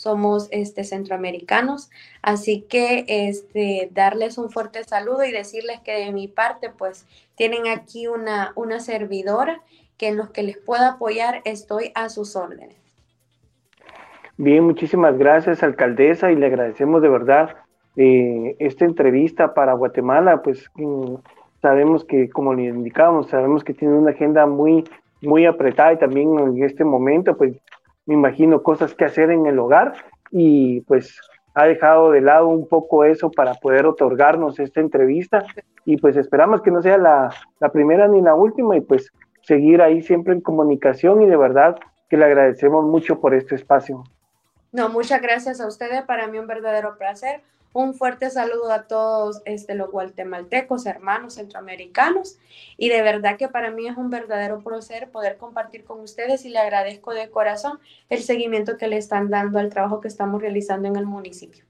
somos 0.00 0.48
este, 0.50 0.82
centroamericanos, 0.82 1.90
así 2.22 2.62
que 2.62 3.04
este, 3.06 3.90
darles 3.92 4.38
un 4.38 4.48
fuerte 4.48 4.82
saludo 4.82 5.24
y 5.24 5.30
decirles 5.30 5.78
que 5.80 5.92
de 5.92 6.10
mi 6.10 6.26
parte, 6.26 6.70
pues 6.70 7.06
tienen 7.34 7.68
aquí 7.68 8.06
una, 8.06 8.52
una 8.56 8.80
servidora 8.80 9.60
que 9.98 10.08
en 10.08 10.16
los 10.16 10.30
que 10.30 10.42
les 10.42 10.56
pueda 10.56 10.92
apoyar 10.92 11.42
estoy 11.44 11.92
a 11.94 12.08
sus 12.08 12.34
órdenes. 12.34 12.78
Bien, 14.38 14.64
muchísimas 14.64 15.18
gracias, 15.18 15.62
alcaldesa, 15.62 16.32
y 16.32 16.36
le 16.36 16.46
agradecemos 16.46 17.02
de 17.02 17.08
verdad 17.10 17.56
eh, 17.96 18.56
esta 18.58 18.86
entrevista 18.86 19.52
para 19.52 19.74
Guatemala, 19.74 20.40
pues 20.40 20.64
mm, 20.76 21.16
sabemos 21.60 22.06
que, 22.06 22.30
como 22.30 22.54
le 22.54 22.68
indicábamos, 22.68 23.28
sabemos 23.28 23.62
que 23.64 23.74
tiene 23.74 23.92
una 23.92 24.12
agenda 24.12 24.46
muy, 24.46 24.82
muy 25.20 25.44
apretada 25.44 25.92
y 25.92 25.98
también 25.98 26.38
en 26.38 26.64
este 26.64 26.84
momento, 26.84 27.36
pues 27.36 27.52
me 28.10 28.16
imagino 28.16 28.64
cosas 28.64 28.92
que 28.92 29.04
hacer 29.04 29.30
en 29.30 29.46
el 29.46 29.56
hogar 29.60 29.92
y 30.32 30.80
pues 30.80 31.20
ha 31.54 31.66
dejado 31.66 32.10
de 32.10 32.20
lado 32.20 32.48
un 32.48 32.66
poco 32.66 33.04
eso 33.04 33.30
para 33.30 33.54
poder 33.54 33.86
otorgarnos 33.86 34.58
esta 34.58 34.80
entrevista 34.80 35.44
y 35.84 35.96
pues 35.96 36.16
esperamos 36.16 36.60
que 36.60 36.72
no 36.72 36.82
sea 36.82 36.98
la, 36.98 37.32
primera 37.72 38.08
ni 38.08 38.20
la 38.20 38.34
última 38.34 38.76
y 38.76 38.80
pues 38.80 39.12
seguir 39.42 39.80
ahí 39.80 40.02
siempre 40.02 40.34
en 40.34 40.40
comunicación 40.40 41.22
y 41.22 41.26
de 41.26 41.36
verdad 41.36 41.78
que 42.08 42.16
le 42.16 42.24
agradecemos 42.24 42.84
mucho 42.84 43.20
por 43.20 43.32
este 43.32 43.54
espacio. 43.54 44.02
No, 44.72 44.88
muchas 44.88 45.22
gracias 45.22 45.60
a 45.60 45.68
ustedes, 45.68 46.02
para 46.02 46.26
mí 46.26 46.36
un 46.36 46.48
verdadero 46.48 46.98
placer. 46.98 47.42
Un 47.72 47.94
fuerte 47.94 48.30
saludo 48.30 48.72
a 48.72 48.88
todos 48.88 49.42
este, 49.44 49.76
los 49.76 49.92
guatemaltecos, 49.92 50.86
hermanos 50.86 51.34
centroamericanos. 51.34 52.38
Y 52.76 52.88
de 52.88 53.02
verdad 53.02 53.36
que 53.36 53.48
para 53.48 53.70
mí 53.70 53.86
es 53.86 53.96
un 53.96 54.10
verdadero 54.10 54.58
placer 54.60 55.08
poder 55.10 55.36
compartir 55.36 55.84
con 55.84 56.00
ustedes 56.00 56.44
y 56.44 56.48
le 56.48 56.58
agradezco 56.58 57.14
de 57.14 57.30
corazón 57.30 57.78
el 58.08 58.20
seguimiento 58.20 58.76
que 58.76 58.88
le 58.88 58.96
están 58.96 59.30
dando 59.30 59.60
al 59.60 59.70
trabajo 59.70 60.00
que 60.00 60.08
estamos 60.08 60.42
realizando 60.42 60.88
en 60.88 60.96
el 60.96 61.06
municipio. 61.06 61.64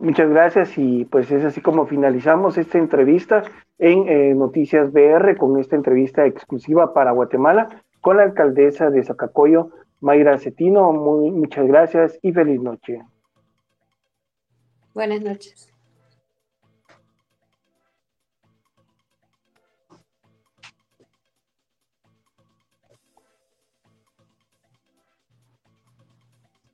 Muchas 0.00 0.28
gracias 0.28 0.76
y 0.76 1.04
pues 1.04 1.30
es 1.30 1.44
así 1.44 1.60
como 1.60 1.86
finalizamos 1.86 2.56
esta 2.56 2.78
entrevista 2.78 3.42
en 3.78 4.08
eh, 4.08 4.34
Noticias 4.34 4.92
BR 4.92 5.36
con 5.36 5.58
esta 5.58 5.76
entrevista 5.76 6.24
exclusiva 6.26 6.94
para 6.94 7.12
Guatemala 7.12 7.82
con 8.00 8.16
la 8.16 8.24
alcaldesa 8.24 8.90
de 8.90 9.04
Zacacoyo, 9.04 9.70
Mayra 10.00 10.38
Cetino. 10.38 10.92
Muchas 10.92 11.66
gracias 11.66 12.18
y 12.22 12.32
feliz 12.32 12.60
noche. 12.60 13.02
Buenas 14.92 15.22
noches. 15.22 15.68